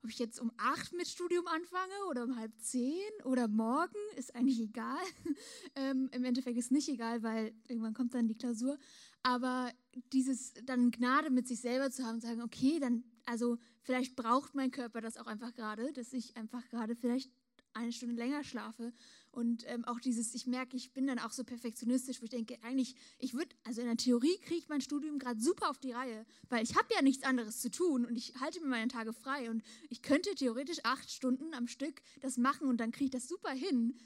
ob 0.03 0.11
ich 0.11 0.19
jetzt 0.19 0.39
um 0.39 0.51
acht 0.57 0.93
mit 0.93 1.07
Studium 1.07 1.47
anfange 1.47 1.93
oder 2.11 2.25
um 2.25 2.38
halb 2.38 2.51
zehn 2.59 3.09
oder 3.23 3.47
morgen, 3.47 3.97
ist 4.17 4.35
eigentlich 4.35 4.59
egal. 4.59 5.01
ähm, 5.75 6.11
Im 6.11 6.25
Endeffekt 6.25 6.59
ist 6.59 6.71
nicht 6.71 6.89
egal, 6.89 7.23
weil 7.23 7.55
irgendwann 7.67 7.95
kommt 7.95 8.13
dann 8.13 8.27
die 8.27 8.38
Klausur. 8.38 8.77
Aber 9.23 9.71
dieses 10.13 10.53
dann 10.63 10.91
Gnade 10.91 11.31
mit 11.31 11.47
sich 11.47 11.59
selber 11.59 11.89
zu 11.89 12.05
haben, 12.05 12.21
zu 12.21 12.27
sagen, 12.27 12.43
okay, 12.43 12.77
dann, 12.79 13.03
also 13.25 13.57
vielleicht 13.81 14.15
braucht 14.15 14.53
mein 14.53 14.69
Körper 14.69 15.01
das 15.01 15.17
auch 15.17 15.25
einfach 15.25 15.55
gerade, 15.55 15.91
dass 15.91 16.13
ich 16.13 16.38
einfach 16.38 16.69
gerade 16.69 16.95
vielleicht 16.95 17.32
eine 17.73 17.91
Stunde 17.91 18.15
länger 18.15 18.43
schlafe 18.43 18.93
Und 19.36 19.65
ähm, 19.67 19.83
auch 19.83 19.99
dieses, 19.99 20.33
ich 20.33 20.47
merke, 20.47 20.77
ich 20.77 20.93
bin 20.93 21.07
dann 21.07 21.19
auch 21.19 21.31
so 21.31 21.43
perfektionistisch, 21.43 22.21
wo 22.21 22.23
ich 22.23 22.29
denke, 22.29 22.57
eigentlich, 22.63 22.95
ich 23.19 23.33
würde, 23.33 23.53
also 23.65 23.81
in 23.81 23.88
der 23.88 23.97
Theorie 23.97 24.38
kriege 24.45 24.59
ich 24.59 24.69
mein 24.69 24.79
Studium 24.79 25.19
gerade 25.19 25.41
super 25.41 25.69
auf 25.69 25.77
die 25.77 25.91
Reihe, 25.91 26.25
weil 26.47 26.63
ich 26.63 26.77
habe 26.77 26.88
ja 26.95 27.01
nichts 27.01 27.25
anderes 27.25 27.59
zu 27.59 27.69
tun 27.69 28.05
und 28.05 28.15
ich 28.15 28.39
halte 28.39 28.61
mir 28.61 28.67
meine 28.67 28.88
Tage 28.88 29.11
frei 29.11 29.49
und 29.49 29.61
ich 29.89 30.01
könnte 30.01 30.33
theoretisch 30.36 30.77
acht 30.83 31.11
Stunden 31.11 31.53
am 31.53 31.67
Stück 31.67 32.01
das 32.21 32.38
machen 32.38 32.69
und 32.69 32.77
dann 32.77 32.93
kriege 32.93 33.05
ich 33.05 33.11
das 33.11 33.27
super 33.27 33.51
hin. 33.51 33.97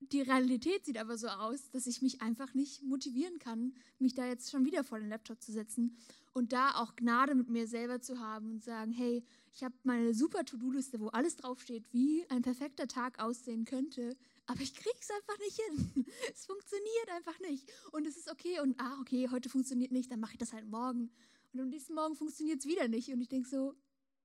Die 0.00 0.22
Realität 0.22 0.86
sieht 0.86 0.96
aber 0.96 1.18
so 1.18 1.28
aus, 1.28 1.70
dass 1.70 1.86
ich 1.86 2.00
mich 2.00 2.22
einfach 2.22 2.54
nicht 2.54 2.82
motivieren 2.82 3.38
kann, 3.38 3.74
mich 3.98 4.14
da 4.14 4.26
jetzt 4.26 4.50
schon 4.50 4.64
wieder 4.64 4.84
vor 4.84 5.00
den 5.00 5.10
Laptop 5.10 5.42
zu 5.42 5.52
setzen 5.52 5.98
und 6.32 6.54
da 6.54 6.76
auch 6.76 6.96
Gnade 6.96 7.34
mit 7.34 7.50
mir 7.50 7.66
selber 7.66 8.00
zu 8.00 8.20
haben 8.20 8.52
und 8.52 8.64
sagen, 8.64 8.92
hey, 8.92 9.22
ich 9.52 9.64
habe 9.64 9.74
meine 9.82 10.14
super 10.14 10.46
To-Do-Liste, 10.46 10.98
wo 11.00 11.08
alles 11.08 11.36
draufsteht, 11.36 11.92
wie 11.92 12.24
ein 12.30 12.40
perfekter 12.40 12.86
Tag 12.86 13.18
aussehen 13.18 13.66
könnte, 13.66 14.16
aber 14.48 14.62
ich 14.62 14.74
kriege 14.74 14.96
es 14.98 15.10
einfach 15.10 15.38
nicht 15.38 15.60
hin. 15.60 16.06
Es 16.32 16.46
funktioniert 16.46 17.10
einfach 17.10 17.38
nicht. 17.40 17.70
Und 17.92 18.06
es 18.06 18.16
ist 18.16 18.30
okay. 18.30 18.60
Und 18.60 18.80
ah, 18.80 18.98
okay, 19.00 19.28
heute 19.30 19.48
funktioniert 19.50 19.92
nicht, 19.92 20.10
dann 20.10 20.20
mache 20.20 20.32
ich 20.32 20.38
das 20.38 20.54
halt 20.54 20.66
morgen. 20.66 21.10
Und 21.52 21.60
am 21.60 21.68
nächsten 21.68 21.94
Morgen 21.94 22.16
funktioniert 22.16 22.60
es 22.60 22.66
wieder 22.66 22.88
nicht. 22.88 23.10
Und 23.10 23.20
ich 23.20 23.28
denke 23.28 23.48
so, 23.48 23.74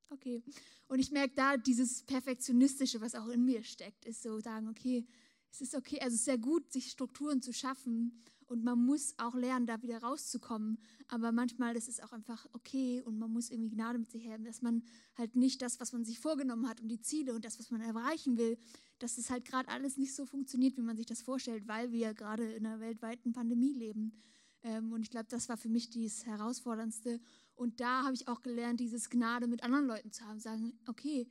okay. 0.09 0.41
Und 0.88 0.99
ich 0.99 1.11
merke 1.11 1.36
da 1.36 1.57
dieses 1.57 2.03
Perfektionistische, 2.03 3.01
was 3.01 3.15
auch 3.15 3.28
in 3.28 3.43
mir 3.43 3.63
steckt, 3.63 4.05
ist 4.05 4.24
so 4.24 4.39
sagen, 4.39 4.69
okay, 4.69 5.05
es 5.51 5.59
ist 5.59 5.76
okay, 5.76 5.99
also 5.99 6.15
es 6.15 6.21
ist 6.21 6.26
sehr 6.26 6.38
gut, 6.38 6.71
sich 6.71 6.89
Strukturen 6.89 7.41
zu 7.41 7.51
schaffen 7.51 8.24
und 8.54 8.64
man 8.64 8.80
muss 8.80 9.16
auch 9.18 9.34
lernen, 9.34 9.66
da 9.66 9.82
wieder 9.82 9.97
rauszukommen. 10.01 10.78
Aber 11.08 11.32
manchmal 11.32 11.76
ist 11.76 11.89
es 11.89 11.99
auch 11.99 12.14
einfach 12.14 12.47
okay 12.54 13.01
und 13.01 13.18
man 13.18 13.32
muss 13.32 13.49
irgendwie 13.49 13.72
Gnade 13.72 13.97
mit 13.97 14.12
sich 14.12 14.28
haben, 14.30 14.45
dass 14.45 14.62
man 14.62 14.84
halt 15.18 15.36
nicht 15.36 15.62
das, 15.64 15.80
was 15.80 15.91
man 15.91 16.06
sich 16.06 16.20
vorgenommen 16.20 16.70
hat 16.70 16.80
und 16.80 16.88
die 16.88 17.01
Ziele 17.01 17.34
und 17.34 17.43
das, 17.43 17.58
was 17.58 17.72
man 17.72 17.82
erreichen 17.82 18.38
will, 18.38 18.58
dass 18.99 19.18
es 19.18 19.32
halt 19.32 19.45
gerade 19.45 19.70
alles 19.70 19.97
nicht 19.97 20.16
so 20.16 20.26
funktioniert, 20.26 20.78
wie 20.78 20.82
man 20.82 20.95
sich 20.95 21.08
das 21.08 21.24
vorstellt, 21.24 21.68
weil 21.68 21.91
wir 21.91 22.14
gerade 22.14 22.54
in 22.54 22.66
einer 22.66 22.80
weltweiten 22.80 23.34
Pandemie 23.34 23.74
leben. 23.74 24.14
Ähm, 24.62 24.93
und 24.93 25.01
ich 25.01 25.10
glaube, 25.10 25.28
das 25.30 25.49
war 25.49 25.58
für 25.58 25.70
mich 25.70 25.89
das 25.89 26.26
Herausforderndste. 26.26 27.20
Und 27.56 27.80
da 27.80 28.04
habe 28.04 28.14
ich 28.14 28.28
auch 28.28 28.41
gelernt, 28.41 28.80
dieses 28.80 29.10
Gnade 29.10 29.47
mit 29.47 29.64
anderen 29.64 29.88
Leuten 29.88 30.12
zu 30.12 30.24
haben, 30.26 30.39
sagen, 30.39 30.80
okay, 30.88 31.28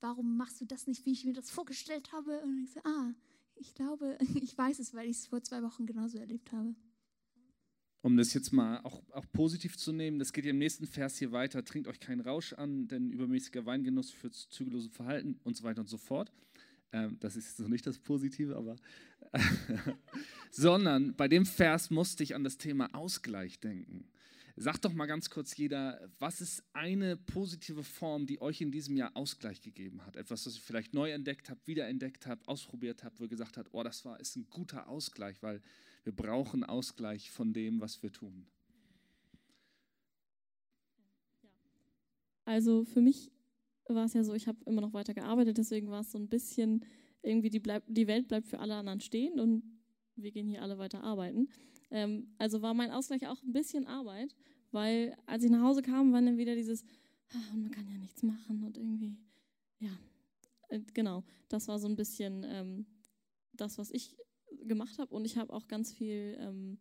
warum 0.00 0.36
machst 0.36 0.60
du 0.60 0.64
das 0.64 0.86
nicht, 0.86 1.04
wie 1.04 1.12
ich 1.12 1.24
mir 1.24 1.34
das 1.34 1.50
vorgestellt 1.50 2.12
habe? 2.12 2.40
Und 2.42 2.62
ich 2.64 2.72
so, 2.72 2.80
ah, 2.84 3.12
ich 3.60 3.74
glaube, 3.74 4.18
ich 4.42 4.56
weiß 4.56 4.78
es, 4.78 4.94
weil 4.94 5.08
ich 5.08 5.18
es 5.18 5.26
vor 5.26 5.42
zwei 5.42 5.62
Wochen 5.62 5.86
genauso 5.86 6.18
erlebt 6.18 6.52
habe. 6.52 6.74
Um 8.02 8.16
das 8.16 8.32
jetzt 8.32 8.52
mal 8.52 8.80
auch, 8.80 9.02
auch 9.12 9.26
positiv 9.30 9.76
zu 9.76 9.92
nehmen, 9.92 10.18
das 10.18 10.32
geht 10.32 10.46
ja 10.46 10.52
im 10.52 10.58
nächsten 10.58 10.86
Vers 10.86 11.18
hier 11.18 11.32
weiter. 11.32 11.62
Trinkt 11.64 11.86
euch 11.86 12.00
keinen 12.00 12.20
Rausch 12.20 12.54
an, 12.54 12.88
denn 12.88 13.12
übermäßiger 13.12 13.66
Weingenuss 13.66 14.10
führt 14.10 14.34
zu 14.34 14.48
zügellosem 14.48 14.90
Verhalten 14.90 15.38
und 15.44 15.56
so 15.56 15.64
weiter 15.64 15.82
und 15.82 15.88
so 15.88 15.98
fort. 15.98 16.32
Ähm, 16.92 17.18
das 17.20 17.36
ist 17.36 17.58
so 17.58 17.68
nicht 17.68 17.86
das 17.86 17.98
Positive, 17.98 18.56
aber. 18.56 18.76
sondern 20.50 21.14
bei 21.14 21.28
dem 21.28 21.44
Vers 21.44 21.90
musste 21.90 22.22
ich 22.22 22.34
an 22.34 22.42
das 22.42 22.56
Thema 22.56 22.94
Ausgleich 22.94 23.60
denken. 23.60 24.09
Sagt 24.62 24.84
doch 24.84 24.92
mal 24.92 25.06
ganz 25.06 25.30
kurz 25.30 25.56
jeder, 25.56 25.98
was 26.18 26.42
ist 26.42 26.62
eine 26.74 27.16
positive 27.16 27.82
Form, 27.82 28.26
die 28.26 28.42
euch 28.42 28.60
in 28.60 28.70
diesem 28.70 28.94
Jahr 28.94 29.16
Ausgleich 29.16 29.62
gegeben 29.62 30.04
hat? 30.04 30.16
Etwas, 30.16 30.44
das 30.44 30.56
ihr 30.56 30.60
vielleicht 30.60 30.92
neu 30.92 31.10
entdeckt 31.12 31.48
habt, 31.48 31.66
wiederentdeckt 31.66 32.26
habt, 32.26 32.46
ausprobiert 32.46 33.02
habt, 33.02 33.18
wo 33.18 33.24
ihr 33.24 33.30
gesagt 33.30 33.56
habt, 33.56 33.70
oh, 33.72 33.82
das 33.82 34.04
war, 34.04 34.20
ist 34.20 34.36
ein 34.36 34.46
guter 34.50 34.86
Ausgleich, 34.86 35.42
weil 35.42 35.62
wir 36.04 36.14
brauchen 36.14 36.62
Ausgleich 36.62 37.30
von 37.30 37.54
dem, 37.54 37.80
was 37.80 38.02
wir 38.02 38.12
tun. 38.12 38.46
Also 42.44 42.84
für 42.84 43.00
mich 43.00 43.32
war 43.88 44.04
es 44.04 44.12
ja 44.12 44.22
so, 44.24 44.34
ich 44.34 44.46
habe 44.46 44.58
immer 44.66 44.82
noch 44.82 44.92
weiter 44.92 45.14
gearbeitet, 45.14 45.56
deswegen 45.56 45.88
war 45.88 46.02
es 46.02 46.12
so 46.12 46.18
ein 46.18 46.28
bisschen 46.28 46.84
irgendwie, 47.22 47.48
die, 47.48 47.60
bleib, 47.60 47.82
die 47.86 48.06
Welt 48.06 48.28
bleibt 48.28 48.46
für 48.46 48.58
alle 48.58 48.74
anderen 48.74 49.00
stehen 49.00 49.40
und 49.40 49.62
wir 50.16 50.32
gehen 50.32 50.48
hier 50.48 50.60
alle 50.60 50.76
weiter 50.76 51.02
arbeiten. 51.02 51.48
Ähm, 51.90 52.28
also 52.38 52.62
war 52.62 52.74
mein 52.74 52.90
Ausgleich 52.90 53.26
auch 53.26 53.42
ein 53.42 53.52
bisschen 53.52 53.86
Arbeit, 53.86 54.34
weil 54.70 55.16
als 55.26 55.44
ich 55.44 55.50
nach 55.50 55.62
Hause 55.62 55.82
kam, 55.82 56.12
war 56.12 56.22
dann 56.22 56.38
wieder 56.38 56.54
dieses, 56.54 56.84
ah, 57.32 57.56
man 57.56 57.70
kann 57.70 57.86
ja 57.88 57.98
nichts 57.98 58.22
machen 58.22 58.62
und 58.64 58.76
irgendwie, 58.76 59.16
ja, 59.80 59.90
äh, 60.68 60.80
genau, 60.94 61.24
das 61.48 61.68
war 61.68 61.78
so 61.78 61.88
ein 61.88 61.96
bisschen 61.96 62.44
ähm, 62.48 62.86
das, 63.52 63.78
was 63.78 63.90
ich 63.90 64.16
gemacht 64.62 64.98
habe 64.98 65.14
und 65.14 65.24
ich 65.24 65.36
habe 65.36 65.52
auch 65.52 65.68
ganz 65.68 65.92
viel 65.92 66.36
ähm, 66.40 66.78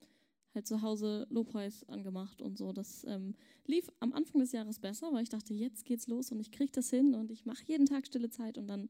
halt 0.54 0.68
zu 0.68 0.82
Hause 0.82 1.28
Lobpreis 1.30 1.88
angemacht 1.88 2.42
und 2.42 2.58
so. 2.58 2.74
Das 2.74 3.04
ähm, 3.06 3.36
lief 3.66 3.90
am 4.00 4.14
Anfang 4.14 4.42
des 4.42 4.52
Jahres 4.52 4.80
besser, 4.80 5.12
weil 5.14 5.24
ich 5.24 5.30
dachte, 5.30 5.54
jetzt 5.54 5.86
geht's 5.86 6.08
los 6.08 6.32
und 6.32 6.40
ich 6.40 6.52
kriege 6.52 6.72
das 6.72 6.90
hin 6.90 7.16
und 7.16 7.32
ich 7.32 7.46
mache 7.46 7.64
jeden 7.66 7.86
Tag 7.86 8.08
stille 8.08 8.30
Zeit 8.30 8.58
und 8.58 8.68
dann 8.68 8.90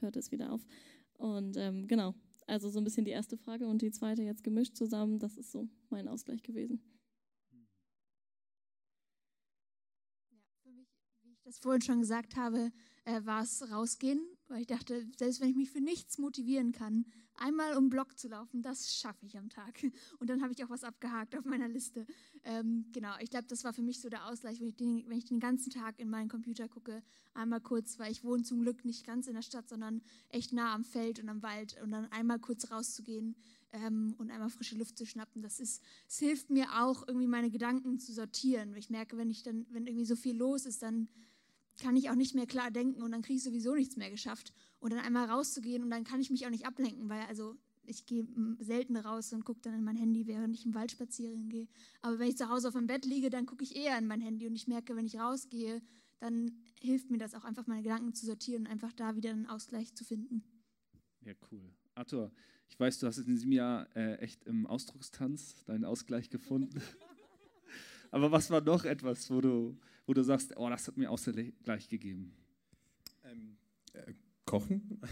hört 0.00 0.16
es 0.16 0.30
wieder 0.30 0.52
auf. 0.52 0.66
Und 1.14 1.56
ähm, 1.56 1.86
genau, 1.86 2.14
also 2.46 2.68
so 2.68 2.80
ein 2.80 2.84
bisschen 2.84 3.04
die 3.04 3.10
erste 3.10 3.36
Frage 3.36 3.66
und 3.66 3.82
die 3.82 3.90
zweite 3.90 4.22
jetzt 4.22 4.44
gemischt 4.44 4.76
zusammen. 4.76 5.18
Das 5.18 5.36
ist 5.36 5.52
so 5.52 5.68
mein 5.90 6.08
Ausgleich 6.08 6.42
gewesen. 6.42 6.82
Ja, 10.30 10.38
für 10.62 10.70
mich, 10.72 10.88
wie 11.22 11.32
ich 11.32 11.40
das 11.42 11.58
vorhin 11.58 11.82
schon 11.82 12.00
gesagt 12.00 12.36
habe, 12.36 12.72
äh, 13.04 13.24
war 13.24 13.42
es 13.42 13.70
rausgehen, 13.70 14.20
weil 14.48 14.62
ich 14.62 14.66
dachte, 14.66 15.06
selbst 15.18 15.40
wenn 15.40 15.50
ich 15.50 15.56
mich 15.56 15.70
für 15.70 15.80
nichts 15.80 16.18
motivieren 16.18 16.72
kann, 16.72 17.06
einmal 17.36 17.76
um 17.76 17.88
Block 17.88 18.18
zu 18.18 18.28
laufen, 18.28 18.62
das 18.62 18.94
schaffe 18.94 19.26
ich 19.26 19.36
am 19.36 19.48
Tag. 19.48 19.74
Und 20.20 20.30
dann 20.30 20.42
habe 20.42 20.52
ich 20.52 20.64
auch 20.64 20.70
was 20.70 20.84
abgehakt 20.84 21.36
auf 21.36 21.44
meiner 21.44 21.68
Liste. 21.68 22.06
Ähm, 22.44 22.86
genau, 22.92 23.12
ich 23.20 23.30
glaube, 23.30 23.46
das 23.48 23.64
war 23.64 23.72
für 23.72 23.82
mich 23.82 24.00
so 24.00 24.08
der 24.08 24.26
Ausgleich, 24.26 24.60
wenn 24.60 24.68
ich, 24.68 24.76
den, 24.76 25.04
wenn 25.08 25.18
ich 25.18 25.24
den 25.24 25.40
ganzen 25.40 25.70
Tag 25.70 25.98
in 25.98 26.08
meinen 26.08 26.28
Computer 26.28 26.68
gucke, 26.68 27.02
einmal 27.34 27.60
kurz, 27.60 27.98
weil 27.98 28.12
ich 28.12 28.24
wohne 28.24 28.42
zum 28.42 28.60
Glück 28.60 28.84
nicht 28.84 29.04
ganz 29.06 29.26
in 29.26 29.34
der 29.34 29.42
Stadt, 29.42 29.68
sondern 29.68 30.02
echt 30.28 30.52
nah 30.52 30.74
am 30.74 30.84
Feld 30.84 31.18
und 31.18 31.28
am 31.28 31.42
Wald 31.42 31.76
und 31.82 31.90
dann 31.90 32.10
einmal 32.12 32.38
kurz 32.38 32.70
rauszugehen 32.70 33.34
ähm, 33.72 34.14
und 34.18 34.30
einmal 34.30 34.50
frische 34.50 34.76
Luft 34.76 34.96
zu 34.96 35.04
schnappen. 35.04 35.42
Das 35.42 35.60
ist, 35.60 35.82
es 36.08 36.18
hilft 36.18 36.50
mir 36.50 36.66
auch, 36.82 37.06
irgendwie 37.06 37.26
meine 37.26 37.50
Gedanken 37.50 37.98
zu 37.98 38.12
sortieren. 38.12 38.74
Ich 38.76 38.90
merke, 38.90 39.16
wenn 39.16 39.30
ich 39.30 39.42
dann, 39.42 39.66
wenn 39.70 39.86
irgendwie 39.86 40.06
so 40.06 40.16
viel 40.16 40.36
los 40.36 40.64
ist, 40.66 40.82
dann 40.82 41.08
kann 41.80 41.96
ich 41.96 42.10
auch 42.10 42.14
nicht 42.14 42.34
mehr 42.34 42.46
klar 42.46 42.70
denken 42.70 43.02
und 43.02 43.12
dann 43.12 43.22
kriege 43.22 43.36
ich 43.36 43.44
sowieso 43.44 43.74
nichts 43.74 43.96
mehr 43.96 44.10
geschafft. 44.10 44.52
Und 44.80 44.92
dann 44.92 45.00
einmal 45.00 45.28
rauszugehen 45.28 45.82
und 45.82 45.90
dann 45.90 46.04
kann 46.04 46.20
ich 46.20 46.30
mich 46.30 46.46
auch 46.46 46.50
nicht 46.50 46.66
ablenken, 46.66 47.08
weil 47.08 47.22
also 47.22 47.56
ich 47.86 48.06
gehe 48.06 48.26
selten 48.60 48.96
raus 48.96 49.32
und 49.32 49.44
gucke 49.44 49.60
dann 49.62 49.74
in 49.74 49.84
mein 49.84 49.96
Handy, 49.96 50.26
während 50.26 50.54
ich 50.54 50.64
im 50.64 50.74
Wald 50.74 50.92
spazieren 50.92 51.48
gehe. 51.48 51.68
Aber 52.02 52.18
wenn 52.18 52.28
ich 52.28 52.36
zu 52.36 52.48
Hause 52.48 52.68
auf 52.68 52.74
dem 52.74 52.86
Bett 52.86 53.04
liege, 53.04 53.30
dann 53.30 53.46
gucke 53.46 53.64
ich 53.64 53.76
eher 53.76 53.98
in 53.98 54.06
mein 54.06 54.20
Handy 54.20 54.46
und 54.46 54.54
ich 54.54 54.68
merke, 54.68 54.96
wenn 54.96 55.06
ich 55.06 55.18
rausgehe, 55.18 55.82
dann 56.20 56.58
hilft 56.80 57.10
mir 57.10 57.18
das 57.18 57.34
auch 57.34 57.44
einfach, 57.44 57.66
meine 57.66 57.82
Gedanken 57.82 58.14
zu 58.14 58.26
sortieren 58.26 58.66
und 58.66 58.72
einfach 58.72 58.92
da 58.92 59.16
wieder 59.16 59.30
einen 59.30 59.46
Ausgleich 59.46 59.94
zu 59.94 60.04
finden. 60.04 60.42
Ja, 61.24 61.34
cool. 61.50 61.74
Arthur, 61.94 62.32
ich 62.68 62.78
weiß, 62.78 62.98
du 62.98 63.06
hast 63.06 63.18
in 63.18 63.26
diesem 63.26 63.52
Jahr 63.52 63.94
äh, 63.96 64.16
echt 64.16 64.44
im 64.44 64.66
Ausdruckstanz 64.66 65.64
deinen 65.64 65.84
Ausgleich 65.84 66.30
gefunden. 66.30 66.80
Aber 68.10 68.30
was 68.32 68.50
war 68.50 68.60
noch 68.60 68.84
etwas, 68.84 69.30
wo 69.30 69.40
du, 69.40 69.78
wo 70.06 70.14
du 70.14 70.22
sagst, 70.22 70.56
oh, 70.56 70.68
das 70.68 70.86
hat 70.86 70.96
mir 70.96 71.10
Ausgleich 71.10 71.88
gegeben? 71.88 72.32
Ähm, 73.24 73.56
äh, 73.92 74.14
kochen. 74.44 75.00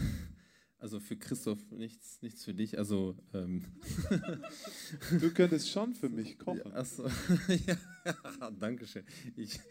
Also 0.83 0.99
für 0.99 1.15
Christoph 1.15 1.71
nichts, 1.71 2.21
nichts 2.21 2.43
für 2.43 2.53
dich. 2.53 2.77
Also 2.77 3.15
ähm. 3.33 3.63
du 5.21 5.31
könntest 5.31 5.69
schon 5.69 5.93
für 5.93 6.09
mich 6.09 6.37
kochen. 6.37 6.59
Ja, 6.65 6.73
achso. 6.73 7.07
ja, 7.47 8.51
danke 8.59 8.85
schön. 8.85 9.05
Ich 9.37 9.61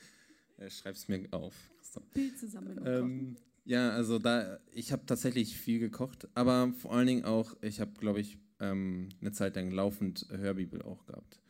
äh, 0.56 0.70
schreibe 0.70 0.96
es 0.96 1.08
mir 1.08 1.28
auf. 1.30 1.54
Bild 2.14 2.38
zusammen. 2.38 2.80
Ähm, 2.86 3.36
ja, 3.66 3.90
also 3.90 4.18
da 4.18 4.58
ich 4.72 4.90
habe 4.90 5.04
tatsächlich 5.04 5.54
viel 5.54 5.80
gekocht, 5.80 6.28
aber 6.34 6.72
vor 6.78 6.94
allen 6.94 7.06
Dingen 7.06 7.24
auch, 7.26 7.58
ich 7.60 7.80
habe, 7.80 7.92
glaube 8.00 8.20
ich, 8.20 8.38
ähm, 8.58 9.10
eine 9.20 9.32
Zeit 9.32 9.56
lang 9.56 9.70
laufend 9.70 10.26
Hörbibel 10.30 10.80
auch 10.80 11.04
gehabt. 11.04 11.42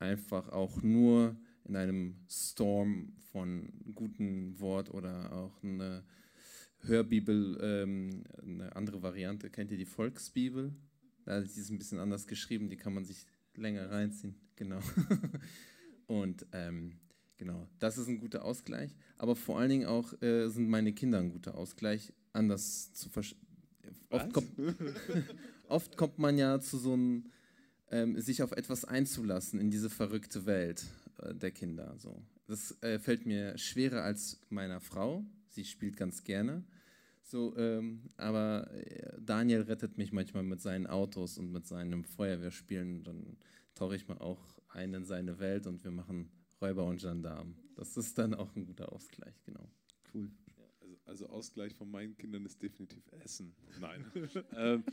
Einfach 0.00 0.48
auch 0.48 0.82
nur 0.82 1.36
in 1.66 1.76
einem 1.76 2.16
Storm 2.28 3.12
von 3.32 3.72
gutem 3.94 4.58
Wort 4.60 4.92
oder 4.92 5.32
auch 5.32 5.62
eine 5.62 6.04
Hörbibel, 6.80 7.58
ähm, 7.60 8.24
eine 8.42 8.74
andere 8.76 9.02
Variante. 9.02 9.50
Kennt 9.50 9.70
ihr 9.70 9.76
die 9.76 9.84
Volksbibel? 9.84 10.72
Da 11.24 11.38
ist 11.38 11.56
es 11.56 11.70
ein 11.70 11.78
bisschen 11.78 11.98
anders 11.98 12.26
geschrieben, 12.26 12.68
die 12.68 12.76
kann 12.76 12.94
man 12.94 13.04
sich 13.04 13.26
länger 13.54 13.90
reinziehen. 13.90 14.36
Genau. 14.54 14.78
Und 16.06 16.46
ähm, 16.52 16.98
genau, 17.36 17.68
das 17.80 17.98
ist 17.98 18.08
ein 18.08 18.20
guter 18.20 18.44
Ausgleich. 18.44 18.94
Aber 19.18 19.34
vor 19.34 19.58
allen 19.58 19.70
Dingen 19.70 19.86
auch 19.86 20.12
äh, 20.22 20.48
sind 20.48 20.68
meine 20.68 20.92
Kinder 20.92 21.18
ein 21.18 21.30
guter 21.30 21.56
Ausgleich, 21.56 22.12
anders 22.32 22.92
zu 22.92 23.08
verstehen. 23.08 23.40
Oft 24.10 24.32
kommt, 24.32 24.50
oft 25.68 25.96
kommt 25.96 26.18
man 26.18 26.38
ja 26.38 26.60
zu 26.60 26.78
so 26.78 26.92
einem, 26.92 27.26
ähm, 27.90 28.20
sich 28.20 28.42
auf 28.42 28.52
etwas 28.52 28.84
einzulassen 28.84 29.58
in 29.58 29.70
diese 29.70 29.90
verrückte 29.90 30.46
Welt 30.46 30.84
der 31.32 31.50
Kinder. 31.50 31.94
So. 31.98 32.22
Das 32.46 32.80
äh, 32.82 32.98
fällt 32.98 33.26
mir 33.26 33.56
schwerer 33.58 34.02
als 34.02 34.40
meiner 34.50 34.80
Frau. 34.80 35.24
Sie 35.48 35.64
spielt 35.64 35.96
ganz 35.96 36.22
gerne. 36.24 36.64
So, 37.22 37.56
ähm, 37.56 38.10
aber 38.16 38.70
äh, 38.72 39.20
Daniel 39.20 39.62
rettet 39.62 39.98
mich 39.98 40.12
manchmal 40.12 40.44
mit 40.44 40.60
seinen 40.60 40.86
Autos 40.86 41.38
und 41.38 41.50
mit 41.50 41.66
seinem 41.66 42.04
Feuerwehrspielen. 42.04 43.02
Dann 43.02 43.36
tauche 43.74 43.96
ich 43.96 44.06
mal 44.06 44.18
auch 44.18 44.40
ein 44.68 44.94
in 44.94 45.04
seine 45.04 45.38
Welt 45.40 45.66
und 45.66 45.82
wir 45.82 45.90
machen 45.90 46.30
Räuber 46.60 46.84
und 46.84 47.00
Gendarm. 47.00 47.56
Das 47.74 47.96
ist 47.96 48.16
dann 48.16 48.34
auch 48.34 48.54
ein 48.54 48.64
guter 48.64 48.92
Ausgleich, 48.92 49.34
genau. 49.44 49.68
Cool. 50.14 50.30
Also 51.06 51.26
also 51.26 51.28
Ausgleich 51.28 51.74
von 51.74 51.90
meinen 51.90 52.16
Kindern 52.16 52.44
ist 52.46 52.62
definitiv 52.62 53.02
Essen. 53.24 53.54
Nein. 53.80 54.04
ähm, 54.56 54.84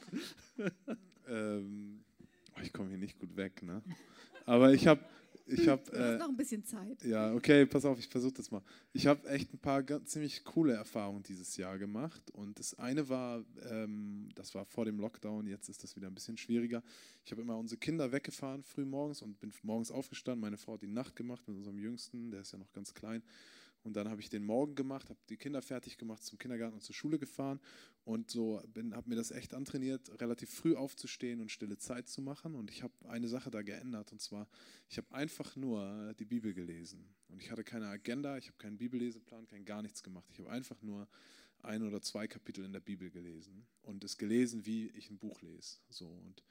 ähm, 1.28 2.04
oh, 2.56 2.62
ich 2.62 2.74
komme 2.74 2.90
hier 2.90 2.98
nicht 2.98 3.20
gut 3.20 3.36
weg, 3.36 3.62
ne? 3.64 3.82
Aber 4.46 4.74
ich 4.74 4.88
habe 4.88 5.04
ich 5.46 5.68
habe. 5.68 5.91
Äh, 5.91 6.18
noch 6.18 6.30
ein 6.30 6.38
bisschen 6.38 6.64
Zeit. 6.64 7.04
Ja, 7.04 7.34
okay, 7.34 7.66
pass 7.66 7.86
auf, 7.86 8.00
ich 8.00 8.08
versuche 8.08 8.34
das 8.34 8.52
mal. 8.52 8.62
Ich 8.94 9.08
habe 9.08 9.28
echt 9.30 9.54
ein 9.54 9.60
paar 9.60 9.84
ganz, 9.84 10.12
ziemlich 10.12 10.44
coole 10.44 10.74
Erfahrungen 10.74 11.24
dieses 11.24 11.58
Jahr 11.58 11.78
gemacht. 11.78 12.32
Und 12.32 12.60
das 12.60 12.78
eine 12.80 13.10
war, 13.10 13.44
ähm, 13.70 14.30
das 14.36 14.56
war 14.56 14.66
vor 14.66 14.86
dem 14.86 15.00
Lockdown, 15.00 15.48
jetzt 15.48 15.70
ist 15.70 15.84
das 15.84 15.96
wieder 15.96 16.08
ein 16.08 16.16
bisschen 16.16 16.38
schwieriger. 16.38 16.84
Ich 17.26 17.32
habe 17.32 17.41
immer 17.41 17.58
unsere 17.58 17.80
Kinder 17.80 18.12
weggefahren 18.12 18.64
früh 18.64 18.86
morgens 18.86 19.22
und 19.22 19.39
bin 19.39 19.52
morgens 19.64 19.91
aufgestanden. 19.91 20.41
Meine 20.41 20.58
Frau 20.58 20.74
hat 20.74 20.82
die 20.82 20.88
Nacht 20.88 21.16
gemacht 21.16 21.48
mit 21.48 21.58
unserem 21.58 21.80
Jüngsten, 21.80 22.32
der 22.32 22.41
ist 22.41 22.54
ja 22.54 22.60
noch 22.60 22.72
ganz 22.74 22.94
klein. 22.94 23.24
Und 23.84 23.96
dann 23.98 24.10
habe 24.10 24.22
ich 24.22 24.30
den 24.30 24.46
Morgen 24.46 24.76
gemacht, 24.76 25.10
habe 25.10 25.20
die 25.30 25.38
Kinder 25.38 25.62
fertig 25.62 25.98
gemacht, 25.98 26.24
zum 26.24 26.38
Kindergarten 26.38 26.76
und 26.76 26.82
zur 26.82 26.96
Schule 26.96 27.20
gefahren 27.20 27.60
und 28.06 28.32
so 28.32 28.60
habe 28.60 29.10
mir 29.10 29.16
das 29.16 29.32
echt 29.32 29.54
antrainiert, 29.54 30.10
relativ 30.22 30.50
früh 30.50 30.76
aufzustehen 30.76 31.40
und 31.40 31.52
stille 31.52 31.78
Zeit 31.78 32.08
zu 32.10 32.22
machen. 32.22 32.56
Und 32.56 32.70
ich 32.70 32.84
habe 32.84 32.94
eine 33.08 33.28
Sache 33.28 33.50
da 33.50 33.62
geändert 33.62 34.12
und 34.12 34.22
zwar, 34.22 34.48
ich 34.90 34.98
habe 34.98 35.12
einfach 35.14 35.56
nur 35.56 36.14
die 36.20 36.26
Bibel 36.26 36.54
gelesen. 36.54 37.14
Und 37.30 37.42
ich 37.42 37.52
hatte 37.52 37.64
keine 37.64 37.88
Agenda, 37.88 38.38
ich 38.38 38.48
habe 38.48 38.58
keinen 38.58 38.78
Bibelleseplan, 38.78 39.48
kein 39.48 39.64
gar 39.66 39.82
nichts 39.82 40.04
gemacht. 40.04 40.30
Ich 40.32 40.40
habe 40.40 40.50
einfach 40.50 40.82
nur 40.82 41.08
ein 41.60 41.84
oder 41.84 42.02
zwei 42.02 42.28
Kapitel 42.28 42.66
in 42.66 42.74
der 42.74 42.82
Bibel 42.82 43.10
gelesen 43.10 43.66
und 43.84 44.04
es 44.04 44.18
gelesen, 44.18 44.66
wie 44.66 44.88
ich 44.90 45.10
ein 45.10 45.18
Buch 45.18 45.42
lese. 45.42 45.78
So 45.90 46.08
und 46.08 46.44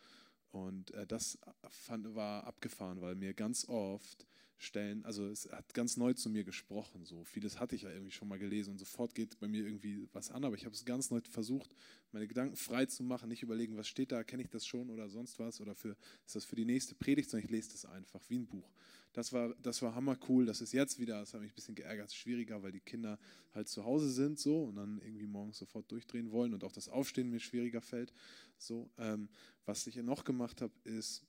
und 0.52 0.92
äh, 0.92 1.06
das 1.06 1.38
fand, 1.70 2.14
war 2.14 2.44
abgefahren, 2.44 3.00
weil 3.00 3.14
mir 3.14 3.34
ganz 3.34 3.68
oft 3.68 4.26
Stellen, 4.58 5.04
also 5.04 5.26
es 5.26 5.50
hat 5.50 5.74
ganz 5.74 5.96
neu 5.96 6.12
zu 6.12 6.30
mir 6.30 6.44
gesprochen. 6.44 7.04
So 7.04 7.24
vieles 7.24 7.58
hatte 7.58 7.74
ich 7.74 7.82
ja 7.82 7.90
irgendwie 7.90 8.12
schon 8.12 8.28
mal 8.28 8.38
gelesen 8.38 8.70
und 8.70 8.78
sofort 8.78 9.14
geht 9.14 9.40
bei 9.40 9.48
mir 9.48 9.64
irgendwie 9.64 10.06
was 10.12 10.30
an. 10.30 10.44
Aber 10.44 10.54
ich 10.54 10.64
habe 10.64 10.74
es 10.74 10.84
ganz 10.84 11.10
neu 11.10 11.20
versucht, 11.28 11.74
meine 12.12 12.28
Gedanken 12.28 12.54
frei 12.54 12.86
zu 12.86 13.02
machen, 13.02 13.28
nicht 13.28 13.42
überlegen, 13.42 13.76
was 13.76 13.88
steht 13.88 14.12
da, 14.12 14.22
kenne 14.22 14.42
ich 14.42 14.50
das 14.50 14.64
schon 14.64 14.90
oder 14.90 15.08
sonst 15.08 15.38
was 15.40 15.60
oder 15.60 15.74
für, 15.74 15.96
ist 16.24 16.36
das 16.36 16.44
für 16.44 16.54
die 16.54 16.64
nächste 16.64 16.94
Predigt, 16.94 17.30
sondern 17.30 17.46
ich 17.46 17.50
lese 17.50 17.72
das 17.72 17.86
einfach 17.86 18.20
wie 18.28 18.38
ein 18.38 18.46
Buch. 18.46 18.70
Das 19.12 19.32
war, 19.32 19.54
das 19.62 19.82
war 19.82 19.94
hammer 19.94 20.18
cool. 20.28 20.46
Das 20.46 20.60
ist 20.60 20.72
jetzt 20.72 20.98
wieder, 20.98 21.20
das 21.20 21.34
hat 21.34 21.40
mich 21.40 21.52
ein 21.52 21.54
bisschen 21.54 21.74
geärgert, 21.74 22.12
schwieriger, 22.12 22.62
weil 22.62 22.72
die 22.72 22.80
Kinder 22.80 23.18
halt 23.54 23.68
zu 23.68 23.84
Hause 23.84 24.10
sind 24.10 24.38
so 24.38 24.64
und 24.64 24.76
dann 24.76 25.00
irgendwie 25.02 25.26
morgens 25.26 25.58
sofort 25.58 25.90
durchdrehen 25.90 26.30
wollen 26.30 26.54
und 26.54 26.64
auch 26.64 26.72
das 26.72 26.88
Aufstehen 26.88 27.30
mir 27.30 27.40
schwieriger 27.40 27.82
fällt. 27.82 28.12
So, 28.58 28.90
ähm, 28.98 29.28
was 29.66 29.86
ich 29.86 29.96
noch 29.96 30.24
gemacht 30.24 30.62
habe, 30.62 30.72
ist 30.84 31.24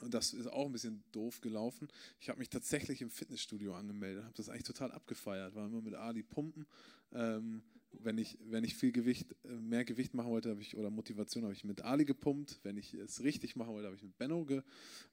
und 0.00 0.12
das 0.12 0.34
ist 0.34 0.46
auch 0.48 0.66
ein 0.66 0.72
bisschen 0.72 1.04
doof 1.12 1.40
gelaufen. 1.40 1.88
Ich 2.20 2.28
habe 2.28 2.38
mich 2.38 2.50
tatsächlich 2.50 3.00
im 3.00 3.10
Fitnessstudio 3.10 3.74
angemeldet, 3.74 4.24
habe 4.24 4.34
das 4.34 4.48
eigentlich 4.48 4.64
total 4.64 4.92
abgefeiert, 4.92 5.54
war 5.54 5.66
immer 5.66 5.80
mit 5.80 5.94
Ali 5.94 6.22
pumpen. 6.22 6.66
Ähm, 7.12 7.62
wenn 8.02 8.18
ich, 8.18 8.38
wenn 8.48 8.64
ich 8.64 8.74
viel 8.74 8.92
Gewicht, 8.92 9.34
äh, 9.44 9.48
mehr 9.48 9.84
Gewicht 9.84 10.14
machen 10.14 10.30
wollte, 10.30 10.50
habe 10.50 10.60
ich, 10.60 10.76
oder 10.76 10.90
Motivation, 10.90 11.44
habe 11.44 11.54
ich 11.54 11.64
mit 11.64 11.82
Ali 11.82 12.04
gepumpt. 12.04 12.60
Wenn 12.62 12.76
ich 12.76 12.94
es 12.94 13.22
richtig 13.22 13.56
machen 13.56 13.70
wollte, 13.70 13.86
habe 13.86 13.96
ich 13.96 14.02
mit 14.02 14.16
Benno, 14.18 14.44
ge, 14.44 14.62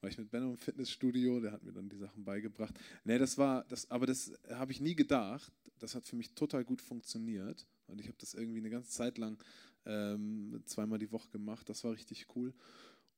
war 0.02 0.10
ich 0.10 0.18
mit 0.18 0.32
Benno 0.32 0.52
im 0.52 0.58
Fitnessstudio, 0.58 1.40
der 1.40 1.52
hat 1.52 1.64
mir 1.64 1.72
dann 1.72 1.90
die 1.90 1.98
Sachen 1.98 2.24
beigebracht. 2.24 2.74
Nee, 3.04 3.18
das 3.18 3.38
war, 3.38 3.66
das, 3.70 3.90
aber 3.92 4.06
das 4.06 4.32
habe 4.50 4.72
ich 4.72 4.82
nie 4.82 4.96
gedacht. 4.96 5.52
Das 5.80 5.96
hat 5.96 6.06
für 6.06 6.16
mich 6.16 6.34
total 6.34 6.64
gut 6.64 6.82
funktioniert. 6.82 7.66
Und 7.88 8.00
ich 8.00 8.08
habe 8.08 8.18
das 8.20 8.34
irgendwie 8.34 8.60
eine 8.60 8.70
ganze 8.70 8.92
Zeit 8.92 9.18
lang 9.18 9.38
ähm, 9.86 10.62
zweimal 10.66 11.00
die 11.00 11.12
Woche 11.12 11.30
gemacht. 11.30 11.68
Das 11.70 11.84
war 11.84 11.94
richtig 11.94 12.28
cool. 12.36 12.54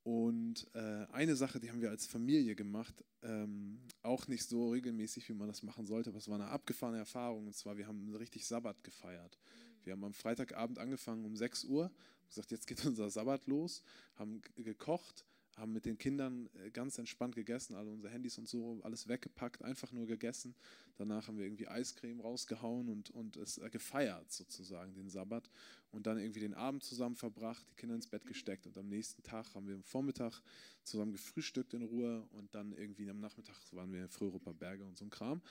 Und 0.06 0.68
äh, 0.76 1.08
eine 1.14 1.36
Sache, 1.36 1.60
die 1.60 1.72
haben 1.72 1.82
wir 1.82 1.90
als 1.90 2.06
Familie 2.06 2.54
gemacht, 2.54 2.94
ähm, 3.24 3.80
auch 4.04 4.28
nicht 4.28 4.48
so 4.48 4.70
regelmäßig, 4.70 5.28
wie 5.30 5.34
man 5.34 5.48
das 5.48 5.64
machen 5.64 5.88
sollte, 5.88 6.12
aber 6.12 6.20
es 6.20 6.28
war 6.28 6.36
eine 6.36 6.50
abgefahrene 6.50 7.00
Erfahrung. 7.00 7.48
Und 7.48 7.56
zwar, 7.56 7.76
wir 7.76 7.88
haben 7.88 8.14
richtig 8.14 8.46
Sabbat 8.46 8.84
gefeiert. 8.84 9.40
Wir 9.84 9.94
haben 9.94 10.04
am 10.04 10.14
Freitagabend 10.14 10.78
angefangen 10.78 11.26
um 11.26 11.36
6 11.36 11.64
Uhr, 11.64 11.92
gesagt, 12.28 12.52
jetzt 12.52 12.68
geht 12.68 12.86
unser 12.86 13.10
Sabbat 13.10 13.48
los, 13.48 13.82
haben 14.16 14.44
gekocht, 14.58 15.26
haben 15.56 15.72
mit 15.72 15.86
den 15.86 15.98
Kindern 15.98 16.50
äh, 16.54 16.70
ganz 16.70 16.98
entspannt 16.98 17.36
gegessen, 17.36 17.76
alle 17.76 17.90
unsere 17.90 18.12
Handys 18.12 18.38
und 18.38 18.48
so, 18.48 18.80
alles 18.84 19.08
weggepackt, 19.08 19.64
einfach 19.64 19.92
nur 19.92 20.06
gegessen. 20.06 20.54
Danach 20.98 21.28
haben 21.28 21.38
wir 21.38 21.46
irgendwie 21.46 21.68
Eiscreme 21.68 22.20
rausgehauen 22.20 22.90
und, 22.90 23.10
und 23.12 23.38
es 23.38 23.58
äh, 23.58 23.70
gefeiert 23.70 24.32
sozusagen, 24.32 24.94
den 24.94 25.10
Sabbat. 25.10 25.50
Und 25.92 26.08
dann 26.08 26.18
irgendwie 26.18 26.42
den 26.42 26.54
Abend 26.54 26.84
zusammen 26.84 27.16
verbracht, 27.16 27.66
die 27.72 27.76
Kinder 27.76 27.96
ins 27.96 28.08
Bett 28.08 28.26
gesteckt 28.26 28.68
und 28.68 28.78
am 28.78 28.90
nächsten 28.90 29.24
Tag 29.24 29.56
haben 29.56 29.68
wir 29.68 29.76
am 29.76 29.84
Vormittag 29.84 30.42
zusammen 30.84 31.14
gefrühstückt 31.14 31.74
in 31.74 31.84
Ruhe 31.84 32.28
und 32.32 32.54
dann 32.54 32.74
irgendwie 32.74 33.10
am 33.10 33.20
Nachmittag 33.20 33.56
waren 33.72 33.94
wir 33.94 34.04
in 34.04 34.10
Fröhruper 34.10 34.54
Berge 34.54 34.84
und 34.84 34.98
so 34.98 35.06
ein 35.06 35.10
Kram. 35.10 35.42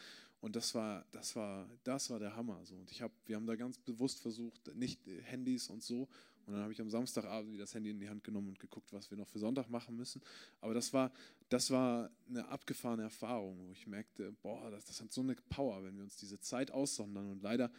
Und 0.40 0.57
das 0.57 0.74
war, 0.74 1.07
das 1.12 1.34
war, 1.36 1.66
das 1.84 2.11
war 2.11 2.18
der 2.18 2.36
Hammer. 2.36 2.61
So. 2.66 2.76
Und 2.76 2.90
ich 2.90 3.00
hab, 3.00 3.11
wir 3.24 3.36
haben 3.36 3.46
da 3.46 3.57
ganz 3.57 3.78
bewusst 3.78 4.20
versucht, 4.20 4.74
nicht 4.74 5.00
Handys 5.22 5.70
und 5.70 5.82
so, 5.82 6.07
und 6.47 6.55
dann 6.55 6.62
habe 6.62 6.72
ich 6.72 6.80
am 6.80 6.90
Samstagabend 6.90 7.53
wieder 7.53 7.62
das 7.62 7.74
Handy 7.74 7.90
in 7.90 7.99
die 7.99 8.09
Hand 8.09 8.22
genommen 8.24 8.49
und 8.49 8.59
geguckt, 8.59 8.92
was 8.92 9.11
wir 9.11 9.16
noch 9.16 9.28
für 9.28 9.38
Sonntag 9.38 9.68
machen 9.70 9.97
müssen. 9.97 10.20
Aber 10.61 10.74
das 10.74 10.92
war, 10.92 11.12
das 11.49 11.70
war 11.70 12.11
eine 12.28 12.47
abgefahrene 12.49 13.03
Erfahrung, 13.03 13.59
wo 13.66 13.72
ich 13.72 13.86
merkte, 13.86 14.32
boah, 14.42 14.70
das, 14.70 14.84
das 14.84 15.01
hat 15.01 15.12
so 15.12 15.22
eine 15.22 15.34
Power, 15.49 15.82
wenn 15.84 15.97
wir 15.97 16.03
uns 16.03 16.16
diese 16.16 16.40
Zeit 16.40 16.70
aussondern. 16.70 17.30
Und 17.30 17.42
leider 17.42 17.70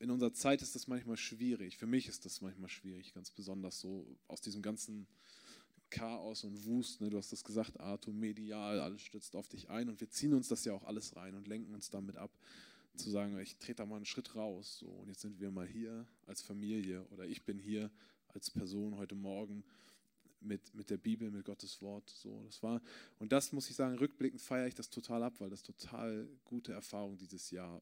in 0.00 0.10
unserer 0.10 0.32
Zeit 0.32 0.60
ist 0.62 0.74
das 0.74 0.88
manchmal 0.88 1.16
schwierig. 1.16 1.76
Für 1.76 1.86
mich 1.86 2.08
ist 2.08 2.24
das 2.24 2.40
manchmal 2.40 2.68
schwierig, 2.68 3.14
ganz 3.14 3.30
besonders 3.30 3.80
so 3.80 4.06
aus 4.26 4.40
diesem 4.40 4.62
ganzen 4.62 5.06
Chaos 5.90 6.42
und 6.42 6.64
Wust. 6.64 7.00
Ne? 7.00 7.10
Du 7.10 7.18
hast 7.18 7.32
das 7.32 7.44
gesagt, 7.44 7.78
Arthur, 7.78 8.12
medial, 8.12 8.80
alles 8.80 9.02
stützt 9.02 9.36
auf 9.36 9.48
dich 9.48 9.70
ein 9.70 9.88
und 9.88 10.00
wir 10.00 10.10
ziehen 10.10 10.34
uns 10.34 10.48
das 10.48 10.64
ja 10.64 10.72
auch 10.72 10.84
alles 10.84 11.14
rein 11.14 11.36
und 11.36 11.46
lenken 11.46 11.72
uns 11.74 11.90
damit 11.90 12.16
ab 12.16 12.32
zu 12.96 13.10
sagen, 13.10 13.38
ich 13.38 13.56
trete 13.56 13.76
da 13.76 13.86
mal 13.86 13.96
einen 13.96 14.06
Schritt 14.06 14.34
raus. 14.34 14.78
So, 14.78 14.88
und 14.88 15.08
jetzt 15.08 15.20
sind 15.20 15.40
wir 15.40 15.50
mal 15.50 15.66
hier 15.66 16.06
als 16.26 16.42
Familie 16.42 17.04
oder 17.10 17.26
ich 17.26 17.44
bin 17.44 17.58
hier 17.58 17.90
als 18.28 18.50
Person 18.50 18.96
heute 18.96 19.14
Morgen 19.14 19.64
mit, 20.40 20.74
mit 20.74 20.90
der 20.90 20.98
Bibel, 20.98 21.30
mit 21.30 21.44
Gottes 21.44 21.80
Wort. 21.82 22.08
So, 22.10 22.42
das 22.44 22.62
war, 22.62 22.80
und 23.18 23.32
das 23.32 23.52
muss 23.52 23.68
ich 23.70 23.76
sagen, 23.76 23.96
rückblickend 23.98 24.40
feiere 24.40 24.66
ich 24.66 24.74
das 24.74 24.90
total 24.90 25.22
ab, 25.22 25.34
weil 25.38 25.50
das 25.50 25.62
total 25.62 26.28
gute 26.44 26.72
Erfahrungen 26.72 27.16
dieses 27.16 27.50
Jahr 27.50 27.80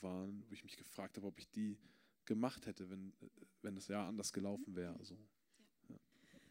waren, 0.00 0.44
wo 0.48 0.52
ich 0.52 0.64
mich 0.64 0.76
gefragt 0.76 1.16
habe, 1.16 1.26
ob 1.26 1.38
ich 1.38 1.50
die 1.50 1.78
gemacht 2.24 2.66
hätte, 2.66 2.88
wenn, 2.90 3.12
wenn 3.62 3.74
das 3.74 3.88
Jahr 3.88 4.08
anders 4.08 4.32
gelaufen 4.32 4.74
wäre. 4.74 4.98
So. 5.02 5.16
Ja. 5.88 5.96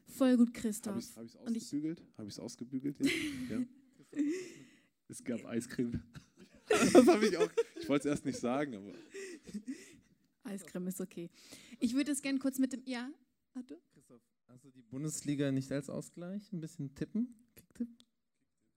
Voll 0.08 0.38
gut, 0.38 0.54
Christoph. 0.54 0.94
Habe 0.94 1.00
ich 1.00 1.34
es 1.34 1.36
ausgebügelt? 1.36 2.04
Habe 2.18 2.28
ich 2.28 2.34
es 2.34 2.40
ausgebügelt? 2.40 2.98
Ja. 3.00 3.58
ja. 3.58 3.66
Es 5.08 5.24
gab 5.24 5.46
Eiscreme. 5.46 6.02
Das 6.68 7.08
habe 7.08 7.26
ich 7.28 7.38
auch. 7.38 7.50
Ich 7.80 7.90
wollte 7.90 8.08
es 8.08 8.14
erst 8.14 8.26
nicht 8.26 8.40
sagen, 8.40 8.76
aber. 8.76 8.94
Eiscreme 10.44 10.88
ist 10.88 11.02
okay. 11.02 11.30
Ich 11.80 11.94
würde 11.94 12.12
es 12.12 12.22
gerne 12.22 12.40
kurz 12.40 12.60
mit 12.60 12.74
dem. 12.74 12.82
Ja, 12.86 13.10
Arthur? 13.54 13.78
Christoph, 13.94 14.22
hast 14.48 14.64
du 14.66 14.72
die 14.72 14.82
Bundesliga 14.82 15.52
nicht 15.52 15.72
als 15.72 15.90
Ausgleich 15.90 16.52
ein 16.52 16.60
bisschen 16.60 16.94
tippen? 16.96 17.36
Kicktipp? 17.56 17.90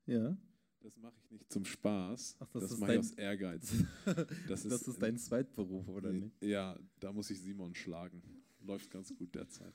Ja. 0.07 0.37
Das 0.81 0.97
mache 0.99 1.15
ich 1.25 1.31
nicht 1.33 1.53
zum 1.53 1.65
Spaß. 1.65 2.37
Ach, 2.39 2.49
das, 2.53 2.69
das 2.69 2.79
mache 2.79 2.93
ich 2.93 2.99
aus 3.01 3.11
Ehrgeiz. 3.13 3.73
Das 4.47 4.65
ist, 4.65 4.71
das 4.71 4.83
ist 4.83 5.03
dein 5.03 5.19
Zweitberuf, 5.19 5.89
oder 5.89 6.13
nicht? 6.13 6.41
Ja, 6.43 6.79
da 7.01 7.13
muss 7.13 7.29
ich 7.31 7.41
Simon 7.41 7.75
schlagen. 7.75 8.23
Läuft 8.61 8.91
ganz 8.91 9.13
gut 9.15 9.35
derzeit. 9.35 9.75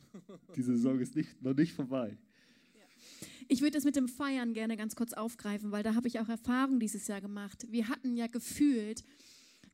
Die 0.56 0.62
Saison 0.62 1.00
ist 1.00 1.16
nicht, 1.16 1.42
noch 1.42 1.54
nicht 1.54 1.74
vorbei. 1.74 2.18
Ich 3.48 3.62
würde 3.62 3.72
das 3.72 3.84
mit 3.84 3.96
dem 3.96 4.08
Feiern 4.08 4.54
gerne 4.54 4.78
ganz 4.78 4.96
kurz 4.96 5.14
aufgreifen, 5.14 5.72
weil 5.72 5.84
da 5.84 5.96
habe 5.96 6.08
ich 6.08 6.20
auch 6.20 6.30
Erfahrung 6.30 6.80
dieses 6.80 7.08
Jahr 7.08 7.22
gemacht. 7.22 7.66
Wir 7.70 7.88
hatten 7.90 8.16
ja 8.16 8.28
gefühlt, 8.28 9.04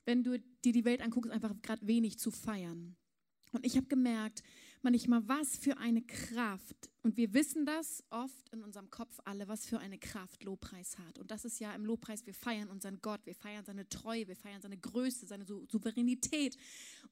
wenn 0.06 0.24
du 0.24 0.40
dir 0.64 0.74
die 0.74 0.86
Welt 0.86 1.02
anguckst, 1.02 1.32
einfach 1.32 1.54
gerade 1.62 1.86
wenig 1.86 2.18
zu 2.18 2.32
feiern. 2.32 2.96
Und 3.52 3.66
ich 3.66 3.78
habe 3.78 3.88
gemerkt, 3.88 4.44
manchmal, 4.82 5.28
was 5.28 5.58
für 5.58 5.78
eine 5.78 6.02
Kraft, 6.02 6.90
und 7.02 7.18
wir 7.18 7.34
wissen 7.34 7.66
das 7.66 8.04
oft 8.10 8.50
in 8.50 8.64
unserem 8.64 8.90
Kopf 8.90 9.20
alle, 9.24 9.48
was 9.48 9.66
für 9.66 9.80
eine 9.80 9.98
Kraft 9.98 10.44
Lobpreis 10.44 10.98
hat. 10.98 11.20
Und 11.20 11.32
das 11.32 11.46
ist 11.46 11.60
ja 11.60 11.74
im 11.74 11.86
Lobpreis, 11.86 12.26
wir 12.26 12.34
feiern 12.34 12.70
unseren 12.70 13.02
Gott, 13.02 13.22
wir 13.26 13.36
feiern 13.36 13.64
seine 13.66 13.88
Treue, 13.88 14.28
wir 14.28 14.36
feiern 14.36 14.62
seine 14.62 14.78
Größe, 14.78 15.26
seine 15.26 15.46
Souveränität 15.46 16.58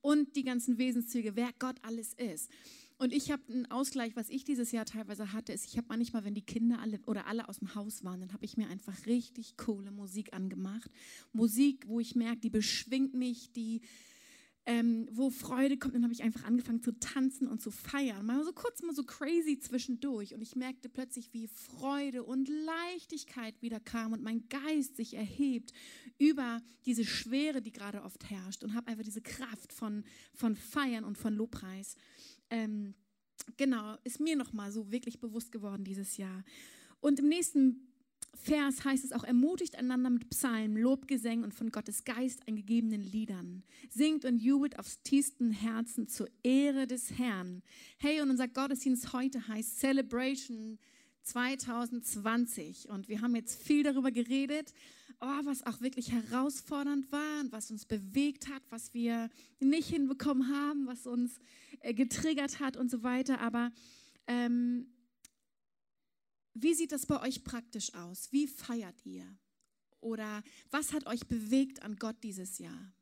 und 0.01 0.36
die 0.36 0.43
ganzen 0.43 0.78
Wesenszüge, 0.78 1.36
wer 1.36 1.51
Gott 1.59 1.78
alles 1.82 2.13
ist. 2.13 2.51
Und 2.97 3.11
ich 3.11 3.29
habe 3.29 3.43
einen 3.51 3.65
Ausgleich, 3.65 4.15
was 4.15 4.29
ich 4.29 4.45
dieses 4.45 4.71
Jahr 4.71 4.85
teilweise 4.85 5.33
hatte, 5.33 5.51
ist, 5.51 5.65
ich 5.65 5.77
habe 5.77 5.87
manchmal, 5.89 6.23
wenn 6.23 6.33
die 6.33 6.45
Kinder 6.45 6.79
alle 6.79 6.99
oder 7.07 7.27
alle 7.27 7.49
aus 7.49 7.59
dem 7.59 7.75
Haus 7.75 8.05
waren, 8.05 8.21
dann 8.21 8.31
habe 8.31 8.45
ich 8.45 8.55
mir 8.55 8.69
einfach 8.69 9.05
richtig 9.05 9.57
coole 9.57 9.91
Musik 9.91 10.33
angemacht. 10.33 10.89
Musik, 11.33 11.87
wo 11.87 11.99
ich 11.99 12.15
merke, 12.15 12.39
die 12.39 12.49
beschwingt 12.49 13.13
mich, 13.13 13.51
die, 13.51 13.81
ähm, 14.65 15.09
wo 15.11 15.29
Freude 15.29 15.77
kommt. 15.77 15.93
Dann 15.93 16.03
habe 16.03 16.13
ich 16.13 16.23
einfach 16.23 16.45
angefangen 16.45 16.81
zu 16.81 16.97
tanzen 16.97 17.49
und 17.49 17.61
zu 17.61 17.69
feiern. 17.69 18.25
Mal 18.25 18.45
so 18.45 18.53
kurz, 18.53 18.81
mal 18.81 18.95
so 18.95 19.03
crazy 19.03 19.59
zwischendurch. 19.59 20.33
Und 20.33 20.41
ich 20.41 20.55
merkte 20.55 20.87
plötzlich, 20.87 21.33
wie 21.33 21.47
Freude 21.47 22.23
und 22.23 22.47
Leichtigkeit 22.47 23.61
wieder 23.61 23.81
kam 23.81 24.13
und 24.13 24.23
mein 24.23 24.47
Geist 24.47 24.95
sich 24.95 25.15
erhebt 25.15 25.73
über 26.17 26.61
diese 26.85 27.03
Schwere, 27.03 27.61
die 27.61 27.73
gerade 27.73 28.03
oft 28.03 28.29
herrscht. 28.29 28.63
Und 28.63 28.73
habe 28.73 28.87
einfach 28.87 29.03
diese 29.03 29.21
Kraft 29.21 29.73
von, 29.73 30.05
von 30.33 30.55
Feiern 30.55 31.03
und 31.03 31.17
von 31.17 31.35
Lobpreis 31.35 31.97
ähm, 32.56 32.93
genau, 33.58 33.97
ist 34.03 34.20
mir 34.20 34.36
nochmal 34.36 34.72
so 34.72 34.91
wirklich 34.91 35.20
bewusst 35.20 35.51
geworden 35.51 35.84
dieses 35.84 36.18
Jahr. 36.18 36.43
Und 37.01 37.20
im 37.20 37.28
nächsten 37.28 37.82
Vers 38.34 38.84
heißt 38.84 39.06
es 39.06 39.12
auch, 39.12 39.24
ermutigt 39.24 39.76
einander 39.76 40.10
mit 40.10 40.30
Psalmen, 40.30 40.78
Lobgesängen 40.78 41.43
und 41.43 41.53
von 41.53 41.70
Gottes 41.72 42.03
Geist 42.03 42.47
eingegebenen 42.47 43.01
Liedern. 43.01 43.64
Singt 43.89 44.26
und 44.26 44.39
jubelt 44.39 44.78
aufs 44.80 45.01
tiefsten 45.03 45.51
Herzen 45.51 46.08
zur 46.08 46.28
Ehre 46.43 46.88
des 46.88 47.18
Herrn. 47.18 47.62
Hey, 47.97 48.22
und 48.22 48.30
unser 48.30 48.47
Gottesdienst 48.47 49.14
heute 49.14 49.47
heißt 49.47 49.80
Celebration 49.80 50.78
2020. 51.26 52.89
Und 52.89 53.09
wir 53.09 53.21
haben 53.21 53.36
jetzt 53.36 53.61
viel 53.61 53.84
darüber 53.84 54.11
geredet, 54.11 54.73
oh, 55.21 55.39
was 55.43 55.65
auch 55.65 55.82
wirklich 55.82 56.11
herausfordernd 56.11 57.11
war 57.11 57.41
und 57.41 57.51
was 57.51 57.71
uns 57.71 57.86
bewegt 57.86 58.47
hat, 58.47 58.61
was 58.69 58.93
wir 58.93 59.30
nicht 59.59 59.89
hinbekommen 59.89 60.49
haben, 60.49 60.88
was 60.88 61.05
uns 61.07 61.39
äh, 61.82 61.93
getriggert 61.93 62.59
hat 62.59 62.78
und 62.78 62.89
so 62.89 63.03
weiter. 63.03 63.41
Aber 63.41 63.71
ähm, 64.28 64.88
wie 66.53 66.73
sieht 66.73 66.91
das 66.91 67.05
bei 67.05 67.21
euch 67.21 67.43
praktisch 67.43 67.93
aus? 67.93 68.32
Wie 68.32 68.47
feiert 68.47 69.05
ihr? 69.05 69.26
Oder 69.99 70.43
was 70.69 70.93
hat 70.93 71.07
euch 71.07 71.28
bewegt 71.28 71.82
an 71.82 71.95
Gott 71.95 72.17
dieses 72.23 72.59
Jahr? 72.59 72.93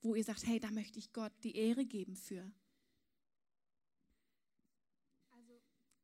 Wo 0.00 0.14
ihr 0.14 0.24
sagt, 0.24 0.46
hey, 0.46 0.60
da 0.60 0.70
möchte 0.70 0.98
ich 0.98 1.12
Gott 1.12 1.32
die 1.42 1.56
Ehre 1.56 1.84
geben 1.84 2.16
für. 2.16 2.50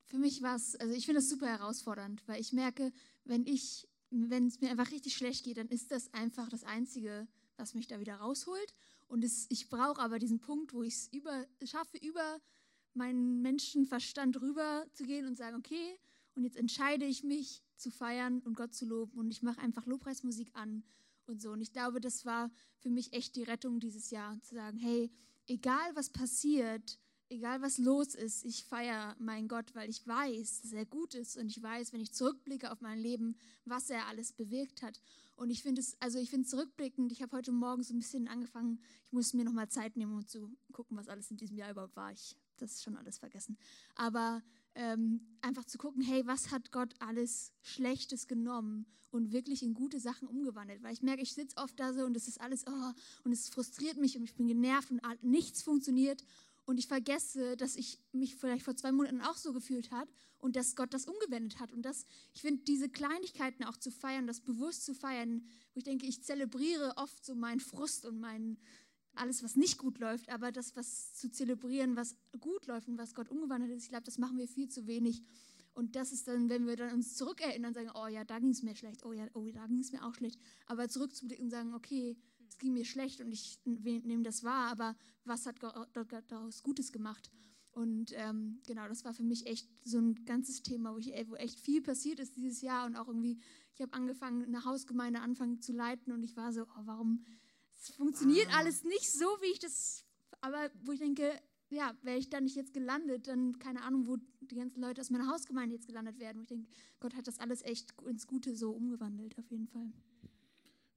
Für 0.08 0.18
mich 0.18 0.42
war 0.42 0.56
es, 0.56 0.74
also 0.76 0.94
ich 0.94 1.04
finde 1.06 1.20
es 1.20 1.28
super 1.28 1.46
herausfordernd, 1.46 2.22
weil 2.26 2.40
ich 2.40 2.52
merke, 2.52 2.92
wenn 3.24 3.46
ich, 3.46 3.86
wenn 4.10 4.46
es 4.46 4.60
mir 4.60 4.70
einfach 4.70 4.90
richtig 4.90 5.14
schlecht 5.14 5.44
geht, 5.44 5.58
dann 5.58 5.68
ist 5.68 5.90
das 5.90 6.12
einfach 6.14 6.48
das 6.48 6.64
Einzige, 6.64 7.28
was 7.58 7.74
mich 7.74 7.86
da 7.86 8.00
wieder 8.00 8.16
rausholt. 8.16 8.74
Und 9.06 9.22
es, 9.22 9.46
ich 9.50 9.68
brauche 9.68 10.00
aber 10.00 10.18
diesen 10.18 10.40
Punkt, 10.40 10.72
wo 10.72 10.82
ich 10.82 10.94
es 10.94 11.08
über, 11.12 11.46
schaffe, 11.64 11.98
über 11.98 12.40
meinen 12.94 13.42
Menschenverstand 13.42 14.40
rüber 14.40 14.86
zu 14.94 15.04
gehen 15.04 15.26
und 15.26 15.36
sagen, 15.36 15.56
okay, 15.56 15.98
und 16.34 16.44
jetzt 16.44 16.56
entscheide 16.56 17.04
ich 17.04 17.22
mich 17.22 17.62
zu 17.76 17.90
feiern 17.90 18.40
und 18.40 18.54
Gott 18.54 18.74
zu 18.74 18.86
loben 18.86 19.18
und 19.18 19.30
ich 19.30 19.42
mache 19.42 19.60
einfach 19.60 19.86
Lobpreismusik 19.86 20.50
an 20.54 20.84
und 21.26 21.42
so. 21.42 21.50
Und 21.50 21.60
ich 21.60 21.72
glaube, 21.72 22.00
das 22.00 22.24
war 22.24 22.50
für 22.78 22.90
mich 22.90 23.12
echt 23.12 23.36
die 23.36 23.42
Rettung 23.42 23.78
dieses 23.80 24.10
Jahr, 24.10 24.40
zu 24.42 24.54
sagen, 24.54 24.78
hey, 24.78 25.10
egal 25.46 25.94
was 25.94 26.10
passiert, 26.10 26.98
egal 27.30 27.62
was 27.62 27.78
los 27.78 28.14
ist, 28.14 28.44
ich 28.44 28.64
feiere 28.64 29.16
meinen 29.18 29.48
Gott, 29.48 29.74
weil 29.74 29.88
ich 29.88 30.06
weiß, 30.06 30.62
dass 30.62 30.72
er 30.72 30.86
gut 30.86 31.14
ist 31.14 31.36
und 31.36 31.46
ich 31.48 31.62
weiß, 31.62 31.92
wenn 31.92 32.00
ich 32.00 32.12
zurückblicke 32.12 32.70
auf 32.70 32.80
mein 32.80 32.98
Leben, 32.98 33.36
was 33.64 33.90
er 33.90 34.06
alles 34.06 34.32
bewirkt 34.32 34.82
hat. 34.82 35.00
Und 35.36 35.50
ich 35.50 35.62
finde 35.62 35.80
es, 35.80 35.96
also 36.00 36.18
ich 36.18 36.30
finde 36.30 36.48
zurückblickend, 36.48 37.12
ich 37.12 37.22
habe 37.22 37.36
heute 37.36 37.52
Morgen 37.52 37.82
so 37.82 37.94
ein 37.94 38.00
bisschen 38.00 38.26
angefangen, 38.28 38.80
ich 39.06 39.12
muss 39.12 39.34
mir 39.34 39.44
nochmal 39.44 39.68
Zeit 39.68 39.96
nehmen, 39.96 40.12
um 40.12 40.26
zu 40.26 40.50
gucken, 40.72 40.96
was 40.96 41.08
alles 41.08 41.30
in 41.30 41.36
diesem 41.36 41.56
Jahr 41.56 41.70
überhaupt 41.70 41.96
war. 41.96 42.10
Ich 42.12 42.30
habe 42.30 42.40
das 42.58 42.82
schon 42.82 42.96
alles 42.96 43.18
vergessen. 43.18 43.56
Aber 43.94 44.42
ähm, 44.74 45.20
einfach 45.40 45.64
zu 45.64 45.78
gucken, 45.78 46.02
hey, 46.02 46.26
was 46.26 46.50
hat 46.50 46.72
Gott 46.72 46.94
alles 46.98 47.52
Schlechtes 47.62 48.26
genommen 48.26 48.86
und 49.10 49.32
wirklich 49.32 49.62
in 49.62 49.74
gute 49.74 50.00
Sachen 50.00 50.26
umgewandelt? 50.26 50.82
Weil 50.82 50.92
ich 50.92 51.02
merke, 51.02 51.22
ich 51.22 51.34
sitze 51.34 51.56
oft 51.58 51.78
da 51.78 51.92
so 51.92 52.04
und 52.04 52.16
es 52.16 52.26
ist 52.26 52.40
alles, 52.40 52.64
oh, 52.66 52.92
und 53.24 53.32
es 53.32 53.48
frustriert 53.48 53.96
mich 53.96 54.16
und 54.16 54.24
ich 54.24 54.34
bin 54.34 54.48
genervt 54.48 54.90
und 54.90 55.00
nichts 55.22 55.62
funktioniert. 55.62 56.24
Und 56.68 56.76
ich 56.76 56.86
vergesse, 56.86 57.56
dass 57.56 57.76
ich 57.76 57.98
mich 58.12 58.36
vielleicht 58.36 58.62
vor 58.62 58.76
zwei 58.76 58.92
Monaten 58.92 59.22
auch 59.22 59.38
so 59.38 59.54
gefühlt 59.54 59.90
habe 59.90 60.10
und 60.36 60.54
dass 60.54 60.76
Gott 60.76 60.92
das 60.92 61.06
umgewendet 61.06 61.60
hat. 61.60 61.72
Und 61.72 61.80
das, 61.80 62.04
ich 62.34 62.42
finde, 62.42 62.62
diese 62.64 62.90
Kleinigkeiten 62.90 63.64
auch 63.64 63.78
zu 63.78 63.90
feiern, 63.90 64.26
das 64.26 64.42
bewusst 64.42 64.84
zu 64.84 64.92
feiern, 64.92 65.46
wo 65.72 65.78
ich 65.78 65.84
denke, 65.84 66.04
ich 66.04 66.22
zelebriere 66.22 66.92
oft 66.98 67.24
so 67.24 67.34
meinen 67.34 67.60
Frust 67.60 68.04
und 68.04 68.20
meinen, 68.20 68.58
alles, 69.14 69.42
was 69.42 69.56
nicht 69.56 69.78
gut 69.78 69.98
läuft, 69.98 70.28
aber 70.28 70.52
das, 70.52 70.76
was 70.76 71.14
zu 71.14 71.30
zelebrieren, 71.30 71.96
was 71.96 72.16
gut 72.38 72.66
läuft 72.66 72.86
und 72.86 72.98
was 72.98 73.14
Gott 73.14 73.30
umgewandelt 73.30 73.72
ist, 73.72 73.84
ich 73.84 73.88
glaube, 73.88 74.04
das 74.04 74.18
machen 74.18 74.36
wir 74.36 74.46
viel 74.46 74.68
zu 74.68 74.86
wenig. 74.86 75.22
Und 75.72 75.96
das 75.96 76.12
ist 76.12 76.28
dann, 76.28 76.50
wenn 76.50 76.66
wir 76.66 76.76
dann 76.76 76.92
uns 76.92 77.16
zurückerinnern, 77.16 77.72
sagen, 77.72 77.92
oh 77.94 78.08
ja, 78.08 78.24
da 78.24 78.40
ging 78.40 78.50
es 78.50 78.62
mir 78.62 78.76
schlecht, 78.76 79.06
oh 79.06 79.14
ja, 79.14 79.26
oh, 79.32 79.48
da 79.50 79.66
ging 79.68 79.80
es 79.80 79.90
mir 79.90 80.04
auch 80.04 80.14
schlecht. 80.14 80.38
Aber 80.66 80.90
zurückzublicken 80.90 81.46
und 81.46 81.50
sagen, 81.50 81.72
okay, 81.72 82.18
es 82.48 82.58
ging 82.58 82.72
mir 82.72 82.84
schlecht 82.84 83.20
und 83.20 83.32
ich 83.32 83.58
nehme 83.64 84.22
das 84.22 84.44
wahr, 84.44 84.70
aber 84.70 84.96
was 85.24 85.46
hat 85.46 85.60
Gott 85.60 85.88
daraus 86.28 86.62
Gutes 86.62 86.92
gemacht? 86.92 87.30
Und 87.72 88.12
ähm, 88.16 88.60
genau, 88.66 88.88
das 88.88 89.04
war 89.04 89.14
für 89.14 89.22
mich 89.22 89.46
echt 89.46 89.68
so 89.84 89.98
ein 89.98 90.24
ganzes 90.24 90.62
Thema, 90.62 90.94
wo, 90.94 90.98
ich, 90.98 91.12
wo 91.28 91.36
echt 91.36 91.60
viel 91.60 91.80
passiert 91.80 92.18
ist 92.18 92.34
dieses 92.36 92.60
Jahr 92.60 92.86
und 92.86 92.96
auch 92.96 93.06
irgendwie, 93.06 93.38
ich 93.74 93.80
habe 93.80 93.92
angefangen, 93.92 94.44
eine 94.44 94.64
Hausgemeinde 94.64 95.20
anfangen 95.20 95.60
zu 95.60 95.72
leiten 95.72 96.12
und 96.12 96.22
ich 96.24 96.36
war 96.36 96.52
so, 96.52 96.62
oh, 96.62 96.82
warum 96.84 97.24
es 97.80 97.90
funktioniert 97.90 98.48
ah. 98.50 98.58
alles 98.58 98.82
nicht 98.82 99.12
so, 99.12 99.26
wie 99.42 99.52
ich 99.52 99.60
das, 99.60 100.04
aber 100.40 100.70
wo 100.82 100.92
ich 100.92 100.98
denke, 100.98 101.30
ja, 101.70 101.96
wäre 102.02 102.18
ich 102.18 102.30
da 102.30 102.40
nicht 102.40 102.56
jetzt 102.56 102.72
gelandet, 102.72 103.28
dann 103.28 103.58
keine 103.58 103.82
Ahnung, 103.82 104.06
wo 104.06 104.16
die 104.40 104.54
ganzen 104.54 104.80
Leute 104.80 105.00
aus 105.00 105.10
meiner 105.10 105.28
Hausgemeinde 105.28 105.74
jetzt 105.74 105.86
gelandet 105.86 106.18
werden. 106.18 106.38
Wo 106.38 106.42
ich 106.42 106.48
denke, 106.48 106.68
Gott 106.98 107.14
hat 107.14 107.26
das 107.26 107.38
alles 107.38 107.62
echt 107.62 107.92
ins 108.06 108.26
Gute 108.26 108.56
so 108.56 108.70
umgewandelt, 108.70 109.36
auf 109.38 109.50
jeden 109.50 109.68
Fall. 109.68 109.92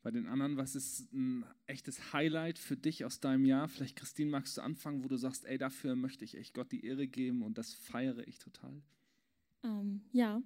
Bei 0.03 0.11
den 0.11 0.27
anderen, 0.27 0.57
was 0.57 0.75
ist 0.75 1.13
ein 1.13 1.45
echtes 1.67 2.13
Highlight 2.13 2.57
für 2.57 2.75
dich 2.75 3.05
aus 3.05 3.19
deinem 3.19 3.45
Jahr? 3.45 3.67
Vielleicht, 3.67 3.95
Christine, 3.95 4.31
magst 4.31 4.57
du 4.57 4.61
anfangen, 4.61 5.03
wo 5.03 5.07
du 5.07 5.17
sagst, 5.17 5.45
ey, 5.45 5.57
dafür 5.57 5.95
möchte 5.95 6.25
ich 6.25 6.35
echt 6.35 6.53
Gott 6.53 6.71
die 6.71 6.85
Ehre 6.85 7.07
geben 7.07 7.43
und 7.43 7.57
das 7.57 7.73
feiere 7.73 8.27
ich 8.27 8.39
total? 8.39 8.81
Ähm, 9.63 10.01
ja, 10.11 10.41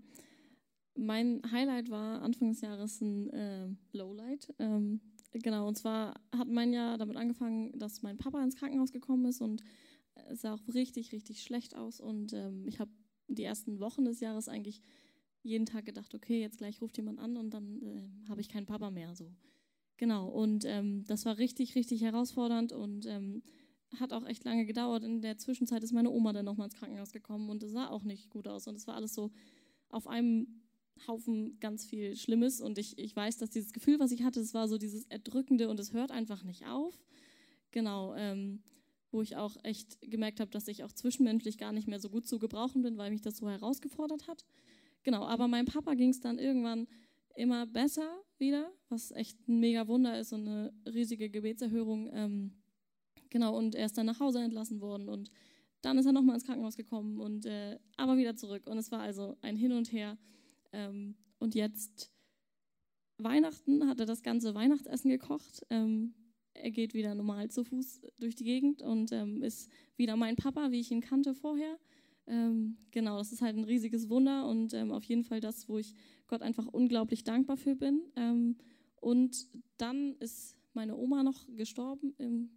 mein 0.97 1.41
Highlight 1.51 1.89
war 1.89 2.21
Anfang 2.21 2.49
des 2.49 2.61
Jahres 2.61 2.99
ein 2.99 3.29
äh, 3.29 3.69
Lowlight. 3.93 4.53
Ähm, 4.59 4.99
Genau, 5.43 5.67
und 5.67 5.75
zwar 5.75 6.13
hat 6.31 6.47
mein 6.47 6.71
Jahr 6.71 6.97
damit 6.97 7.17
angefangen, 7.17 7.77
dass 7.77 8.01
mein 8.01 8.17
Papa 8.17 8.41
ins 8.41 8.55
Krankenhaus 8.55 8.91
gekommen 8.91 9.25
ist 9.25 9.41
und 9.41 9.61
es 10.29 10.41
sah 10.41 10.53
auch 10.53 10.61
richtig, 10.73 11.11
richtig 11.11 11.43
schlecht 11.43 11.75
aus. 11.75 11.99
Und 11.99 12.31
ähm, 12.33 12.65
ich 12.67 12.79
habe 12.79 12.91
die 13.27 13.43
ersten 13.43 13.79
Wochen 13.79 14.05
des 14.05 14.21
Jahres 14.21 14.47
eigentlich 14.47 14.81
jeden 15.45 15.65
Tag 15.65 15.85
gedacht, 15.85 16.13
okay, 16.13 16.41
jetzt 16.41 16.57
gleich 16.57 16.81
ruft 16.81 16.97
jemand 16.97 17.19
an 17.19 17.37
und 17.37 17.51
dann 17.51 17.81
äh, 17.81 18.29
habe 18.29 18.41
ich 18.41 18.49
keinen 18.49 18.65
Papa 18.65 18.89
mehr. 18.89 19.15
So. 19.15 19.31
Genau, 19.97 20.27
und 20.27 20.65
ähm, 20.65 21.05
das 21.05 21.25
war 21.25 21.37
richtig, 21.37 21.75
richtig 21.75 22.01
herausfordernd 22.01 22.73
und 22.73 23.05
ähm, 23.05 23.43
hat 23.99 24.11
auch 24.11 24.25
echt 24.25 24.43
lange 24.43 24.65
gedauert. 24.65 25.03
In 25.03 25.21
der 25.21 25.37
Zwischenzeit 25.37 25.83
ist 25.83 25.93
meine 25.93 26.09
Oma 26.09 26.33
dann 26.33 26.45
nochmal 26.45 26.65
ins 26.65 26.75
Krankenhaus 26.75 27.11
gekommen 27.11 27.49
und 27.49 27.63
es 27.63 27.71
sah 27.71 27.87
auch 27.87 28.03
nicht 28.03 28.29
gut 28.29 28.47
aus. 28.47 28.67
Und 28.67 28.75
es 28.75 28.87
war 28.87 28.95
alles 28.95 29.13
so 29.13 29.31
auf 29.89 30.07
einem 30.07 30.61
Haufen 31.07 31.59
ganz 31.59 31.85
viel 31.85 32.15
Schlimmes 32.15 32.61
und 32.61 32.77
ich, 32.77 32.97
ich 32.97 33.15
weiß, 33.15 33.37
dass 33.37 33.49
dieses 33.49 33.73
Gefühl, 33.73 33.99
was 33.99 34.11
ich 34.11 34.23
hatte, 34.23 34.39
das 34.39 34.53
war 34.53 34.67
so 34.67 34.77
dieses 34.77 35.05
Erdrückende 35.05 35.69
und 35.69 35.79
es 35.79 35.93
hört 35.93 36.11
einfach 36.11 36.43
nicht 36.43 36.65
auf. 36.67 36.93
Genau, 37.71 38.15
ähm, 38.15 38.63
wo 39.11 39.21
ich 39.21 39.35
auch 39.35 39.55
echt 39.63 39.99
gemerkt 40.01 40.39
habe, 40.39 40.51
dass 40.51 40.67
ich 40.67 40.83
auch 40.83 40.91
zwischenmenschlich 40.91 41.57
gar 41.57 41.71
nicht 41.71 41.87
mehr 41.87 41.99
so 41.99 42.09
gut 42.09 42.27
zu 42.27 42.39
gebrauchen 42.39 42.81
bin, 42.81 42.97
weil 42.97 43.11
mich 43.11 43.21
das 43.21 43.37
so 43.37 43.49
herausgefordert 43.49 44.27
hat. 44.27 44.45
Genau, 45.05 45.23
aber 45.23 45.47
meinem 45.47 45.67
Papa 45.67 45.93
ging 45.93 46.09
es 46.09 46.19
dann 46.19 46.39
irgendwann 46.39 46.87
immer 47.35 47.67
besser 47.67 48.09
wieder, 48.39 48.73
was 48.89 49.11
echt 49.11 49.37
ein 49.47 49.59
mega 49.59 49.87
Wunder 49.87 50.19
ist 50.19 50.33
und 50.33 50.47
eine 50.47 50.73
riesige 50.87 51.29
Gebetserhörung. 51.29 52.09
Ähm, 52.11 52.51
genau, 53.29 53.55
und 53.55 53.75
er 53.75 53.85
ist 53.85 53.97
dann 53.99 54.07
nach 54.07 54.19
Hause 54.19 54.39
entlassen 54.39 54.81
worden 54.81 55.07
und 55.07 55.29
dann 55.83 55.99
ist 55.99 56.07
er 56.07 56.11
nochmal 56.11 56.33
ins 56.33 56.45
Krankenhaus 56.45 56.75
gekommen 56.75 57.19
und 57.19 57.45
äh, 57.45 57.77
aber 57.97 58.17
wieder 58.17 58.35
zurück. 58.35 58.65
Und 58.65 58.79
es 58.79 58.91
war 58.91 59.01
also 59.01 59.37
ein 59.41 59.55
Hin 59.55 59.73
und 59.73 59.91
Her. 59.91 60.17
Ähm, 60.73 61.15
und 61.37 61.53
jetzt 61.53 62.11
Weihnachten 63.19 63.87
hat 63.87 63.99
er 63.99 64.07
das 64.07 64.23
ganze 64.23 64.55
Weihnachtsessen 64.55 65.11
gekocht. 65.11 65.63
Ähm, 65.69 66.15
er 66.55 66.71
geht 66.71 66.95
wieder 66.95 67.13
normal 67.13 67.51
zu 67.51 67.63
Fuß 67.63 68.01
durch 68.17 68.33
die 68.33 68.43
Gegend 68.43 68.81
und 68.81 69.11
ähm, 69.11 69.43
ist 69.43 69.69
wieder 69.97 70.15
mein 70.15 70.35
Papa, 70.35 70.71
wie 70.71 70.79
ich 70.79 70.89
ihn 70.89 71.01
kannte 71.01 71.35
vorher. 71.35 71.77
Ähm, 72.27 72.77
genau, 72.91 73.17
das 73.17 73.31
ist 73.31 73.41
halt 73.41 73.55
ein 73.55 73.63
riesiges 73.63 74.09
Wunder 74.09 74.47
und 74.47 74.73
ähm, 74.73 74.91
auf 74.91 75.03
jeden 75.03 75.23
Fall 75.23 75.41
das, 75.41 75.69
wo 75.69 75.77
ich 75.77 75.93
Gott 76.27 76.41
einfach 76.41 76.67
unglaublich 76.67 77.23
dankbar 77.23 77.57
für 77.57 77.75
bin. 77.75 78.01
Ähm, 78.15 78.57
und 78.99 79.47
dann 79.77 80.15
ist 80.19 80.55
meine 80.73 80.95
Oma 80.95 81.23
noch 81.23 81.45
gestorben 81.55 82.15
im, 82.17 82.49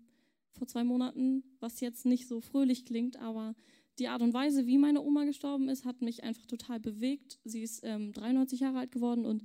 vor 0.52 0.66
zwei 0.66 0.84
Monaten, 0.84 1.44
was 1.60 1.80
jetzt 1.80 2.06
nicht 2.06 2.26
so 2.26 2.40
fröhlich 2.40 2.84
klingt, 2.84 3.16
aber 3.18 3.54
die 3.98 4.08
Art 4.08 4.22
und 4.22 4.32
Weise, 4.32 4.66
wie 4.66 4.78
meine 4.78 5.02
Oma 5.02 5.24
gestorben 5.24 5.68
ist, 5.68 5.84
hat 5.84 6.02
mich 6.02 6.22
einfach 6.22 6.46
total 6.46 6.80
bewegt. 6.80 7.38
Sie 7.44 7.62
ist 7.62 7.80
ähm, 7.84 8.12
93 8.12 8.60
Jahre 8.60 8.78
alt 8.78 8.92
geworden 8.92 9.24
und 9.24 9.42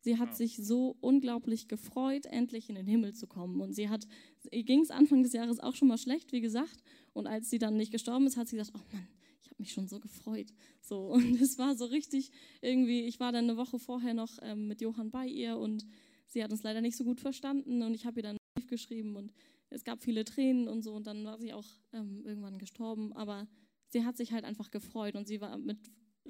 sie 0.00 0.18
hat 0.18 0.30
wow. 0.30 0.36
sich 0.36 0.56
so 0.56 0.96
unglaublich 1.00 1.68
gefreut, 1.68 2.26
endlich 2.26 2.68
in 2.68 2.74
den 2.74 2.86
Himmel 2.86 3.14
zu 3.14 3.26
kommen. 3.26 3.60
Und 3.60 3.74
sie 3.74 3.88
hat, 3.88 4.06
ging 4.50 4.80
es 4.80 4.90
Anfang 4.90 5.22
des 5.22 5.32
Jahres 5.32 5.60
auch 5.60 5.76
schon 5.76 5.88
mal 5.88 5.98
schlecht, 5.98 6.32
wie 6.32 6.40
gesagt. 6.40 6.82
Und 7.12 7.26
als 7.26 7.48
sie 7.48 7.58
dann 7.58 7.76
nicht 7.76 7.92
gestorben 7.92 8.26
ist, 8.26 8.36
hat 8.36 8.48
sie 8.48 8.56
gesagt, 8.56 8.76
oh 8.76 8.94
Mann, 8.94 9.06
ich 9.42 9.50
habe 9.50 9.56
mich 9.58 9.72
schon 9.72 9.88
so 9.88 10.00
gefreut. 10.00 10.52
So, 10.80 11.06
und 11.12 11.40
es 11.40 11.58
war 11.58 11.74
so 11.76 11.84
richtig 11.84 12.30
irgendwie, 12.60 13.02
ich 13.02 13.20
war 13.20 13.32
dann 13.32 13.44
eine 13.44 13.56
Woche 13.56 13.78
vorher 13.78 14.14
noch 14.14 14.38
ähm, 14.42 14.68
mit 14.68 14.80
Johann 14.80 15.10
bei 15.10 15.26
ihr 15.26 15.58
und 15.58 15.84
sie 16.26 16.42
hat 16.42 16.50
uns 16.50 16.62
leider 16.62 16.80
nicht 16.80 16.96
so 16.96 17.04
gut 17.04 17.20
verstanden 17.20 17.82
und 17.82 17.94
ich 17.94 18.06
habe 18.06 18.20
ihr 18.20 18.22
dann 18.22 18.36
einen 18.36 18.54
Brief 18.54 18.68
geschrieben 18.68 19.16
und 19.16 19.32
es 19.70 19.84
gab 19.84 20.02
viele 20.02 20.24
Tränen 20.24 20.68
und 20.68 20.82
so 20.82 20.94
und 20.94 21.06
dann 21.06 21.24
war 21.24 21.38
sie 21.38 21.52
auch 21.52 21.66
ähm, 21.92 22.22
irgendwann 22.24 22.58
gestorben. 22.58 23.12
Aber 23.14 23.48
sie 23.88 24.04
hat 24.04 24.16
sich 24.16 24.32
halt 24.32 24.44
einfach 24.44 24.70
gefreut 24.70 25.16
und 25.16 25.26
sie 25.26 25.40
war 25.40 25.58
mit 25.58 25.78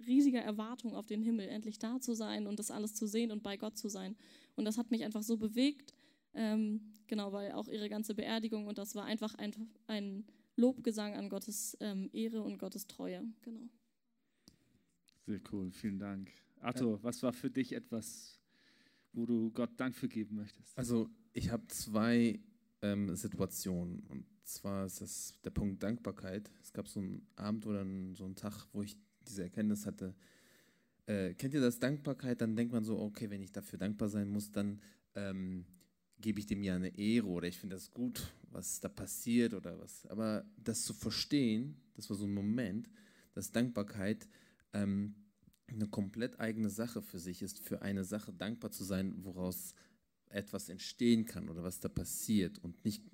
riesiger 0.06 0.40
Erwartung 0.40 0.94
auf 0.94 1.06
den 1.06 1.22
Himmel, 1.22 1.48
endlich 1.48 1.78
da 1.78 2.00
zu 2.00 2.14
sein 2.14 2.46
und 2.46 2.58
das 2.58 2.70
alles 2.70 2.94
zu 2.94 3.06
sehen 3.06 3.30
und 3.30 3.42
bei 3.42 3.56
Gott 3.56 3.76
zu 3.76 3.88
sein. 3.88 4.16
Und 4.56 4.64
das 4.64 4.78
hat 4.78 4.90
mich 4.90 5.04
einfach 5.04 5.22
so 5.22 5.36
bewegt, 5.36 5.94
ähm, 6.34 6.92
genau, 7.06 7.32
weil 7.32 7.52
auch 7.52 7.68
ihre 7.68 7.88
ganze 7.88 8.14
Beerdigung 8.14 8.66
und 8.66 8.78
das 8.78 8.94
war 8.94 9.04
einfach 9.04 9.34
ein, 9.34 9.52
ein 9.86 10.24
Lobgesang 10.56 11.14
an 11.14 11.28
Gottes 11.28 11.76
ähm, 11.80 12.10
Ehre 12.12 12.42
und 12.42 12.58
Gottes 12.58 12.86
Treue, 12.86 13.22
genau. 13.42 13.68
Sehr 15.26 15.40
cool, 15.52 15.70
vielen 15.70 15.98
Dank. 15.98 16.30
Arthur, 16.60 17.02
was 17.02 17.22
war 17.22 17.32
für 17.32 17.50
dich 17.50 17.72
etwas 17.72 18.42
wo 19.12 19.26
du 19.26 19.50
Gott 19.50 19.70
Dank 19.76 19.94
für 19.94 20.08
geben 20.08 20.36
möchtest? 20.36 20.76
Also 20.76 21.10
ich 21.32 21.50
habe 21.50 21.66
zwei 21.68 22.40
ähm, 22.80 23.14
Situationen. 23.14 24.00
Und 24.08 24.24
zwar 24.44 24.86
ist 24.86 25.00
das 25.00 25.34
der 25.44 25.50
Punkt 25.50 25.82
Dankbarkeit. 25.82 26.50
Es 26.62 26.72
gab 26.72 26.88
so 26.88 27.00
einen 27.00 27.26
Abend 27.36 27.66
oder 27.66 27.82
einen, 27.82 28.14
so 28.14 28.24
einen 28.24 28.34
Tag, 28.34 28.66
wo 28.72 28.82
ich 28.82 28.96
diese 29.26 29.42
Erkenntnis 29.42 29.86
hatte. 29.86 30.14
Äh, 31.06 31.34
kennt 31.34 31.54
ihr 31.54 31.60
das 31.60 31.78
Dankbarkeit? 31.78 32.40
Dann 32.40 32.56
denkt 32.56 32.72
man 32.72 32.84
so, 32.84 32.98
okay, 32.98 33.30
wenn 33.30 33.42
ich 33.42 33.52
dafür 33.52 33.78
dankbar 33.78 34.08
sein 34.08 34.28
muss, 34.28 34.50
dann 34.50 34.80
ähm, 35.14 35.66
gebe 36.22 36.40
ich 36.40 36.46
dem 36.46 36.62
ja 36.62 36.74
eine 36.74 36.96
Ehre 36.96 37.26
oder 37.26 37.48
ich 37.48 37.58
finde 37.58 37.76
das 37.76 37.90
gut, 37.90 38.32
was 38.50 38.80
da 38.80 38.88
passiert 38.88 39.52
oder 39.52 39.78
was. 39.78 40.06
Aber 40.06 40.44
das 40.56 40.82
zu 40.82 40.94
verstehen, 40.94 41.76
das 41.94 42.08
war 42.08 42.16
so 42.16 42.24
ein 42.24 42.32
Moment, 42.32 42.88
dass 43.34 43.52
Dankbarkeit 43.52 44.28
ähm, 44.72 45.14
eine 45.66 45.86
komplett 45.88 46.40
eigene 46.40 46.70
Sache 46.70 47.02
für 47.02 47.18
sich 47.18 47.42
ist, 47.42 47.60
für 47.60 47.82
eine 47.82 48.04
Sache 48.04 48.32
dankbar 48.32 48.70
zu 48.70 48.84
sein, 48.84 49.14
woraus 49.24 49.74
etwas 50.28 50.68
entstehen 50.68 51.24
kann 51.24 51.48
oder 51.48 51.62
was 51.62 51.80
da 51.80 51.88
passiert 51.88 52.58
und 52.58 52.84
nicht 52.84 53.04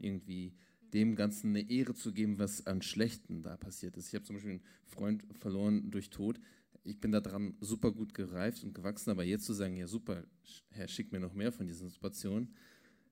irgendwie 0.00 0.54
dem 0.92 1.14
Ganzen 1.14 1.50
eine 1.50 1.70
Ehre 1.70 1.94
zu 1.94 2.12
geben, 2.12 2.38
was 2.38 2.66
an 2.66 2.82
Schlechten 2.82 3.42
da 3.42 3.56
passiert 3.56 3.96
ist. 3.96 4.08
Ich 4.08 4.14
habe 4.14 4.24
zum 4.24 4.36
Beispiel 4.36 4.52
einen 4.52 4.62
Freund 4.86 5.24
verloren 5.38 5.90
durch 5.90 6.10
Tod. 6.10 6.40
Ich 6.82 6.98
bin 7.00 7.12
daran 7.12 7.54
super 7.60 7.92
gut 7.92 8.14
gereift 8.14 8.64
und 8.64 8.74
gewachsen, 8.74 9.10
aber 9.10 9.24
jetzt 9.24 9.44
zu 9.44 9.52
sagen, 9.52 9.76
ja 9.76 9.86
super, 9.86 10.24
Herr, 10.70 10.88
schick 10.88 11.12
mir 11.12 11.20
noch 11.20 11.34
mehr 11.34 11.52
von 11.52 11.66
diesen 11.66 11.88
Situationen, 11.88 12.54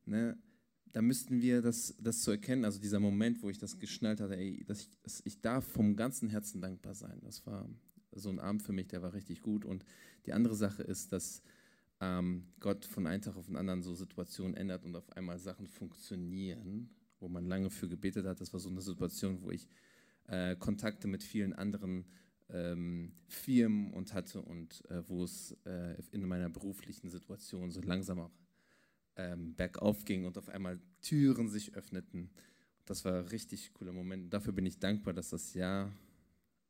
ne, 0.07 0.39
da 0.93 1.03
müssten 1.03 1.43
wir 1.43 1.63
das, 1.63 1.95
das 2.01 2.23
zu 2.23 2.31
erkennen, 2.31 2.65
also 2.65 2.81
dieser 2.81 3.01
Moment, 3.01 3.43
wo 3.43 3.51
ich 3.51 3.59
das 3.59 3.79
geschnallt 3.79 4.21
hatte, 4.21 4.37
ey, 4.37 4.65
dass 4.65 4.81
ich, 4.81 4.91
dass 5.03 5.23
ich 5.25 5.41
darf 5.41 5.67
vom 5.67 5.97
ganzen 5.97 6.29
Herzen 6.29 6.61
dankbar 6.61 6.95
sein. 6.95 7.21
Das 7.23 7.45
war 7.47 7.69
so 8.13 8.31
ein 8.31 8.39
Abend 8.39 8.63
für 8.63 8.73
mich, 8.73 8.89
der 8.89 9.03
war 9.03 9.13
richtig 9.13 9.43
gut. 9.43 9.65
Und 9.65 9.85
die 10.27 10.33
andere 10.33 10.57
Sache 10.57 10.83
ist, 10.83 11.13
dass 11.13 11.43
ähm, 12.01 12.47
Gott 12.61 12.85
von 12.85 13.07
einem 13.07 13.23
Tag 13.23 13.37
auf 13.37 13.47
den 13.47 13.57
anderen 13.57 13.83
so 13.83 13.95
Situationen 13.95 14.55
ändert 14.55 14.85
und 14.85 14.97
auf 14.97 15.11
einmal 15.17 15.39
Sachen 15.39 15.67
funktionieren, 15.67 16.91
wo 17.21 17.29
man 17.29 17.47
lange 17.47 17.71
für 17.71 17.89
gebetet 17.89 18.27
hat. 18.27 18.41
Das 18.41 18.53
war 18.53 18.61
so 18.61 18.71
eine 18.71 18.81
Situation, 18.81 19.43
wo 19.43 19.51
ich 19.51 19.69
äh, 20.27 20.57
Kontakte 20.57 21.09
mit 21.09 21.23
vielen 21.23 21.53
anderen 21.53 22.07
ähm, 22.51 23.13
Firmen 23.27 23.93
und 23.93 24.15
hatte 24.15 24.41
und 24.41 24.85
äh, 24.91 25.07
wo 25.09 25.25
es 25.25 25.57
äh, 25.65 25.97
in 26.13 26.27
meiner 26.27 26.49
beruflichen 26.49 27.09
Situation 27.09 27.71
so 27.71 27.81
langsam 27.81 28.21
auch 28.21 28.33
ähm, 29.17 29.55
bergauf 29.55 30.05
ging 30.05 30.25
und 30.25 30.39
auf 30.39 30.49
einmal 30.49 30.81
Türen 31.03 31.49
sich 31.49 31.75
öffneten. 31.75 32.31
Das 32.87 33.05
war 33.05 33.19
ein 33.19 33.27
richtig 33.27 33.75
cooler 33.75 33.93
Moment. 33.93 34.33
Dafür 34.33 34.53
bin 34.53 34.65
ich 34.65 34.79
dankbar, 34.79 35.13
dass 35.13 35.31
das 35.31 35.53
Jahr 35.55 35.93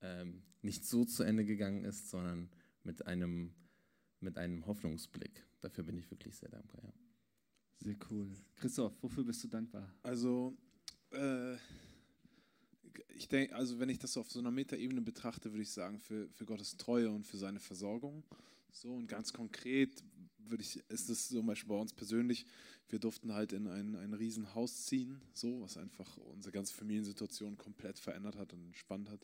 ähm, 0.00 0.42
nicht 0.62 0.84
so 0.84 1.04
zu 1.04 1.22
Ende 1.22 1.44
gegangen 1.44 1.84
ist, 1.84 2.10
sondern 2.10 2.48
mit 2.82 3.06
einem, 3.06 3.52
mit 4.20 4.36
einem 4.38 4.66
Hoffnungsblick. 4.66 5.44
Dafür 5.60 5.84
bin 5.84 5.96
ich 5.96 6.10
wirklich 6.10 6.36
sehr 6.36 6.48
dankbar. 6.48 6.82
Ja. 6.82 6.92
Sehr 7.80 7.96
cool. 8.10 8.32
Christoph, 8.56 8.92
wofür 9.00 9.24
bist 9.24 9.44
du 9.44 9.48
dankbar? 9.48 9.94
Also, 10.02 10.56
äh, 11.12 11.56
ich 13.09 13.28
denke, 13.28 13.55
also 13.55 13.78
wenn 13.78 13.88
ich 13.88 13.99
das 13.99 14.16
auf 14.16 14.30
so 14.30 14.38
einer 14.38 14.51
Metaebene 14.51 15.01
betrachte, 15.01 15.53
würde 15.53 15.62
ich 15.62 15.70
sagen, 15.70 15.99
für, 16.01 16.28
für 16.30 16.44
Gottes 16.44 16.76
Treue 16.76 17.11
und 17.11 17.26
für 17.26 17.36
seine 17.36 17.61
Versorgung. 17.61 18.24
So 18.72 18.94
und 18.94 19.07
ganz 19.07 19.32
konkret 19.32 20.03
würde 20.38 20.62
ich, 20.62 20.82
ist 20.88 21.11
es 21.11 21.28
zum 21.28 21.46
Beispiel 21.46 21.68
bei 21.68 21.80
uns 21.80 21.92
persönlich, 21.92 22.46
wir 22.88 22.99
durften 22.99 23.34
halt 23.34 23.53
in 23.53 23.66
ein, 23.66 23.96
ein 23.96 24.14
Riesenhaus 24.14 24.86
ziehen, 24.86 25.20
so, 25.34 25.61
was 25.61 25.76
einfach 25.76 26.16
unsere 26.18 26.53
ganze 26.53 26.72
Familiensituation 26.74 27.59
komplett 27.59 27.99
verändert 27.99 28.36
hat 28.36 28.53
und 28.53 28.64
entspannt 28.64 29.11
hat. 29.11 29.20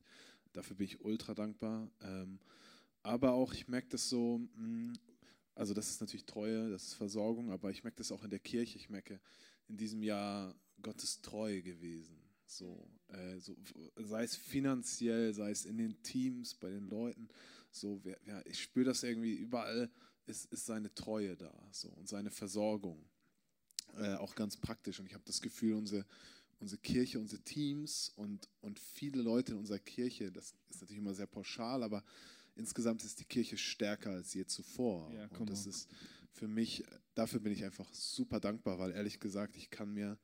Dafür 0.53 0.77
bin 0.77 0.87
ich 0.87 1.01
ultra 1.01 1.35
dankbar. 1.35 1.91
Ähm, 2.03 2.39
aber 3.03 3.33
auch, 3.33 3.53
ich 3.53 3.69
merke 3.69 3.89
das 3.89 4.09
so, 4.09 4.39
mh, 4.39 4.49
hm, 4.57 4.93
also 5.55 5.73
das 5.73 5.89
ist 5.89 6.01
natürlich 6.01 6.27
Treue, 6.27 6.71
das 6.71 6.89
ist 6.89 6.95
Versorgung, 6.95 7.51
aber 7.53 7.71
ich 7.71 7.85
merke 7.85 7.99
das 7.99 8.11
auch 8.11 8.25
in 8.25 8.31
der 8.31 8.41
Kirche. 8.41 8.77
Ich 8.77 8.91
merke 8.91 9.21
in 9.69 9.77
diesem 9.77 10.03
Jahr 10.03 10.55
Gottes 10.83 11.21
Treue 11.23 11.63
gewesen. 11.63 12.24
So, 12.47 12.89
äh, 13.09 13.39
so, 13.39 13.57
sei 13.97 14.25
es 14.25 14.37
finanziell, 14.37 15.33
sei 15.33 15.51
es 15.51 15.65
in 15.65 15.79
den 15.79 16.03
Teams, 16.03 16.55
bei 16.55 16.71
den 16.71 16.89
Leuten. 16.89 17.29
So, 17.71 18.01
ja, 18.27 18.43
ich 18.45 18.63
spüre 18.63 18.87
das 18.87 19.03
irgendwie 19.03 19.35
überall 19.35 19.91
ist, 20.27 20.53
ist 20.53 20.67
seine 20.67 20.93
Treue 20.95 21.37
da 21.37 21.53
so, 21.71 21.89
und 21.89 22.09
seine 22.09 22.31
Versorgung. 22.31 23.05
Äh, 23.97 24.15
auch 24.15 24.35
ganz 24.35 24.57
praktisch. 24.57 24.99
Und 25.01 25.07
ich 25.07 25.15
habe 25.15 25.25
das 25.27 25.41
Gefühl, 25.41 25.75
unsere, 25.75 26.05
unsere 26.59 26.81
Kirche, 26.81 27.21
unsere 27.21 27.43
Teams 27.43 28.13
und, 28.17 28.49
und 28.61 28.79
viele 28.79 29.23
Leute 29.23 29.53
in 29.53 29.59
unserer 29.59 29.79
Kirche, 29.79 30.33
das 30.33 30.55
ist 30.69 30.81
natürlich 30.81 30.99
immer 30.99 31.15
sehr 31.15 31.27
pauschal, 31.27 31.83
aber 31.83 32.03
insgesamt 32.57 33.05
ist 33.05 33.21
die 33.21 33.25
Kirche 33.25 33.57
stärker 33.57 34.11
als 34.11 34.35
je 34.35 34.47
zuvor. 34.47 35.13
Ja, 35.13 35.29
und 35.39 35.51
das 35.51 35.67
ist 35.67 35.89
für 36.33 36.49
mich, 36.49 36.85
dafür 37.15 37.41
bin 37.41 37.53
ich 37.53 37.65
einfach 37.65 37.93
super 37.95 38.41
dankbar, 38.41 38.79
weil 38.79 38.93
ehrlich 38.93 39.21
gesagt, 39.21 39.57
ich 39.57 39.71
kann 39.71 39.93
mir, 39.93 40.19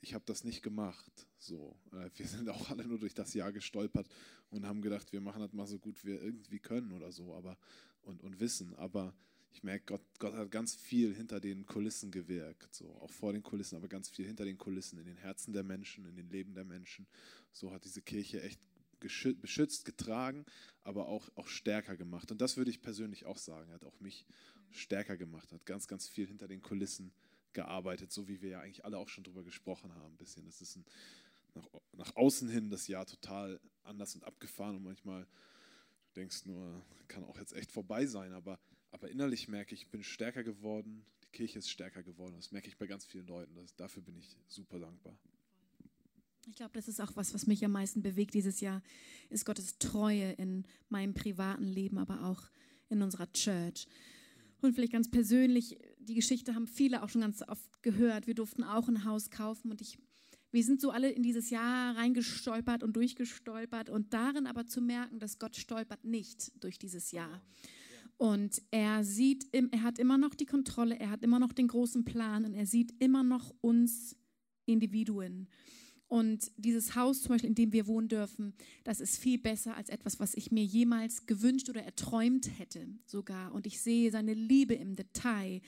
ich 0.00 0.14
habe 0.14 0.24
das 0.26 0.44
nicht 0.44 0.62
gemacht. 0.62 1.26
So, 1.38 1.76
äh, 1.92 2.10
wir 2.16 2.26
sind 2.26 2.48
auch 2.48 2.70
alle 2.70 2.86
nur 2.86 2.98
durch 2.98 3.14
das 3.14 3.34
Jahr 3.34 3.52
gestolpert 3.52 4.08
und 4.50 4.66
haben 4.66 4.82
gedacht, 4.82 5.12
wir 5.12 5.20
machen 5.20 5.40
das 5.40 5.52
mal 5.52 5.66
so 5.66 5.78
gut 5.78 6.04
wir 6.04 6.22
irgendwie 6.22 6.60
können 6.60 6.92
oder 6.92 7.12
so, 7.12 7.34
aber 7.34 7.58
und, 8.02 8.22
und 8.22 8.40
wissen. 8.40 8.74
Aber 8.76 9.14
ich 9.50 9.62
merke, 9.62 9.84
Gott, 9.86 10.02
Gott 10.18 10.34
hat 10.34 10.50
ganz 10.50 10.74
viel 10.74 11.14
hinter 11.14 11.40
den 11.40 11.66
Kulissen 11.66 12.10
gewirkt, 12.10 12.74
so 12.74 12.88
auch 13.00 13.10
vor 13.10 13.32
den 13.32 13.42
Kulissen, 13.42 13.76
aber 13.76 13.88
ganz 13.88 14.08
viel 14.08 14.26
hinter 14.26 14.44
den 14.44 14.58
Kulissen, 14.58 14.98
in 14.98 15.06
den 15.06 15.16
Herzen 15.16 15.52
der 15.52 15.64
Menschen, 15.64 16.04
in 16.04 16.16
den 16.16 16.28
Leben 16.28 16.54
der 16.54 16.64
Menschen. 16.64 17.06
So 17.52 17.72
hat 17.72 17.84
diese 17.84 18.02
Kirche 18.02 18.42
echt 18.42 18.60
beschützt, 19.00 19.84
getragen, 19.84 20.44
aber 20.82 21.06
auch, 21.06 21.28
auch 21.36 21.46
stärker 21.46 21.96
gemacht. 21.96 22.30
Und 22.30 22.40
das 22.40 22.56
würde 22.56 22.70
ich 22.70 22.82
persönlich 22.82 23.26
auch 23.26 23.38
sagen. 23.38 23.70
Er 23.70 23.74
hat 23.74 23.84
auch 23.84 24.00
mich 24.00 24.26
stärker 24.70 25.16
gemacht, 25.16 25.52
hat 25.52 25.64
ganz, 25.66 25.86
ganz 25.86 26.08
viel 26.08 26.26
hinter 26.26 26.48
den 26.48 26.62
Kulissen 26.62 27.12
gearbeitet, 27.52 28.12
so 28.12 28.28
wie 28.28 28.40
wir 28.42 28.50
ja 28.50 28.60
eigentlich 28.60 28.84
alle 28.84 28.98
auch 28.98 29.08
schon 29.08 29.24
drüber 29.24 29.42
gesprochen 29.42 29.94
haben. 29.94 30.14
Ein 30.14 30.18
bisschen. 30.18 30.44
Das 30.46 30.60
ist 30.60 30.76
ein, 30.76 30.84
nach, 31.54 31.66
nach 31.92 32.16
außen 32.16 32.48
hin 32.48 32.70
das 32.70 32.88
Jahr 32.88 33.06
total 33.06 33.60
anders 33.82 34.14
und 34.14 34.24
abgefahren 34.24 34.76
und 34.76 34.82
manchmal 34.84 35.24
du 35.24 36.20
denkst 36.20 36.46
nur, 36.46 36.82
kann 37.06 37.24
auch 37.24 37.38
jetzt 37.38 37.54
echt 37.54 37.70
vorbei 37.70 38.06
sein, 38.06 38.32
aber 38.32 38.58
aber 38.90 39.10
innerlich 39.10 39.48
merke 39.48 39.74
ich, 39.74 39.82
ich 39.82 39.90
bin 39.90 40.02
stärker 40.02 40.42
geworden, 40.42 41.04
die 41.24 41.28
Kirche 41.28 41.58
ist 41.58 41.70
stärker 41.70 42.02
geworden. 42.02 42.34
Das 42.36 42.52
merke 42.52 42.68
ich 42.68 42.78
bei 42.78 42.86
ganz 42.86 43.04
vielen 43.04 43.26
Leuten. 43.26 43.54
Das, 43.54 43.74
dafür 43.76 44.02
bin 44.02 44.16
ich 44.16 44.36
super 44.46 44.78
dankbar. 44.78 45.18
Ich 46.46 46.56
glaube, 46.56 46.72
das 46.72 46.88
ist 46.88 47.00
auch 47.00 47.14
was, 47.14 47.34
was 47.34 47.46
mich 47.46 47.64
am 47.64 47.72
meisten 47.72 48.02
bewegt 48.02 48.32
dieses 48.32 48.60
Jahr, 48.60 48.82
ist 49.28 49.44
Gottes 49.44 49.78
Treue 49.78 50.32
in 50.32 50.64
meinem 50.88 51.12
privaten 51.12 51.64
Leben, 51.64 51.98
aber 51.98 52.24
auch 52.24 52.48
in 52.88 53.02
unserer 53.02 53.30
Church. 53.32 53.86
Und 54.62 54.74
vielleicht 54.74 54.92
ganz 54.92 55.10
persönlich, 55.10 55.78
die 56.08 56.14
Geschichte 56.14 56.54
haben 56.54 56.66
viele 56.66 57.02
auch 57.02 57.08
schon 57.08 57.20
ganz 57.20 57.42
oft 57.46 57.82
gehört. 57.82 58.26
Wir 58.26 58.34
durften 58.34 58.64
auch 58.64 58.88
ein 58.88 59.04
Haus 59.04 59.30
kaufen 59.30 59.70
und 59.70 59.80
ich, 59.80 59.98
wir 60.50 60.64
sind 60.64 60.80
so 60.80 60.90
alle 60.90 61.10
in 61.10 61.22
dieses 61.22 61.50
Jahr 61.50 61.96
reingestolpert 61.96 62.82
und 62.82 62.96
durchgestolpert 62.96 63.90
und 63.90 64.14
darin 64.14 64.46
aber 64.46 64.66
zu 64.66 64.80
merken, 64.80 65.18
dass 65.18 65.38
Gott 65.38 65.56
stolpert 65.56 66.04
nicht 66.04 66.52
durch 66.62 66.78
dieses 66.78 67.12
Jahr. 67.12 67.42
Und 68.16 68.62
er 68.70 69.04
sieht, 69.04 69.46
er 69.52 69.82
hat 69.82 69.98
immer 69.98 70.18
noch 70.18 70.34
die 70.34 70.46
Kontrolle, 70.46 70.98
er 70.98 71.10
hat 71.10 71.22
immer 71.22 71.38
noch 71.38 71.52
den 71.52 71.68
großen 71.68 72.04
Plan 72.04 72.44
und 72.44 72.54
er 72.54 72.66
sieht 72.66 72.94
immer 72.98 73.22
noch 73.22 73.54
uns 73.60 74.16
Individuen. 74.66 75.48
Und 76.08 76.50
dieses 76.56 76.96
Haus 76.96 77.20
zum 77.20 77.30
Beispiel, 77.30 77.50
in 77.50 77.54
dem 77.54 77.72
wir 77.72 77.86
wohnen 77.86 78.08
dürfen, 78.08 78.54
das 78.82 79.00
ist 79.00 79.18
viel 79.18 79.38
besser 79.38 79.76
als 79.76 79.90
etwas, 79.90 80.18
was 80.18 80.34
ich 80.34 80.50
mir 80.50 80.64
jemals 80.64 81.26
gewünscht 81.26 81.68
oder 81.68 81.82
erträumt 81.82 82.58
hätte 82.58 82.88
sogar. 83.04 83.52
Und 83.52 83.66
ich 83.66 83.80
sehe 83.80 84.10
seine 84.10 84.32
Liebe 84.32 84.74
im 84.74 84.96
Detail 84.96 85.60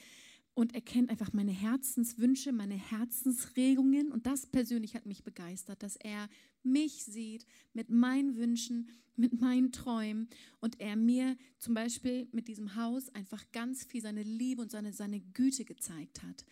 und 0.54 0.74
erkennt 0.74 1.10
einfach 1.10 1.32
meine 1.32 1.52
Herzenswünsche, 1.52 2.52
meine 2.52 2.74
Herzensregungen. 2.74 4.12
Und 4.12 4.26
das 4.26 4.46
persönlich 4.46 4.94
hat 4.94 5.06
mich 5.06 5.24
begeistert, 5.24 5.82
dass 5.82 5.96
er 5.96 6.28
mich 6.62 7.04
sieht 7.04 7.46
mit 7.72 7.90
meinen 7.90 8.36
Wünschen, 8.36 8.88
mit 9.16 9.40
meinen 9.40 9.70
Träumen 9.72 10.28
und 10.60 10.80
er 10.80 10.96
mir 10.96 11.36
zum 11.58 11.74
Beispiel 11.74 12.28
mit 12.32 12.48
diesem 12.48 12.74
Haus 12.74 13.08
einfach 13.10 13.44
ganz 13.52 13.84
viel 13.84 14.00
seine 14.00 14.22
Liebe 14.22 14.62
und 14.62 14.70
seine, 14.70 14.92
seine 14.92 15.20
Güte 15.20 15.64
gezeigt 15.64 16.22
hat. 16.22 16.44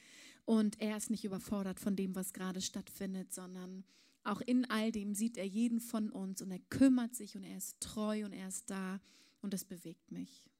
Und 0.45 0.81
er 0.81 0.97
ist 0.97 1.11
nicht 1.11 1.25
überfordert 1.25 1.81
von 1.81 1.97
dem, 1.97 2.15
was 2.15 2.33
gerade 2.33 2.61
stattfindet, 2.61 3.33
sondern 3.33 3.85
auch 4.25 4.41
in 4.43 4.65
all 4.67 4.93
dem 4.93 5.15
sieht 5.15 5.37
er 5.37 5.47
jeden 5.47 5.81
von 5.81 6.11
uns 6.11 6.43
und 6.43 6.51
er 6.51 6.59
kümmert 6.71 7.15
sich 7.15 7.37
und 7.37 7.45
er 7.45 7.57
ist 7.57 7.81
treu 7.81 8.25
und 8.25 8.33
er 8.33 8.49
ist 8.49 8.71
da 8.71 9.01
und 9.41 9.53
das 9.53 9.65
bewegt 9.65 10.11
mich. 10.11 10.51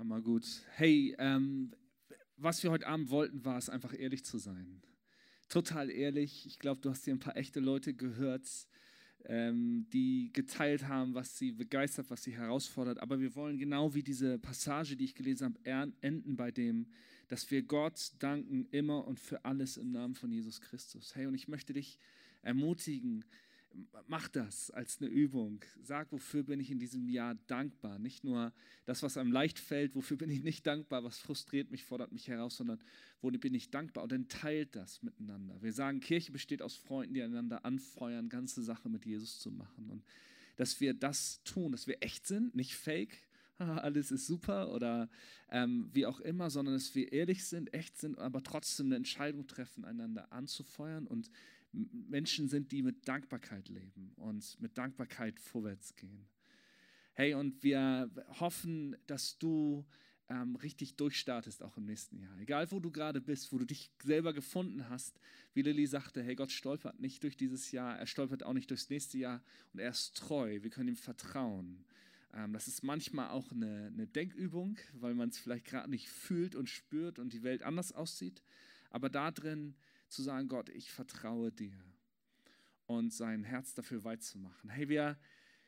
Hammer 0.00 0.22
gut. 0.22 0.46
Hey, 0.76 1.14
ähm, 1.18 1.72
was 2.38 2.62
wir 2.62 2.70
heute 2.70 2.86
Abend 2.86 3.10
wollten, 3.10 3.44
war 3.44 3.58
es 3.58 3.68
einfach 3.68 3.92
ehrlich 3.92 4.24
zu 4.24 4.38
sein. 4.38 4.80
Total 5.50 5.90
ehrlich. 5.90 6.46
Ich 6.46 6.58
glaube, 6.58 6.80
du 6.80 6.88
hast 6.88 7.04
hier 7.04 7.14
ein 7.14 7.18
paar 7.18 7.36
echte 7.36 7.60
Leute 7.60 7.92
gehört, 7.92 8.48
ähm, 9.26 9.86
die 9.92 10.30
geteilt 10.32 10.88
haben, 10.88 11.12
was 11.12 11.36
sie 11.36 11.52
begeistert, 11.52 12.08
was 12.08 12.22
sie 12.22 12.32
herausfordert. 12.32 12.98
Aber 12.98 13.20
wir 13.20 13.34
wollen 13.34 13.58
genau 13.58 13.92
wie 13.92 14.02
diese 14.02 14.38
Passage, 14.38 14.96
die 14.96 15.04
ich 15.04 15.14
gelesen 15.14 15.54
habe, 15.64 15.94
enden 16.00 16.34
bei 16.34 16.50
dem, 16.50 16.86
dass 17.28 17.50
wir 17.50 17.62
Gott 17.62 18.12
danken 18.20 18.68
immer 18.70 19.06
und 19.06 19.20
für 19.20 19.44
alles 19.44 19.76
im 19.76 19.92
Namen 19.92 20.14
von 20.14 20.32
Jesus 20.32 20.62
Christus. 20.62 21.14
Hey, 21.14 21.26
und 21.26 21.34
ich 21.34 21.46
möchte 21.46 21.74
dich 21.74 21.98
ermutigen, 22.40 23.22
mach 24.06 24.28
das 24.28 24.70
als 24.70 25.00
eine 25.00 25.08
Übung. 25.08 25.64
Sag, 25.82 26.12
wofür 26.12 26.42
bin 26.42 26.60
ich 26.60 26.70
in 26.70 26.78
diesem 26.78 27.08
Jahr 27.08 27.36
dankbar. 27.46 27.98
Nicht 27.98 28.24
nur 28.24 28.52
das, 28.84 29.02
was 29.02 29.16
einem 29.16 29.32
leicht 29.32 29.58
fällt, 29.58 29.94
wofür 29.94 30.16
bin 30.16 30.30
ich 30.30 30.42
nicht 30.42 30.66
dankbar, 30.66 31.04
was 31.04 31.18
frustriert 31.18 31.70
mich, 31.70 31.84
fordert 31.84 32.12
mich 32.12 32.28
heraus, 32.28 32.56
sondern 32.56 32.82
wo 33.20 33.30
bin 33.30 33.54
ich 33.54 33.70
dankbar. 33.70 34.04
Und 34.04 34.12
dann 34.12 34.28
teilt 34.28 34.74
das 34.76 35.02
miteinander. 35.02 35.60
Wir 35.62 35.72
sagen, 35.72 36.00
Kirche 36.00 36.32
besteht 36.32 36.62
aus 36.62 36.74
Freunden, 36.74 37.14
die 37.14 37.22
einander 37.22 37.64
anfeuern, 37.64 38.28
ganze 38.28 38.62
Sache 38.62 38.88
mit 38.88 39.06
Jesus 39.06 39.38
zu 39.38 39.50
machen. 39.50 39.90
Und 39.90 40.04
dass 40.56 40.80
wir 40.80 40.94
das 40.94 41.42
tun, 41.44 41.72
dass 41.72 41.86
wir 41.86 41.98
echt 42.00 42.26
sind, 42.26 42.54
nicht 42.54 42.74
fake, 42.74 43.16
alles 43.58 44.10
ist 44.10 44.26
super 44.26 44.72
oder 44.72 45.08
ähm, 45.50 45.90
wie 45.92 46.06
auch 46.06 46.20
immer, 46.20 46.50
sondern 46.50 46.74
dass 46.74 46.94
wir 46.94 47.12
ehrlich 47.12 47.44
sind, 47.44 47.72
echt 47.74 47.98
sind, 47.98 48.18
aber 48.18 48.42
trotzdem 48.42 48.86
eine 48.86 48.96
Entscheidung 48.96 49.46
treffen, 49.46 49.84
einander 49.84 50.32
anzufeuern 50.32 51.06
und 51.06 51.30
Menschen 51.72 52.48
sind, 52.48 52.72
die 52.72 52.82
mit 52.82 53.06
Dankbarkeit 53.06 53.68
leben 53.68 54.12
und 54.16 54.60
mit 54.60 54.76
Dankbarkeit 54.76 55.38
vorwärts 55.38 55.94
gehen. 55.96 56.26
Hey, 57.14 57.34
und 57.34 57.62
wir 57.62 58.10
hoffen, 58.40 58.96
dass 59.06 59.38
du 59.38 59.84
ähm, 60.30 60.56
richtig 60.56 60.96
durchstartest 60.96 61.62
auch 61.62 61.76
im 61.76 61.84
nächsten 61.84 62.18
Jahr. 62.18 62.38
Egal, 62.38 62.70
wo 62.70 62.78
du 62.80 62.90
gerade 62.90 63.20
bist, 63.20 63.52
wo 63.52 63.58
du 63.58 63.66
dich 63.66 63.90
selber 64.02 64.32
gefunden 64.32 64.88
hast. 64.88 65.20
Wie 65.52 65.62
Lilly 65.62 65.86
sagte, 65.86 66.22
hey, 66.22 66.36
Gott 66.36 66.52
stolpert 66.52 67.00
nicht 67.00 67.22
durch 67.24 67.36
dieses 67.36 67.72
Jahr, 67.72 67.98
er 67.98 68.06
stolpert 68.06 68.44
auch 68.44 68.52
nicht 68.52 68.70
durchs 68.70 68.88
nächste 68.88 69.18
Jahr 69.18 69.42
und 69.72 69.80
er 69.80 69.90
ist 69.90 70.16
treu. 70.16 70.62
Wir 70.62 70.70
können 70.70 70.88
ihm 70.90 70.96
vertrauen. 70.96 71.84
Ähm, 72.32 72.52
das 72.52 72.68
ist 72.68 72.84
manchmal 72.84 73.30
auch 73.30 73.50
eine, 73.50 73.90
eine 73.92 74.06
Denkübung, 74.06 74.78
weil 74.92 75.14
man 75.14 75.30
es 75.30 75.38
vielleicht 75.38 75.66
gerade 75.66 75.90
nicht 75.90 76.08
fühlt 76.08 76.54
und 76.54 76.68
spürt 76.68 77.18
und 77.18 77.32
die 77.32 77.42
Welt 77.42 77.62
anders 77.62 77.92
aussieht. 77.92 78.42
Aber 78.90 79.08
da 79.08 79.30
drin 79.32 79.74
zu 80.10 80.22
sagen, 80.22 80.48
Gott, 80.48 80.68
ich 80.68 80.90
vertraue 80.90 81.52
dir 81.52 81.72
und 82.86 83.12
sein 83.12 83.44
Herz 83.44 83.74
dafür 83.74 84.04
weit 84.04 84.22
zu 84.22 84.38
machen. 84.38 84.68
Hey, 84.68 84.88
wir 84.88 85.16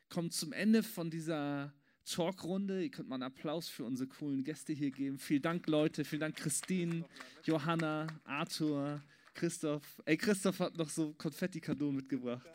kommen 0.09 0.29
zum 0.29 0.51
Ende 0.51 0.83
von 0.83 1.09
dieser 1.09 1.73
Talkrunde. 2.05 2.83
Ihr 2.83 2.91
könnt 2.91 3.07
mal 3.07 3.15
einen 3.15 3.23
Applaus 3.23 3.69
für 3.69 3.85
unsere 3.85 4.09
coolen 4.09 4.43
Gäste 4.43 4.73
hier 4.73 4.91
geben. 4.91 5.17
Vielen 5.17 5.41
Dank, 5.41 5.67
Leute. 5.67 6.03
Vielen 6.03 6.19
Dank, 6.19 6.35
Christine, 6.35 7.05
Johanna, 7.43 8.07
Arthur, 8.25 9.01
Christoph. 9.33 10.01
Ey, 10.05 10.17
Christoph 10.17 10.59
hat 10.59 10.77
noch 10.77 10.89
so 10.89 11.13
Konfetti-Kado 11.13 11.91
mitgebracht. 11.91 12.45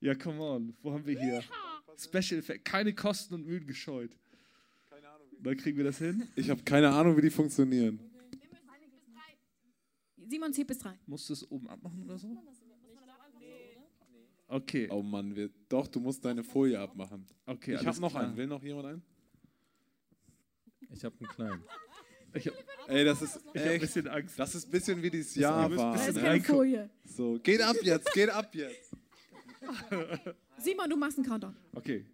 Ja, 0.00 0.14
come 0.14 0.40
on. 0.40 0.76
Wo 0.82 0.92
haben 0.92 1.06
wir 1.06 1.18
hier? 1.18 1.42
Special 1.96 2.40
Effect. 2.40 2.64
Keine 2.64 2.94
Kosten 2.94 3.34
und 3.34 3.46
Mühen 3.46 3.66
gescheut. 3.66 4.10
Dann 5.40 5.56
kriegen 5.56 5.76
wir 5.76 5.84
das 5.84 5.98
hin. 5.98 6.28
Ich 6.36 6.50
habe 6.50 6.62
keine 6.62 6.90
Ahnung, 6.90 7.16
wie 7.16 7.22
die 7.22 7.30
funktionieren. 7.30 7.98
Simon 10.28 10.52
zählt 10.52 10.66
bis 10.68 10.78
drei. 10.78 10.98
Musst 11.06 11.28
du 11.28 11.32
es 11.32 11.50
oben 11.50 11.68
abmachen 11.68 12.02
oder 12.04 12.18
so? 12.18 12.28
Okay. 14.50 14.88
Oh 14.90 15.02
Mann, 15.02 15.34
wir, 15.36 15.50
doch, 15.68 15.86
du 15.88 16.00
musst 16.00 16.24
deine 16.24 16.42
Folie 16.42 16.78
abmachen. 16.80 17.26
Okay, 17.46 17.74
ich 17.74 17.86
habe 17.86 18.00
noch 18.00 18.10
klar. 18.10 18.24
einen. 18.24 18.36
Will 18.36 18.46
noch 18.46 18.62
jemand 18.62 18.86
einen? 18.86 19.02
Ich 20.90 21.04
habe 21.04 21.14
einen 21.20 21.28
kleinen. 21.28 21.64
Ich 22.34 22.46
hab, 22.46 22.54
Ey, 22.88 23.04
das 23.04 23.20
ist 23.22 23.36
ich 23.36 23.44
hab 23.46 23.54
ein 23.56 23.72
echt, 23.72 23.80
bisschen 23.82 24.08
Angst. 24.08 24.38
das 24.38 24.54
ist 24.54 24.66
ein 24.66 24.70
bisschen 24.70 25.02
wie 25.02 25.10
dieses 25.10 25.34
Jahr 25.34 25.70
war. 25.76 25.92
bisschen 25.92 26.04
Da 26.04 26.08
ist 26.08 26.14
Ne? 26.16 26.22
keine. 26.22 26.44
Folie. 26.44 26.90
So, 27.04 27.38
geht 27.42 27.60
ab 27.60 27.76
jetzt, 27.82 28.12
geht 28.12 28.30
ab 28.30 28.54
jetzt. 28.54 28.96
Simon, 30.58 30.88
du 30.88 30.96
machst 30.96 31.18
einen 31.18 31.26
Countdown. 31.26 31.56
Okay. 31.74 32.06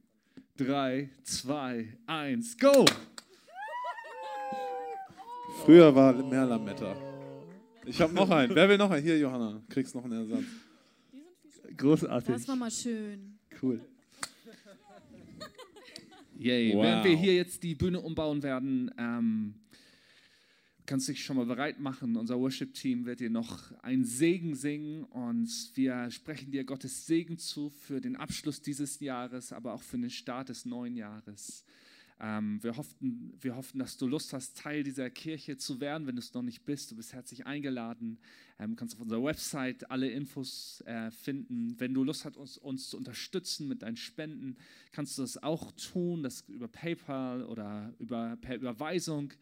Drei, 0.56 1.10
zwei, 1.24 1.96
eins, 2.06 2.56
go! 2.56 2.84
Früher 5.64 5.94
war 5.94 6.12
mehr 6.14 6.46
Lametta. 6.46 6.96
Ich 7.86 8.00
habe 8.00 8.14
noch 8.14 8.30
einen. 8.30 8.54
Wer 8.54 8.68
will 8.68 8.78
noch 8.78 8.90
einen? 8.90 9.04
Hier, 9.04 9.18
Johanna, 9.18 9.62
kriegst 9.68 9.94
noch 9.94 10.04
einen 10.04 10.30
Ersatz. 10.30 10.44
Großartig. 11.76 12.34
Das 12.34 12.48
war 12.48 12.56
mal 12.56 12.70
schön. 12.70 13.38
Cool. 13.60 13.80
Yay. 16.38 16.74
Wow. 16.74 16.82
Während 16.82 17.04
wir 17.04 17.16
hier 17.16 17.34
jetzt 17.34 17.62
die 17.62 17.74
Bühne 17.74 18.00
umbauen 18.00 18.42
werden, 18.42 18.90
ähm, 18.98 19.54
kannst 20.86 21.08
du 21.08 21.12
dich 21.12 21.24
schon 21.24 21.36
mal 21.36 21.46
bereit 21.46 21.80
machen. 21.80 22.16
Unser 22.16 22.38
Worship-Team 22.38 23.06
wird 23.06 23.20
dir 23.20 23.30
noch 23.30 23.72
einen 23.82 24.04
Segen 24.04 24.54
singen 24.54 25.04
und 25.04 25.48
wir 25.74 26.10
sprechen 26.10 26.50
dir 26.50 26.64
Gottes 26.64 27.06
Segen 27.06 27.38
zu 27.38 27.70
für 27.70 28.00
den 28.00 28.16
Abschluss 28.16 28.60
dieses 28.62 29.00
Jahres, 29.00 29.52
aber 29.52 29.74
auch 29.74 29.82
für 29.82 29.98
den 29.98 30.10
Start 30.10 30.48
des 30.48 30.64
neuen 30.64 30.96
Jahres. 30.96 31.64
Ähm, 32.20 32.62
wir, 32.62 32.76
hofften, 32.76 33.36
wir 33.40 33.56
hoffen, 33.56 33.80
dass 33.80 33.96
du 33.96 34.06
Lust 34.06 34.32
hast, 34.32 34.56
Teil 34.56 34.84
dieser 34.84 35.10
Kirche 35.10 35.56
zu 35.56 35.80
werden, 35.80 36.06
wenn 36.06 36.14
du 36.14 36.20
es 36.20 36.32
noch 36.32 36.42
nicht 36.42 36.64
bist. 36.64 36.90
Du 36.90 36.96
bist 36.96 37.12
herzlich 37.12 37.46
eingeladen. 37.46 38.18
Ähm, 38.58 38.70
du 38.70 38.76
kannst 38.76 38.94
auf 38.94 39.00
unserer 39.00 39.24
Website 39.24 39.90
alle 39.90 40.08
Infos 40.08 40.80
äh, 40.86 41.10
finden. 41.10 41.74
Wenn 41.78 41.92
du 41.92 42.04
Lust 42.04 42.24
hast, 42.24 42.36
uns, 42.36 42.56
uns 42.56 42.90
zu 42.90 42.96
unterstützen 42.96 43.66
mit 43.66 43.82
deinen 43.82 43.96
Spenden, 43.96 44.56
kannst 44.92 45.18
du 45.18 45.22
das 45.22 45.42
auch 45.42 45.72
tun, 45.72 46.22
das 46.22 46.42
über 46.48 46.68
PayPal 46.68 47.44
oder 47.44 47.92
über, 47.98 48.36
per 48.40 48.56
Überweisung. 48.56 49.32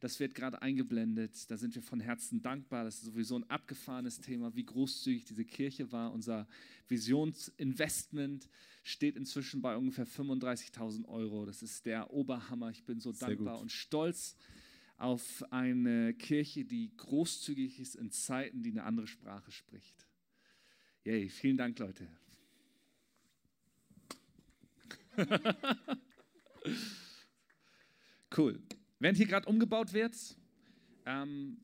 Das 0.00 0.18
wird 0.18 0.34
gerade 0.34 0.62
eingeblendet. 0.62 1.50
Da 1.50 1.58
sind 1.58 1.74
wir 1.74 1.82
von 1.82 2.00
Herzen 2.00 2.40
dankbar. 2.40 2.84
Das 2.84 2.96
ist 2.96 3.04
sowieso 3.04 3.36
ein 3.36 3.48
abgefahrenes 3.50 4.20
Thema, 4.20 4.54
wie 4.56 4.64
großzügig 4.64 5.26
diese 5.26 5.44
Kirche 5.44 5.92
war. 5.92 6.12
Unser 6.12 6.48
Visionsinvestment 6.88 8.48
steht 8.82 9.16
inzwischen 9.16 9.60
bei 9.60 9.76
ungefähr 9.76 10.06
35.000 10.06 11.04
Euro. 11.06 11.44
Das 11.44 11.62
ist 11.62 11.84
der 11.84 12.10
Oberhammer. 12.10 12.70
Ich 12.70 12.84
bin 12.84 12.98
so 12.98 13.12
Sehr 13.12 13.28
dankbar 13.28 13.56
gut. 13.56 13.62
und 13.62 13.72
stolz 13.72 14.36
auf 14.96 15.44
eine 15.50 16.14
Kirche, 16.14 16.64
die 16.64 16.90
großzügig 16.96 17.78
ist 17.78 17.94
in 17.94 18.10
Zeiten, 18.10 18.62
die 18.62 18.70
eine 18.70 18.84
andere 18.84 19.06
Sprache 19.06 19.52
spricht. 19.52 20.06
Yay, 21.04 21.28
vielen 21.28 21.58
Dank, 21.58 21.78
Leute. 21.78 22.08
cool. 28.36 28.62
Während 29.00 29.16
hier 29.16 29.26
gerade 29.26 29.48
umgebaut 29.48 29.94
wird, 29.94 30.14
ähm, 31.06 31.56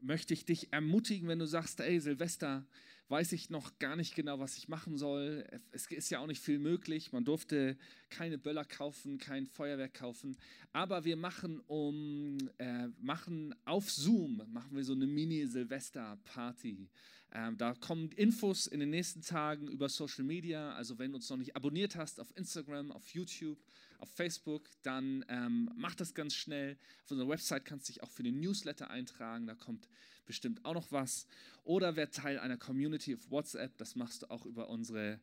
möchte 0.00 0.34
ich 0.34 0.44
dich 0.44 0.72
ermutigen, 0.72 1.28
wenn 1.28 1.38
du 1.38 1.46
sagst, 1.46 1.80
ey, 1.80 2.00
Silvester, 2.00 2.66
weiß 3.08 3.32
ich 3.32 3.50
noch 3.50 3.78
gar 3.78 3.96
nicht 3.96 4.14
genau, 4.14 4.38
was 4.38 4.56
ich 4.56 4.68
machen 4.68 4.96
soll. 4.96 5.44
Es 5.72 5.86
ist 5.86 6.10
ja 6.10 6.20
auch 6.20 6.26
nicht 6.26 6.42
viel 6.42 6.58
möglich. 6.58 7.12
Man 7.12 7.24
durfte 7.24 7.76
keine 8.08 8.38
Böller 8.38 8.64
kaufen, 8.64 9.18
kein 9.18 9.46
Feuerwerk 9.46 9.94
kaufen. 9.94 10.36
Aber 10.72 11.04
wir 11.04 11.16
machen 11.16 11.60
um, 11.66 12.38
äh, 12.58 12.88
machen 13.00 13.54
auf 13.64 13.90
Zoom, 13.90 14.42
machen 14.52 14.76
wir 14.76 14.84
so 14.84 14.92
eine 14.92 15.06
Mini-Silvester-Party. 15.06 16.88
Ähm, 17.32 17.56
da 17.56 17.74
kommen 17.74 18.10
Infos 18.12 18.66
in 18.66 18.80
den 18.80 18.90
nächsten 18.90 19.22
Tagen 19.22 19.68
über 19.68 19.88
Social 19.88 20.24
Media. 20.24 20.72
Also 20.74 20.98
wenn 20.98 21.10
du 21.10 21.16
uns 21.16 21.28
noch 21.30 21.36
nicht 21.36 21.56
abonniert 21.56 21.96
hast 21.96 22.20
auf 22.20 22.32
Instagram, 22.36 22.92
auf 22.92 23.08
YouTube, 23.08 23.58
auf 24.00 24.10
Facebook, 24.10 24.68
dann 24.82 25.24
ähm, 25.28 25.70
mach 25.76 25.94
das 25.94 26.14
ganz 26.14 26.34
schnell. 26.34 26.76
Auf 27.04 27.12
unserer 27.12 27.28
Website 27.28 27.64
kannst 27.64 27.88
du 27.88 27.92
dich 27.92 28.02
auch 28.02 28.10
für 28.10 28.22
den 28.22 28.40
Newsletter 28.40 28.90
eintragen. 28.90 29.46
Da 29.46 29.54
kommt 29.54 29.88
bestimmt 30.26 30.64
auch 30.64 30.74
noch 30.74 30.90
was. 30.92 31.26
Oder 31.64 31.96
wer 31.96 32.10
Teil 32.10 32.38
einer 32.38 32.56
Community 32.56 33.14
auf 33.14 33.30
WhatsApp, 33.30 33.76
das 33.78 33.96
machst 33.96 34.22
du 34.22 34.30
auch 34.30 34.46
über 34.46 34.68
unsere 34.68 35.20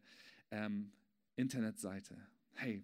ähm, 0.51 0.91
Internetseite. 1.35 2.15
Hey, 2.55 2.83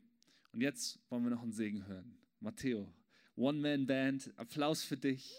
und 0.52 0.62
jetzt 0.62 1.00
wollen 1.10 1.24
wir 1.24 1.32
noch 1.32 1.42
einen 1.42 1.52
Segen 1.52 1.86
hören. 1.88 2.16
Matteo, 2.40 2.92
One-Man-Band, 3.36 4.34
Applaus 4.38 4.84
für 4.84 4.98
dich. 4.98 5.34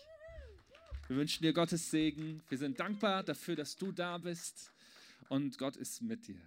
Wir 1.06 1.16
wünschen 1.16 1.42
dir 1.42 1.52
Gottes 1.52 1.90
Segen. 1.90 2.42
Wir 2.48 2.58
sind 2.58 2.80
dankbar 2.80 3.22
dafür, 3.22 3.56
dass 3.56 3.76
du 3.76 3.92
da 3.92 4.18
bist 4.18 4.72
und 5.28 5.58
Gott 5.58 5.76
ist 5.76 6.02
mit 6.02 6.26
dir. 6.26 6.40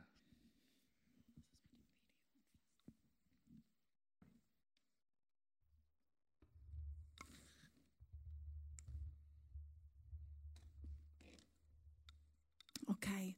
Okay. 12.88 13.35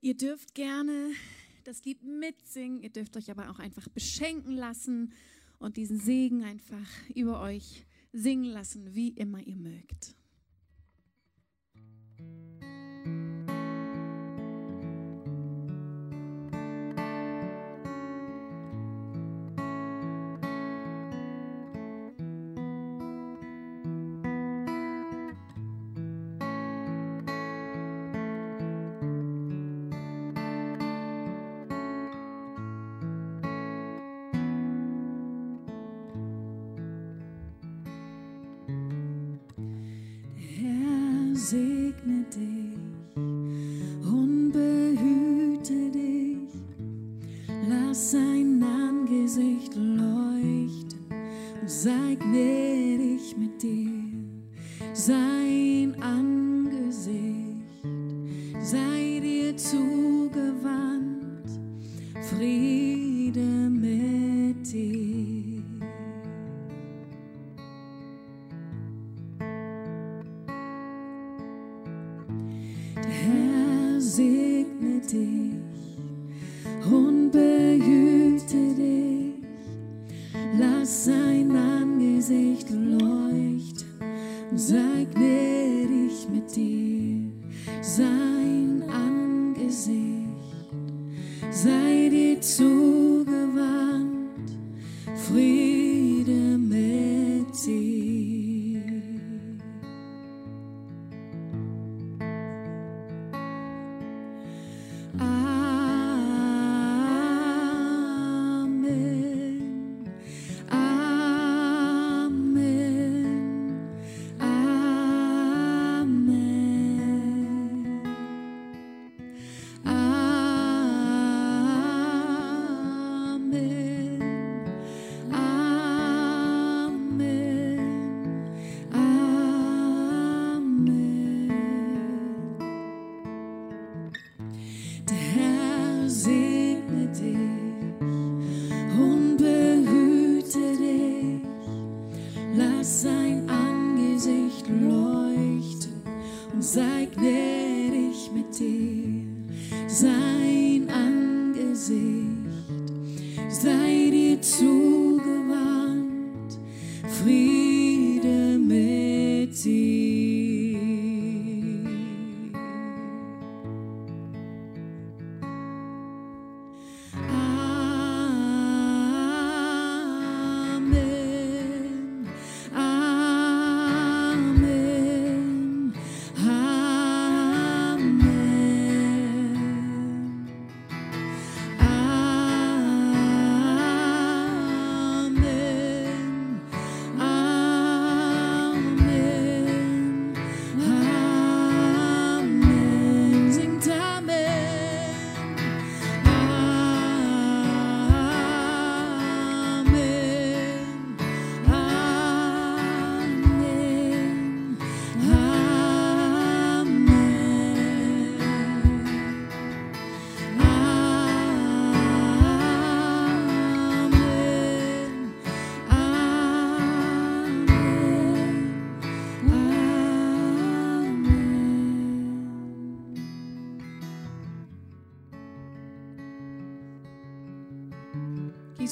Ihr 0.00 0.16
dürft 0.16 0.54
gerne 0.54 1.10
das 1.64 1.84
Lied 1.84 2.02
mitsingen, 2.02 2.80
ihr 2.80 2.90
dürft 2.90 3.16
euch 3.16 3.30
aber 3.30 3.50
auch 3.50 3.58
einfach 3.58 3.88
beschenken 3.88 4.52
lassen 4.56 5.12
und 5.58 5.76
diesen 5.76 5.98
Segen 5.98 6.44
einfach 6.44 6.88
über 7.14 7.40
euch 7.40 7.86
singen 8.12 8.44
lassen, 8.44 8.94
wie 8.94 9.10
immer 9.10 9.40
ihr 9.40 9.56
mögt. 9.56 10.16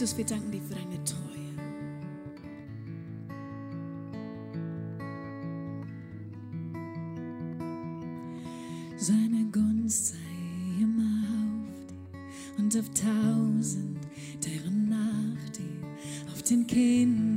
Jesus, 0.00 0.16
wir 0.16 0.24
danken 0.24 0.50
dir 0.50 0.62
für 0.62 0.74
deine 0.76 1.04
Treue. 1.04 1.18
Seine 8.96 9.44
Gunst 9.52 10.06
sei 10.06 10.16
immer 10.80 11.26
auf 11.68 11.84
dir 11.84 12.56
und 12.56 12.78
auf 12.78 12.88
tausend, 12.94 13.98
deren 14.42 14.88
nach 14.88 15.50
dir, 15.50 16.32
auf 16.32 16.42
den 16.44 16.66
Kindern. 16.66 17.29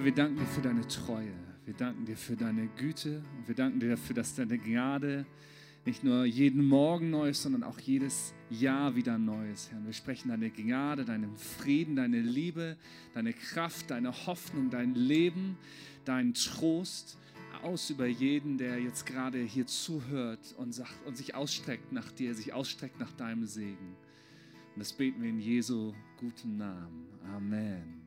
Vater, 0.00 0.04
wir 0.06 0.14
danken 0.14 0.38
dir 0.38 0.46
für 0.46 0.62
deine 0.62 0.88
Treue. 0.88 1.34
Wir 1.66 1.74
danken 1.74 2.06
dir 2.06 2.16
für 2.16 2.34
deine 2.34 2.68
Güte 2.68 3.22
und 3.36 3.48
wir 3.48 3.54
danken 3.54 3.80
dir 3.80 3.90
dafür, 3.90 4.14
dass 4.14 4.34
deine 4.34 4.56
Gnade 4.56 5.26
nicht 5.84 6.02
nur 6.02 6.24
jeden 6.24 6.64
Morgen 6.64 7.10
neu 7.10 7.28
ist, 7.28 7.42
sondern 7.42 7.64
auch 7.64 7.78
jedes 7.78 8.32
Jahr 8.48 8.96
wieder 8.96 9.18
neu 9.18 9.50
ist, 9.50 9.70
Herr. 9.70 9.84
Wir 9.84 9.92
sprechen 9.92 10.30
deine 10.30 10.48
Gnade, 10.48 11.04
deinen 11.04 11.36
Frieden, 11.36 11.96
deine 11.96 12.22
Liebe, 12.22 12.78
deine 13.12 13.34
Kraft, 13.34 13.90
deine 13.90 14.26
Hoffnung, 14.26 14.70
dein 14.70 14.94
Leben, 14.94 15.58
deinen 16.06 16.32
Trost 16.32 17.18
aus 17.62 17.90
über 17.90 18.06
jeden, 18.06 18.56
der 18.56 18.80
jetzt 18.80 19.04
gerade 19.04 19.38
hier 19.42 19.66
zuhört 19.66 20.54
und, 20.56 20.72
sagt, 20.72 20.94
und 21.04 21.18
sich 21.18 21.34
ausstreckt 21.34 21.92
nach 21.92 22.10
dir, 22.10 22.34
sich 22.34 22.54
ausstreckt 22.54 22.98
nach 22.98 23.12
deinem 23.12 23.44
Segen. 23.44 23.96
Und 24.74 24.78
das 24.78 24.94
beten 24.94 25.20
wir 25.20 25.28
in 25.28 25.40
Jesu 25.40 25.92
guten 26.16 26.56
Namen. 26.56 27.04
Amen. 27.36 27.99